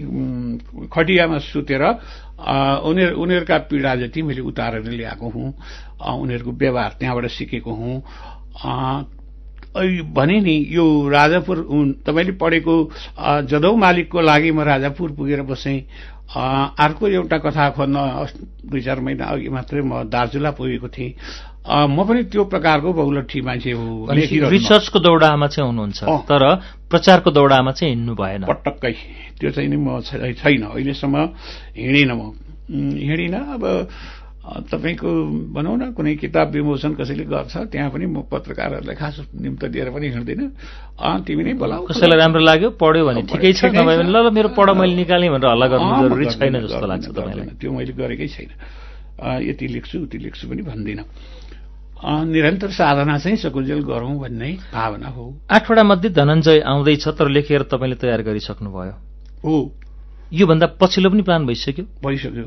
खटियामा 0.89 1.39
सुतेर 1.45 1.83
उनीहरू 2.83 3.15
उनीहरूका 3.17 3.57
पीडा 3.69 3.95
जति 3.97 4.23
मैले 4.23 4.41
उतारेर 4.43 4.89
ल्याएको 4.91 5.27
हुँ 5.29 5.49
उनीहरूको 6.15 6.51
व्यवहार 6.53 6.91
त्यहाँबाट 6.99 7.27
सिकेको 7.31 7.73
हुँ 7.73 7.95
भने 10.13 10.41
नि 10.41 10.57
यो 10.71 10.85
राजापुर 11.09 11.57
तपाईँले 12.07 12.33
पढेको 12.41 12.75
जदौ 13.51 13.75
मालिकको 13.77 14.21
लागि 14.21 14.51
म 14.51 14.61
राजापुर 14.65 15.11
पुगेर 15.13 15.43
बसेँ 15.43 15.81
अर्को 16.27 17.09
एउटा 17.09 17.39
कथा 17.39 17.69
खोज्न 17.77 17.97
दुई 18.67 18.81
चार 18.83 19.01
महिना 19.01 19.25
अघि 19.25 19.49
मात्रै 19.49 19.83
म 19.83 20.03
दार्चुला 20.11 20.51
पुगेको 20.59 20.89
थिएँ। 20.89 21.13
म 21.67 21.99
पनि 22.07 22.23
त्यो 22.31 22.45
प्रकारको 22.47 22.93
बहुलठी 22.93 23.41
मान्छे 23.43 23.73
हो 23.75 24.07
रिसर्चको 24.11 24.99
दौडामा 24.99 25.47
चाहिँ 25.47 25.67
हुनुहुन्छ। 25.67 26.03
तर 26.31 26.43
प्रचारको 26.91 27.31
दौडामा 27.31 27.71
चाहिँ 27.73 27.95
हिँड्नु 27.95 28.15
भएन। 28.15 28.43
पटक्कै। 28.47 28.95
त्यो 29.39 29.51
चाहिँ 29.51 29.69
नि 29.71 29.77
म 29.77 30.01
छैन। 30.03 30.63
अहिलेसम्म 30.67 31.17
हिँडिनँ 31.79 32.15
म। 32.15 32.23
हिँडिनँ। 32.71 33.41
अब 33.55 33.63
तपाईँको 34.47 35.11
भनौँ 35.51 35.77
न 35.77 35.91
कुनै 35.91 36.15
किताब 36.23 36.55
विमोचन 36.55 36.95
कसैले 36.95 37.25
गर्छ 37.27 37.55
त्यहाँ 37.67 37.91
पनि 37.91 38.07
म 38.07 38.23
पत्रकारहरूलाई 38.31 38.95
खास 38.95 39.35
निम्त 39.35 39.63
दिएर 39.75 39.91
पनि 39.91 40.07
हिँड्दिनँ। 40.15 40.47
तिमी 41.27 41.43
नै 41.43 41.53
बोलाऊ। 41.59 41.83
कसैलाई 41.91 42.19
राम्रो 42.19 42.43
लाग्यो 42.47 42.71
पढ्यो 42.79 43.03
भने 43.11 43.23
ठिकै 43.27 43.53
छ 43.59 43.75
ल 43.75 44.07
ल 44.07 44.31
मेरो 44.31 44.55
पढ 44.55 44.69
मैले 44.79 44.95
निकालेँ 45.03 45.31
भनेर 45.35 45.51
हल्ला 45.51 45.67
गर्नु 45.67 45.93
जरुरी 45.99 46.27
छैन 46.31 46.55
जस्तो 46.63 46.87
लाग्छ 46.87 47.07
तपाईँलाई। 47.11 47.59
त्यो 47.59 47.71
मैले 47.75 47.93
गरेकै 47.93 48.29
छैन। 48.31 48.51
यति 49.51 49.67
लेख्छु 49.67 49.97
उति 50.07 50.19
लेख्छु 50.23 50.45
पनि 50.47 50.63
भन्दिनँ। 50.63 51.05
निरन्तर 52.07 52.71
साधना 52.71 53.19
चाहिँ 53.19 53.37
सकुन्जेल 53.43 53.83
गरौँ 53.83 54.15
भन्ने 54.21 54.51
भावना 54.71 55.09
हो। 55.11 55.25
आठवटा 55.51 55.83
मध्ये 55.83 56.11
धनञ्जय 56.15 56.61
आउँदैछ 56.63 57.05
तर 57.19 57.29
लेखेर 57.35 57.63
तपाईँले 57.67 57.97
तयार 57.99 58.23
गरिसक्नुभयो। 58.23 58.95
हो। 59.43 59.57
योभन्दा 60.31 60.67
पछिल्लो 60.79 61.11
पनि 61.11 61.23
प्लान 61.23 61.47
भइसक्यो? 61.47 61.85
भइसक्यो। 62.05 62.47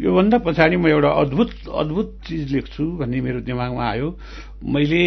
योभन्दा 0.00 0.38
पछाडि 0.38 0.76
म 0.76 0.86
एउटा 0.88 1.10
अद्भुत 1.22 1.50
अद्भुत 1.68 2.08
चिज 2.26 2.52
लेख्छु 2.52 2.84
भन्ने 2.98 3.20
मेरो 3.20 3.40
दिमागमा 3.44 3.84
आयो। 3.84 4.08
मैले 4.64 5.04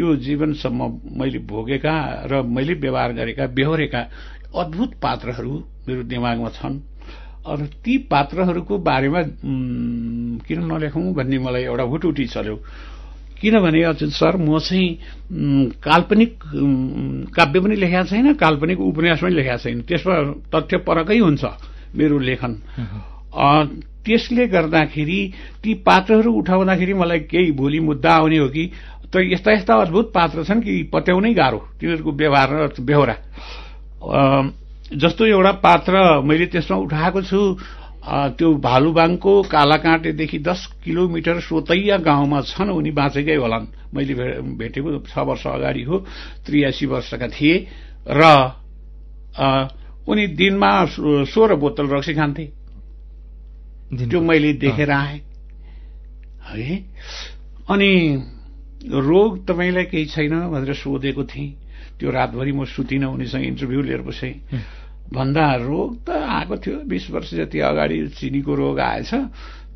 यो 0.00 0.16
जीवनसम्म 0.24 0.80
मैले 1.20 1.38
भोगेका 1.44 1.94
र 2.30 2.42
मैले 2.48 2.74
व्यवहार 2.80 3.12
गरेका 3.12 3.46
बेहोरेका 3.52 4.00
अद्भुत 4.56 4.90
पात्रहरू 5.02 5.52
मेरो 5.88 6.02
दिमागमा 6.08 6.48
छन्। 6.56 6.80
अनि 7.44 7.66
ती 7.84 7.96
पात्रहरूको 8.08 8.78
बारेमा 8.88 9.20
किन 10.48 10.60
नलेखौँ 10.64 11.12
भन्ने 11.12 11.38
मलाई 11.44 11.62
एउटा 11.68 11.84
हुटुटी 11.84 12.26
चल्यो। 12.32 12.56
किनभने 13.36 13.82
अचुत 13.84 14.10
सर 14.16 14.36
म 14.40 14.58
चाहिँ 14.64 14.88
काल्पनिक 15.84 16.32
काव्य 17.36 17.60
पनि 17.60 17.76
लेखेका 17.76 18.04
छैन 18.08 18.32
काल्पनिक 18.40 18.80
उपन्यास 18.80 19.20
पनि 19.20 19.34
लेखेका 19.34 19.56
छैन। 19.60 19.80
त्यसमा 19.84 20.14
तथ्य 20.52 20.76
परकै 20.88 21.18
हुन्छ 21.18 21.44
मेरो 21.92 22.18
लेखन। 22.18 22.52
त्यसले 23.34 24.46
गर्दाखेरि 24.46 25.20
ती 25.62 25.74
पात्रहरू 25.86 26.32
उठाउँदाखेरि 26.32 26.94
मलाई 26.94 27.20
केही 27.30 27.50
भोलि 27.52 27.80
मुद्दा 27.80 28.10
आउने 28.14 28.38
हो 28.38 28.48
कि 28.48 28.64
त 29.10 29.16
यस्ता 29.16 29.52
यस्ता 29.52 29.74
अद्भुत 29.82 30.12
पात्र 30.14 30.44
छन् 30.44 30.62
कि 30.62 30.82
पत्याउनै 30.92 31.32
गाह्रो। 31.34 31.58
तिनीहरूको 31.80 32.12
व्यवहार 32.12 32.48
र 32.52 32.82
बेहोरा 32.82 33.16
जस्तो 34.92 35.26
एउटा 35.26 35.52
पात्र 35.64 36.20
मैले 36.20 36.46
त्यसमा 36.46 36.76
उठाएको 36.76 37.22
छु 37.22 37.40
त्यो 38.36 38.48
भालुबाङको 38.60 39.32
कालाकाँटेदेखि 39.48 40.38
दस 40.38 40.60
किलोमिटर 40.84 41.40
सोतैया 41.40 41.96
गाउँमा 42.04 42.40
छन् 42.44 42.70
उनी 42.70 42.90
बाँचेकै 42.90 43.36
होलान्। 43.40 43.66
मैले 43.94 44.14
भेटेको 44.60 45.08
छ 45.08 45.18
वर्ष 45.18 45.46
अगाडि 45.46 45.82
हो 45.88 45.96
त्रियासी 46.44 46.86
वर्षका 46.86 47.28
थिए। 47.32 47.56
र 48.04 48.22
उनी 50.04 50.26
दिनमा 50.36 50.70
सोह्र 51.32 51.54
बोतल 51.56 51.86
रक्सी 51.88 52.14
खान्थे। 52.14 52.44
त्यो 53.92 54.20
मैले 54.20 54.52
देखेर 54.52 54.90
आएँ। 54.90 55.20
है? 56.44 56.76
अनि 57.68 57.92
रोग 58.84 59.46
तपाईँलाई 59.46 59.84
केही 59.84 60.06
छैन 60.06 60.34
भनेर 60.50 60.74
सोधेको 60.74 61.24
थिएँ। 61.24 61.50
त्यो 61.98 62.10
रातभरि 62.10 62.52
म 62.52 62.64
सुतिनँ 62.64 63.06
उनीसँग 63.06 63.44
इन्टरभ्यू 63.44 63.82
लिएर 63.82 64.02
बसेँ। 64.02 64.34
भन्दा 65.12 65.54
रोग 65.54 66.04
त 66.04 66.10
आएको 66.10 66.56
थियो। 66.56 66.76
बिस 66.84 67.10
वर्ष 67.10 67.34
जति 67.34 67.60
अगाडि 67.60 68.08
चिनीको 68.08 68.54
रोग 68.54 68.80
आएछ 68.80 69.14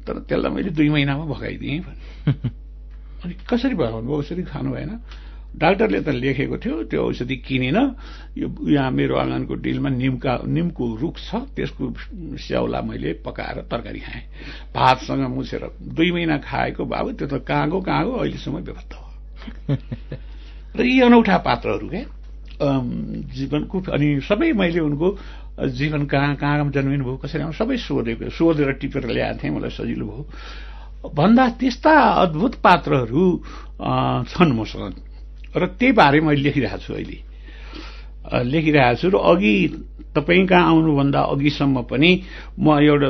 तर 0.06 0.18
त्यसलाई 0.28 0.52
मैले 0.52 0.70
दुई 0.70 0.88
महिनामा 0.88 1.24
भगाइदिएँ। 1.24 1.80
भने 1.80 2.32
अनि 3.24 3.34
कसरी 3.48 3.74
भगाउनु 3.74 4.12
औषधि 4.12 4.42
खानु 4.42 4.70
भएन। 4.72 5.00
डाक्टरले 5.56 6.00
त 6.04 6.08
लेखेको 6.08 6.56
थियो 6.58 6.82
त्यो 6.92 7.02
औषधि 7.02 7.36
किनेन 7.40 7.78
यो 8.36 8.48
यहाँ 8.68 8.90
मेरो 8.90 9.16
आँगनको 9.16 9.54
डिलमा 9.64 9.88
निमका 9.88 10.32
निमको 10.46 10.84
रुख 11.00 11.16
छ 11.18 11.34
त्यसको 11.56 11.84
स्याउला 12.36 12.80
मैले 12.84 13.12
पकाएर 13.24 13.66
तरकारी 13.66 14.00
खाएँ। 14.00 14.22
भातसँग 14.76 15.24
मुछेर 15.34 15.64
दुई 15.96 16.10
महिना 16.12 16.38
खाएको 16.44 16.84
बाबु 16.84 17.10
त्यो 17.18 17.26
त 17.28 17.42
कहाँको 17.42 17.80
कहाँको 17.80 18.12
अहिलेसम्म 18.12 18.58
व्यवस्था 18.58 18.96
हो। 18.98 19.06
र 20.78 20.84
यी 20.84 21.00
अनौठा 21.00 21.36
पात्रहरू 21.42 21.88
क्या 21.88 22.04
जीवनको 22.60 23.76
अनि 23.94 24.20
सबै 24.28 24.52
मैले 24.52 24.80
उनको 24.80 25.08
जीवन 25.74 26.06
कहाँ 26.06 26.34
कहाँ 26.36 26.70
जन्मिनु 26.70 27.04
भयो 27.04 27.16
कसरी 27.18 27.42
आउनु 27.42 27.58
सबै 27.58 27.76
सोधेको 27.82 28.30
सोधेर 28.30 28.72
टिपेर 28.78 29.10
ल्याएको 29.10 29.42
थिएँ 29.42 29.54
मलाई 29.54 29.70
सजिलो 29.70 30.06
भयो। 30.06 30.22
भन्दा 31.14 31.48
त्यस्ता 31.58 31.94
अद्भुत 32.22 32.54
पात्रहरू 32.62 33.24
छन् 34.30 34.52
मसँग। 34.54 35.07
र 35.56 35.66
त्यही 35.78 35.92
बारे 35.92 36.20
मैले 36.20 36.42
लेखिरहेको 36.42 36.78
छु 36.84 36.92
अहिले। 36.94 37.18
लेखिरहेको 38.44 38.96
छु 39.00 39.08
र 39.08 39.16
अघि 39.16 39.54
तपाईँ 40.16 40.46
कहाँ 40.46 40.66
आउनुभन्दा 40.68 41.20
अघिसम्म 41.32 41.82
पनि 41.88 42.10
म 42.58 42.66
एउटा 42.80 43.08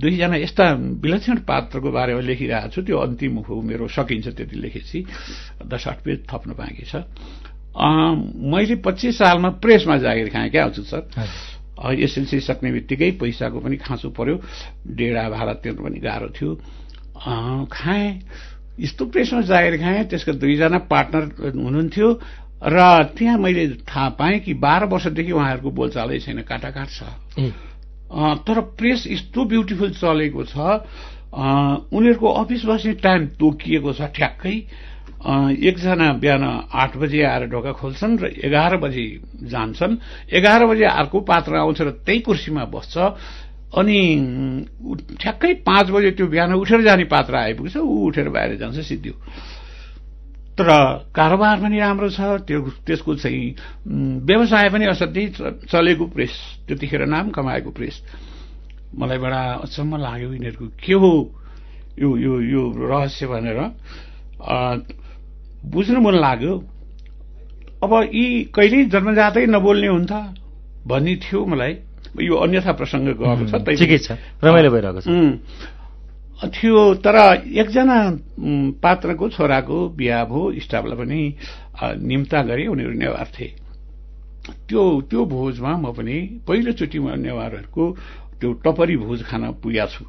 दुईजना 0.00 0.36
यस्ता 0.44 0.64
विलक्षण 1.02 1.36
पात्रको 1.48 1.88
बारेमा 1.90 2.20
लेखिरहेको 2.20 2.68
छु। 2.72 2.80
त्यो 2.84 2.96
अन्तिम 2.96 3.34
हो 3.48 3.60
मेरो 3.60 3.88
सकिन्छ 3.88 4.28
त्यति 4.36 4.56
लेखेपछि। 4.56 4.98
दस 5.66 5.84
आठ 5.88 5.98
पेज 6.04 6.18
थप्न 6.30 6.50
बाँकी 6.54 6.84
छ। 6.84 7.04
मैले 7.74 8.74
पच्चिस 8.86 9.18
सालमा 9.18 9.48
प्रेसमा 9.58 9.96
जागिर 9.98 10.28
खाएँ। 10.30 10.50
क्या 10.50 10.64
हजुर 10.64 10.84
सर? 10.84 11.02
एसएलसी 11.74 12.40
सक्ने 12.40 12.70
बित्तिकै 12.72 13.10
पैसाको 13.18 13.60
पनि 13.60 13.76
खाँचो 13.82 14.08
पर्यो। 14.14 14.36
डेढा 14.86 15.28
भाडा 15.28 15.52
तिर्नु 15.58 15.82
पनि 15.82 15.98
गाह्रो 15.98 16.28
थियो। 16.38 16.50
खाएँ। 17.66 18.08
यस्तो 18.74 19.04
प्रेसमा 19.06 19.40
जागिर 19.46 19.76
खाएँ 19.78 20.04
त्यसको 20.10 20.32
दुईजना 20.42 20.78
पार्टनर 20.90 21.24
हुनुहुन्थ्यो 21.54 22.08
र 22.64 22.78
त्यहाँ 23.14 23.38
मैले 23.38 23.64
थाहा 23.84 24.08
पाएँ 24.18 24.38
कि 24.40 24.54
बाह्र 24.56 24.84
वर्षदेखि 24.88 25.32
उहाँहरूको 25.32 25.70
बोलचालै 25.70 26.18
छैन 26.18 26.42
काटाकाट 26.42 26.88
छ। 26.88 27.00
तर 28.46 28.60
प्रेस 28.78 29.06
यस्तो 29.06 29.44
ब्युटिफुल 29.44 29.90
चलेको 30.00 30.44
छ 30.48 30.56
उनीहरूको 31.34 32.28
अफिस 32.40 32.64
बस्ने 32.64 32.92
टाइम 33.04 33.26
तोकिएको 33.36 33.92
छ 33.92 34.00
ठ्याक्कै। 34.14 34.56
एकजना 35.24 36.12
बिहान 36.20 36.44
आठ 36.68 36.96
बजे 36.96 37.22
आएर 37.24 37.48
ढोका 37.48 37.72
खोल्छन् 37.80 38.18
र 38.20 38.24
एघार 38.44 38.76
बजे 38.76 39.04
जान्छन्। 39.50 39.96
एघार 40.30 40.66
बजे 40.66 40.84
अर्को 40.84 41.20
पात्र 41.20 41.56
आउँछ 41.56 41.80
र 41.80 41.90
त्यही 42.04 42.20
कुर्सीमा 42.20 42.64
बस्छ। 42.68 42.94
अनि 43.74 43.98
ठ्याक्कै 45.20 45.52
पाँच 45.66 45.90
बजे 45.90 46.10
त्यो 46.16 46.26
बिहान 46.26 46.52
उठेर 46.54 46.80
जाने 46.82 47.04
पात्र 47.10 47.34
आइपुग्छ 47.34 47.76
ऊ 47.76 48.06
उठेर 48.08 48.28
बाहिर 48.28 48.56
जान्छ 48.58 48.78
सिद्धियो 48.88 49.14
तर 50.58 50.68
कारोबार 51.10 51.56
पनि 51.60 51.78
राम्रो 51.78 52.08
छ 52.14 52.20
त्यो 52.46 52.60
त्यसको 52.86 53.14
चाहिँ 53.18 53.54
व्यवसाय 54.22 54.68
पनि 54.70 54.84
असाध्यै 54.86 55.26
चलेको 55.66 56.06
प्रेस 56.14 56.34
त्यतिखेर 56.68 57.02
नाम 57.10 57.30
कमाएको 57.34 57.70
प्रेस। 57.74 57.96
मलाई 58.94 59.18
बडा 59.18 59.40
अचम्म 59.66 59.96
लाग्यो 59.98 60.32
यिनीहरूको 60.32 60.66
के 60.78 60.94
हो 60.94 61.10
यो 61.98 62.10
यो 62.16 62.34
यो 62.40 62.62
रहस्य 62.90 63.26
भनेर। 63.26 63.58
बुझ्नु 65.74 66.00
मन 66.00 66.14
लाग्यो। 66.22 66.54
अब 67.82 67.92
यी 68.14 68.24
कहिल्यै 68.54 68.84
जन्मजातै 68.94 69.44
नबोल्ने 69.50 69.88
हुन्छ 69.90 70.12
भन्ने 70.86 71.14
थियो 71.18 71.44
मलाई। 71.50 71.74
यो 72.20 72.34
अन्यथा 72.44 72.72
प्रसङ्ग 72.78 73.06
गएको 73.18 73.44
छ 73.50 73.54
ठिकै 73.80 73.98
छ 73.98 74.08
रमाइलो 74.44 74.70
भइरहेको 74.70 75.00
छ। 75.00 75.08
थियो 76.44 76.80
तर 77.00 77.16
एकजना 77.46 77.98
पात्रको 78.82 79.28
छोराको 79.34 79.78
बिहा 79.96 80.24
भयो 80.30 80.42
स्टाफलाई 80.60 80.96
पनि 80.98 81.20
निम्ता 82.04 82.38
गरे 82.42 82.66
उनीहरू 82.68 82.94
नेवार 83.00 83.28
थिए। 83.34 83.50
त्यो 84.68 84.82
त्यो 85.08 85.20
भोजमा 85.24 85.72
म 85.80 85.92
पनि 85.96 86.16
पहिलोचोटि 86.46 86.98
म 86.98 87.16
नेवारहरूको 87.16 87.84
त्यो 88.40 88.48
टपरी 88.64 88.96
भोज 89.00 89.20
खान 89.24 89.42
पुगेको 89.62 89.88
छु। 89.88 90.04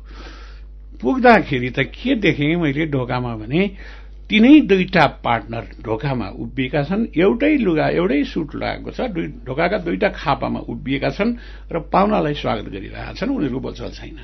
पुग्दाखेरि 1.01 1.69
त 1.71 1.79
के 1.91 2.15
देखेँ 2.19 2.55
मैले 2.55 2.85
ढोकामा 2.91 3.31
भने 3.35 3.61
तिनै 4.25 4.65
दुईटा 4.65 5.05
पार्टनर 5.21 5.65
ढोकामा 5.85 6.27
उभिएका 6.41 6.81
छन्। 6.89 7.13
एउटै 7.13 7.53
लुगा 7.61 7.88
एउटै 7.93 8.23
सुट 8.25 8.55
लगाएको 8.57 8.89
छ। 8.89 8.99
दुई 9.13 9.27
ढोकाका 9.45 9.77
दुईटा 9.85 10.09
खापामा 10.17 10.59
उभिएका 10.65 11.09
छन् 11.13 11.38
र 11.69 11.75
पाहुनालाई 11.93 12.33
स्वागत 12.33 12.65
गरिरहेका 12.73 13.13
छन्। 13.21 13.29
उनीहरूको 13.29 13.61
बोलचाल 13.61 13.91
छैन। 13.93 14.17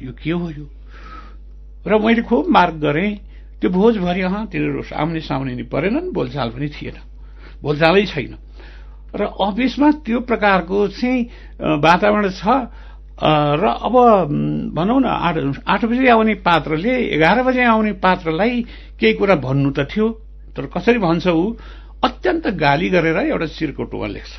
यो 0.00 0.12
के 0.16 0.32
हो 0.32 0.48
यो? 0.56 0.66
र 1.84 1.92
मैले 2.00 2.22
खुब 2.24 2.48
मार्क 2.48 2.74
गरेँ। 2.80 3.10
त्यो 3.60 3.68
भोजभरि 3.68 4.22
अँ 4.24 4.48
तिनीहरू 4.48 4.82
सामने 4.88 5.20
सामने 5.20 5.52
नि 5.60 5.64
परेनन्। 5.68 6.08
बोलचाल 6.16 6.48
पनि 6.56 6.68
थिएन। 6.72 6.96
बोलचालै 7.60 8.04
छैन। 8.08 8.32
र 9.20 9.20
अफिसमा 9.36 9.88
त्यो 10.00 10.18
प्रकारको 10.24 10.78
चाहिँ 10.96 11.20
वातावरण 11.60 12.24
छ। 12.40 12.44
र 13.22 13.64
अब 13.84 13.94
भनौँ 14.74 15.00
न 15.00 15.04
आठ 15.04 15.36
आठ 15.66 15.84
बजे 15.84 16.08
आउने 16.08 16.34
पात्रले 16.40 16.92
एघार 17.14 17.42
बजे 17.42 17.64
आउने 17.64 17.92
पात्रलाई 18.00 18.62
केही 18.96 19.14
कुरा 19.14 19.34
भन्नु 19.36 19.70
त 19.76 19.84
थियो 19.92 20.08
तर 20.56 20.66
कसरी 20.66 20.98
भन्छ 20.98 21.26
ऊ? 21.28 21.44
अत्यन्त 22.00 22.46
गाली 22.56 22.88
गरेर 22.88 23.16
एउटा 23.28 23.46
चिरकोटुमा 23.46 24.06
लेख्छ 24.06 24.32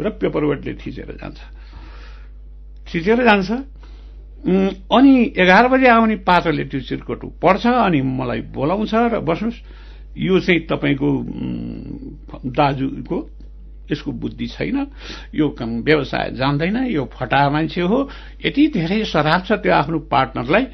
र 0.00 0.10
पेपरवेटले 0.16 0.72
थिचेर 0.80 1.10
जान्छ। 1.20 1.38
थिचेर 2.88 3.18
जान्छ। 3.24 3.50
अनि 4.88 5.14
एघार 5.36 5.68
बजे 5.68 5.88
आउने 5.88 6.16
पात्रले 6.24 6.64
त्यो 6.64 6.80
चिरकोटु 6.80 7.26
पढ्छ 7.42 7.66
अनि 7.66 8.00
मलाई 8.00 8.40
बोलाउँछ 8.48 8.94
र 8.94 9.20
बस्नुहोस् 9.20 9.60
यो 10.16 10.40
चाहिँ 10.40 10.60
तपाईँको 10.70 11.08
दाजुको 12.48 13.18
यसको 13.90 14.10
बुद्धि 14.12 14.46
छैन। 14.46 14.86
यो 15.34 15.46
व्यवसाय 15.58 16.30
जान्दैन 16.36 16.76
यो 16.92 17.04
फटा 17.12 17.48
मान्छे 17.50 17.80
हो। 17.80 17.98
यति 18.44 18.62
धेरै 18.76 19.04
शराब 19.04 19.42
छ 19.44 19.52
त्यो 19.62 19.72
आफ्नो 19.72 19.98
पार्टनरलाई। 20.08 20.64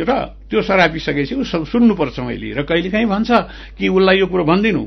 र 0.00 0.10
त्यो 0.48 0.62
शराब 0.62 0.90
पिसकेपछि 0.92 1.34
ऊ 1.34 1.44
सब 1.44 1.64
सुन्नुपर्छ 1.68 2.18
मैले। 2.20 2.52
र 2.54 2.62
कहिलेकाहीँ 2.64 3.06
भन्छ 3.06 3.30
कि 3.76 3.88
उसलाई 3.88 4.18
यो 4.18 4.26
कुरो 4.26 4.44
भनिदिनु। 4.44 4.84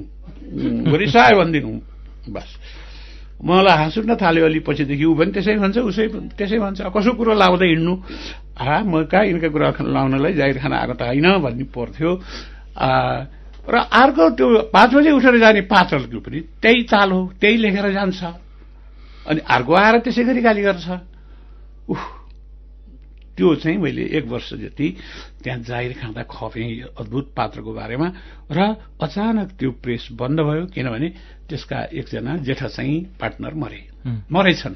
रिसायो 0.98 1.36
भनिदिनु। 1.38 1.72
बस। 2.34 2.50
मलाई 3.38 3.78
हाँस 3.78 3.98
उठ्न 4.02 4.16
थाल्यो 4.18 4.46
अलि 4.46 4.60
पछिदेखि 4.66 5.06
ऊ 5.06 5.14
पनि 5.14 5.32
त्यसै 5.32 5.62
भन्छ 5.62 5.78
उसै 5.78 6.06
त्यसै 6.34 6.58
भन्छ। 6.58 6.90
कसो 6.90 7.14
कुरो 7.14 7.34
लाउँदै 7.38 7.68
हिँड्नु? 7.70 7.94
हा 8.58 8.82
म 8.82 9.06
कहाँ 9.06 9.26
यिनका 9.30 9.48
कुरा 9.54 9.68
लाउनलाई 9.86 10.34
जाहिर 10.34 10.58
खान 10.58 10.74
आएको 10.74 10.94
त 10.98 11.02
होइन 11.06 11.38
भन्ने 11.38 11.66
पर्थ्यो। 11.70 12.12
र 13.68 13.76
अर्को 13.76 14.30
त्यो 14.36 14.48
पाँच 14.72 14.94
बजे 14.96 15.12
उठेर 15.12 15.38
जाने 15.40 15.62
पात्रको 15.68 16.20
पनि 16.20 16.40
त्यही 16.62 16.82
ताल 16.88 17.12
हो 17.12 17.22
त्यही 17.42 17.58
लेखेर 17.58 17.92
जान्छ। 17.94 18.24
अनि 19.28 19.42
अर्को 19.44 19.74
आएर 19.76 19.96
त्यसै 20.08 20.24
गरी 20.24 20.42
गाली 20.42 20.62
गर्छ। 20.62 20.88
उह 21.90 22.04
त्यो 23.38 23.56
चाहिँ 23.56 23.78
मैले 23.78 24.04
एक 24.18 24.26
वर्ष 24.26 24.54
जति 24.54 24.88
त्यहाँ 25.44 25.60
जाहिर 25.62 25.94
खाँदा 25.94 26.24
खपेँ 26.26 26.96
अद्भुत 26.98 27.34
पात्रको 27.38 27.74
बारेमा 27.74 28.08
र 28.50 28.60
अचानक 28.98 29.52
त्यो 29.60 29.72
प्रेस 29.84 30.08
बन्द 30.16 30.40
भयो 30.42 30.66
किनभने 30.74 31.10
त्यसका 31.46 31.80
एकजना 31.94 32.38
जेठा 32.42 32.68
चाहिँ 32.68 32.98
पार्टनर 33.20 33.54
मरे। 33.54 33.82
मरेछन्। 34.32 34.76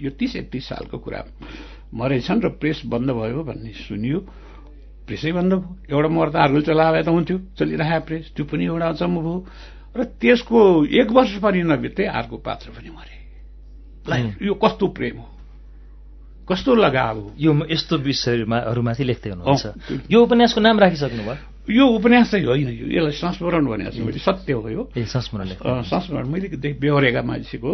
यो 0.00 0.10
तिस 0.12 0.36
एकतिस 0.36 0.64
सालको 0.68 0.98
कुरा। 0.98 1.24
मरेछन् 1.94 2.42
र 2.44 2.48
प्रेस 2.60 2.82
बन्द 2.86 3.10
भयो 3.10 3.42
भन्ने 3.42 3.72
सुनियो। 3.74 4.18
प्रेसै 5.06 5.32
बन्द 5.32 5.52
भयो। 5.54 5.94
एउटा 5.94 6.08
मर्दा 6.10 6.38
अर्को 6.44 6.60
चलाए 6.66 7.02
त 7.02 7.08
हुन्थ्यो 7.08 7.36
चलिरहेको 7.58 8.04
प्रेस। 8.06 8.24
त्यो 8.34 8.44
पनि 8.44 8.64
एउटा 8.66 8.86
अचम्म 8.94 9.16
भयो। 9.22 9.36
र 9.96 10.00
त्यसको 10.20 10.58
एक 10.92 11.08
वर्ष 11.08 11.32
पनि 11.40 11.62
नबित्दै 11.62 12.04
अर्को 12.04 12.36
पात्र 12.42 12.68
पनि 12.76 12.90
मरे। 12.90 13.16
यो 14.42 14.54
कस्तो 14.54 14.86
प्रेम 14.92 15.16
हो? 15.18 15.28
कस्तो 16.46 16.74
लगाव 16.74 17.16
हो? 17.18 17.28
यो 17.34 17.50
यस्तो 17.66 17.94
विषयहरूमाथि 18.06 19.04
लेख्दै 19.04 19.30
हुनुहुन्छ। 19.34 19.64
यो 20.10 20.18
उपन्यासको 20.22 20.60
नाम 20.60 20.76
राखिसक्नु 20.78 21.22
भयो 21.26 21.38
यो 21.66 21.84
उपन्यास 21.98 22.30
चाहिँ 22.30 22.46
होइन। 22.46 22.70
यो 22.70 22.86
यसलाई 22.86 23.18
संस्मरण 23.18 23.66
भनेको 23.66 23.90
छु। 23.90 24.04
मैले 24.06 24.22
सत्य 24.22 24.52
हो 24.52 24.68
यो 24.70 24.82
संस्मरण 24.94 25.46
संस्मरण। 25.90 26.26
मैले 26.30 26.46
बेहोरेका 26.78 27.22
मान्छेको 27.26 27.70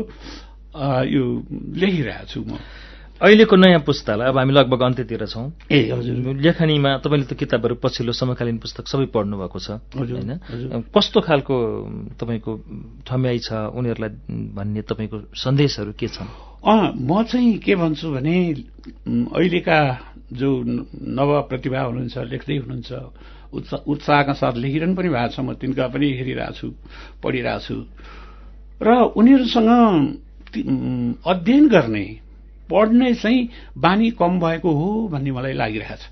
यो 1.05 1.23
लेखिरहेको 1.53 2.27
छु 2.33 2.41
म। 2.49 2.57
अहिलेको 3.21 3.57
नयाँ 3.57 3.81
पुस्तालाई 3.87 4.29
अब 4.29 4.39
हामी 4.39 4.53
लगभग 4.53 4.81
अन्त्यतिर 4.83 5.27
छौँ। 5.27 5.53
ए 5.71 5.91
हजुर। 5.93 6.43
लेखनीमा 6.43 6.91
तपाईँले 7.05 7.27
त 7.27 7.35
किताबहरू 7.35 7.75
पछिल्लो 7.79 8.13
समकालीन 8.13 8.59
पुस्तक 8.59 8.89
सबै 8.89 9.07
पढ्नु 9.15 9.37
भएको 9.39 9.59
छ 9.59 9.79
होइन? 9.95 10.41
कस्तो 10.91 11.21
खालको 11.21 11.55
तपाईँको 12.19 12.53
ठम्याइ 13.07 13.39
छ 13.39 13.53
उनीहरूलाई 13.79 14.11
भन्ने 14.57 14.83
तपाईँको 14.83 15.19
सन्देशहरू 15.35 15.93
के 15.95 16.09
छन्? 16.09 16.29
म 16.67 17.23
चाहिँ 17.23 17.59
के 17.59 17.75
भन्छु 17.75 18.11
भने 18.11 18.37
अहिलेका 19.07 19.79
जो 20.33 20.49
नव 21.15 21.31
प्रतिभा 21.49 21.81
हुनुहुन्छ 21.81 22.19
लेख्दै 22.19 22.57
हुनुहुन्छ 22.57 22.91
उत्साहका 23.53 24.33
साथ 24.33 24.55
लेखिरहनु 24.57 24.95
पनि 24.97 25.09
भएको 25.09 25.31
छ 25.31 25.41
म 25.41 25.55
तिनका 25.61 25.87
पनि 25.93 26.07
हेरिरहेको 26.19 26.55
छु 26.57 26.67
पढिरहेको 27.23 27.61
छु 27.61 27.77
र 28.83 28.89
उनीहरूसँग 29.15 29.71
अध्ययन 31.27 31.69
गर्ने 31.69 32.05
पढ्ने 32.73 33.15
चाहिँ 33.15 33.49
बानी 33.77 34.11
कम 34.17 34.41
भएको 34.41 34.71
हो 34.73 34.89
भन्ने 35.13 35.31
मलाई 35.31 35.53
लागिरहेछ 35.53 36.03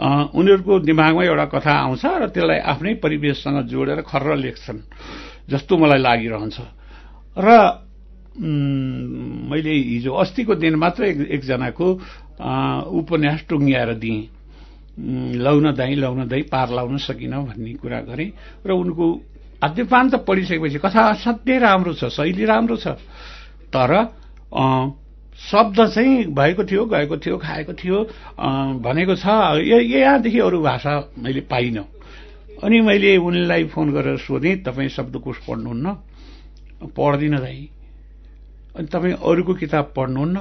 उनीहरूको 0.00 0.78
दिमागमा 0.80 1.22
एउटा 1.24 1.44
कथा 1.52 1.72
आउँछ 1.84 2.04
र 2.06 2.26
त्यसलाई 2.32 2.58
आफ्नै 2.72 2.94
परिवेशसँग 3.04 3.58
जोडेर 3.68 4.00
खर्र 4.08 4.36
लेख्छन् 4.36 4.80
जस्तो 5.50 5.76
मलाई 5.76 6.00
लागिरहन्छ। 6.00 6.56
र 7.36 7.48
मैले 8.40 9.72
हिजो 9.92 10.12
अस्तिको 10.14 10.54
दिन 10.56 10.74
मात्र 10.80 11.04
एकजनाको 11.28 11.86
उपन्यास 12.96 13.40
टुङ्ग्याएर 13.48 13.90
दिएँ। 14.00 14.28
लाउन 15.36 15.66
दाई 15.76 15.94
लाउन 16.00 16.28
दाई 16.28 16.42
पार 16.48 16.68
लाउन 16.72 16.96
सकिन 17.04 17.34
भन्ने 17.44 17.72
कुरा 17.82 18.00
गरेँ 18.08 18.30
र 18.64 18.70
उनको 18.72 19.04
आद्यपान 19.60 20.04
त 20.10 20.14
पढिसकेपछि 20.24 20.78
कथा 20.80 21.02
असाध्यै 21.20 21.58
राम्रो 21.58 21.92
छ 22.00 22.08
शैली 22.08 22.44
राम्रो 22.48 22.76
छ। 22.80 22.96
तर 23.68 23.90
शब्द 25.40 25.78
चाहिँ 25.88 26.24
भएको 26.36 26.64
थियो 26.64 26.84
गएको 26.86 27.16
थियो 27.16 27.36
खाएको 27.38 27.72
थियो 27.72 27.98
भनेको 28.84 29.14
छ। 29.16 29.26
यहाँदेखि 29.64 30.38
अरू 30.38 30.60
भाषा 30.62 30.92
मैले 31.18 31.40
पाइनँ। 31.48 31.84
अनि 32.64 32.80
मैले 32.80 33.16
उनलाई 33.16 33.64
फोन 33.72 33.92
गरेर 33.92 34.16
सोधेँ 34.20 34.56
तपाईँ 34.62 34.88
शब्दकोश 34.88 35.38
पढ्नुहुन्न? 35.48 35.86
पढ्दिनँ 36.92 37.40
दाई 37.40 37.68
अनि 38.76 38.86
तपाईँ 38.86 39.14
अरूको 39.16 39.54
किताब 39.54 39.92
पढ्नुहुन्न? 39.96 40.38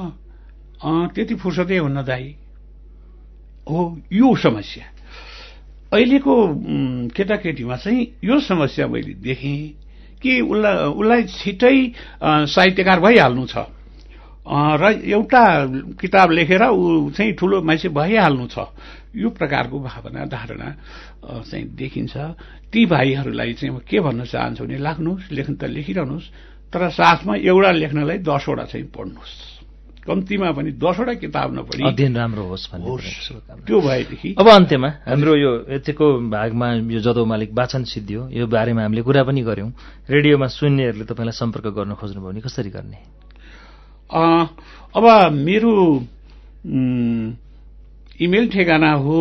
त्यति 1.16 1.36
फुर्सदै 1.36 1.78
हुन्न 1.78 2.04
दाई 2.04 2.36
हो 3.68 3.80
यो 4.12 4.36
समस्या। 4.36 4.86
अहिलेको 5.94 6.34
केटाकेटीमा 7.16 7.76
चाहिँ 7.76 8.08
यो 8.24 8.40
समस्या 8.42 8.88
मैले 8.88 9.14
देखेँ 9.16 9.58
कि 10.22 10.40
उसलाई 10.42 10.76
उसलाई 10.92 11.24
छिटै 11.24 11.78
साहित्यकार 12.52 13.00
भइहाल्नु 13.00 13.46
छ। 13.48 13.58
र 14.50 14.84
एउटा 15.06 15.44
किताब 16.02 16.32
लेखेर 16.32 16.64
ऊ 16.74 17.10
चाहिँ 17.14 17.34
ठुलो 17.38 17.62
मान्छे 17.62 17.90
भइहाल्नु 17.94 18.48
छ। 18.50 18.74
यो 19.16 19.30
प्रकारको 19.30 19.80
भावना 19.80 20.26
धारणा 20.26 20.70
चाहिँ 21.46 21.66
देखिन्छ। 21.78 22.18
ती 22.74 22.86
भाइहरूलाई 22.86 23.54
चाहिँ 23.54 23.74
म 23.76 23.80
के 23.86 24.00
भन्न 24.02 24.26
चाहन्छु 24.26 24.66
भने 24.66 24.78
लाग्नुहोस् 24.78 25.32
लेख्न 25.32 25.54
त 25.54 25.64
लेखिरहनुहोस् 25.70 26.28
तर 26.74 26.82
साथमा 26.90 27.36
एउटा 27.42 27.72
लेख्नलाई 27.72 28.18
दसवटा 28.26 28.66
चाहिँ 28.70 28.86
पढ्नुहोस्। 28.90 29.34
कम्तीमा 30.06 30.50
पनि 30.58 30.72
दसवटा 30.82 31.14
किताब 31.22 31.50
नपढी। 31.54 31.84
अध्ययन 31.86 32.16
राम्रो 32.18 32.44
होस् 32.50 32.66
त्यो 33.66 33.78
भएदेखि 33.82 34.30
अब 34.34 34.48
अन्त्यमा 34.50 34.90
हाम्रो 35.06 35.34
यो 35.36 35.52
यतिको 35.78 36.06
भागमा 36.30 36.68
यो 36.90 37.00
जदौ 37.06 37.26
मालिक 37.26 37.50
वाचन 37.54 37.84
सिद्धियो 37.86 38.30
यो 38.34 38.46
बारेमा 38.50 38.82
हामीले 38.82 39.02
कुरा 39.06 39.24
पनि 39.30 39.42
गर्यौं 39.46 39.70
रेडियोमा 40.10 40.48
सुन्नेहरूले 40.50 41.06
तपाईँलाई 41.06 41.38
सम्पर्क 41.38 41.68
गर्न 41.78 41.94
खोज्नुभयो 42.02 42.30
भने 42.30 42.42
कसरी 42.42 42.70
गर्ने? 42.70 42.98
अब 44.12 45.06
मेरो 45.34 45.74
इमेल 48.20 48.50
ठेगाना 48.50 48.92
हो 49.04 49.20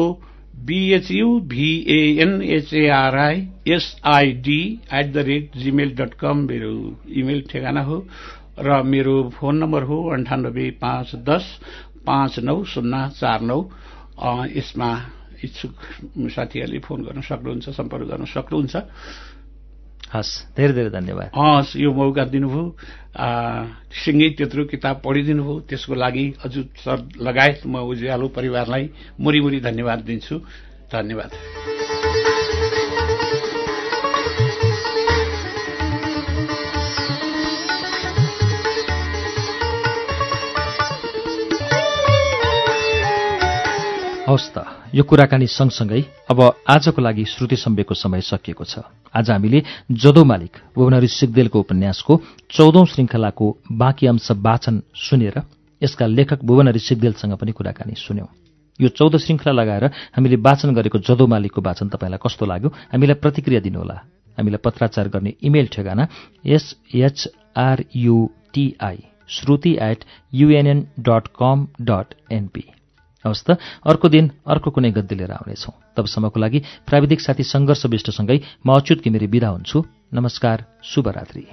B H U 0.67 1.29
V N H A R I 1.49 3.37
S I D 3.73 4.61
at 4.95 5.13
the 5.13 5.17
rate 5.29 5.57
Gmail 5.57 5.95
dot 5.97 6.15
com 6.21 6.37
मेरो 6.49 6.73
इमेल 7.21 7.41
ठेगाना 7.51 7.83
हो 7.83 7.97
र 8.59 8.83
मेरो 8.83 9.15
फोन 9.35 9.57
नम्बर 9.57 9.83
हो 9.83 10.03
अन्ठानब्बे 10.13 10.71
पाँच 10.83 11.15
दस 11.29 11.45
पाँच 12.07 12.39
नौ 12.41 12.65
शून्य 12.65 13.09
चार 13.21 13.41
नौ। 13.41 13.61
यसमा 14.57 14.91
इच्छुक 15.45 15.75
साथीहरूले 16.35 16.79
फोन 16.83 17.03
गर्न 17.05 17.21
सक्नुहुन्छ 17.23 17.69
सम्पर्क 17.71 18.07
गर्न 18.11 18.25
सक्नुहुन्छ। 18.27 18.75
हस् 20.15 20.33
धेरै 20.57 20.73
धेरै 20.73 20.91
धन्यवाद। 20.91 21.29
हस् 21.37 21.77
यो 21.77 21.93
मौका 21.93 22.25
दिनुभयो। 22.33 22.65
सिङ्गै 24.03 24.29
त्यत्रो 24.39 24.65
किताब 24.73 24.97
पढिदिनु 25.05 25.43
भयो 25.45 25.57
त्यसको 25.69 25.95
लागि 25.95 26.27
हजुर 26.45 26.65
सर 26.85 26.99
लगायत 27.21 27.67
म 27.67 27.85
उज्यालो 27.85 28.27
परिवारलाई 28.33 28.85
मुरी 29.21 29.41
मुरी 29.41 29.59
धन्यवाद 29.61 29.99
दिन्छु। 30.09 30.37
धन्यवाद। 30.93 31.31
हवस् 44.29 44.53
त 44.53 44.57
यो 44.93 45.03
कुराकानी 45.09 45.47
सँगसँगै 45.49 46.29
अब 46.29 46.41
आजको 46.69 47.01
लागि 47.01 47.25
श्रुति 47.25 47.57
सम्वेकको 47.57 47.95
समय 47.97 48.21
सकिएको 48.23 48.61
छ। 48.63 48.85
आज 49.09 49.31
हामीले 49.31 49.63
जदो 49.89 50.23
मालिक 50.23 50.53
भुवनरी 50.77 51.09
सिगदेलको 51.09 51.59
उपन्यासको 51.59 52.13
चौधौं 52.53 52.85
श्रृङ्खलाको 52.85 53.47
बाँकी 53.73 54.07
अंश 54.07 54.29
वाचन 54.39 54.85
सुनेर 55.01 55.37
यसका 55.83 56.07
लेखक 56.07 56.45
भुवनरी 56.45 56.79
सिगदेलसँग 56.79 57.41
पनि 57.41 57.53
कुराकानी 57.57 57.95
सुन्यौं। 57.97 58.29
यो 58.81 58.89
चौध 58.91 59.17
श्रृङ्खला 59.17 59.53
लगाएर 59.55 59.85
हामीले 60.13 60.37
वाचन 60.39 60.69
गरेको 60.77 60.99
जदो 61.01 61.25
मालिकको 61.27 61.61
वाचन 61.65 61.89
तपाईँलाई 61.89 62.21
कस्तो 62.21 62.45
लाग्यो 62.45 62.69
हामीलाई 62.93 63.17
प्रतिक्रिया 63.25 63.61
दिनुहोला। 63.65 63.97
हामीलाई 64.39 64.61
पत्राचार 64.61 65.07
गर्ने 65.09 65.31
इमेल 65.41 65.67
ठेगाना 65.73 66.05
S H R U T I 66.47 67.79
Shruti 69.29 69.73
at 69.83 70.01
U N N 70.33 70.81
dot 71.01 71.25
com 71.33 71.59
dot 71.83 72.09
N P 72.31 72.65
हवस् 73.25 73.45
त 73.45 73.59
अर्को 73.87 74.09
दिन 74.09 74.31
अर्को 74.47 74.71
कुनै 74.71 74.91
गद्दी 74.91 75.15
लिएर 75.15 75.33
आउनेछौँ। 75.33 75.75
तबसम्मको 75.97 76.41
लागि 76.41 76.63
प्राविधिक 76.87 77.21
साथी 77.21 77.43
सङ्घर्ष 77.43 77.87
विष्टसँगै 77.87 78.41
म 78.67 78.79
अच्युत 78.79 79.03
घिमिरे 79.03 79.27
विदा 79.27 79.49
हुन्छु। 79.49 79.85
नमस्कार 80.15 80.65
शुभरात्री। 80.83 81.47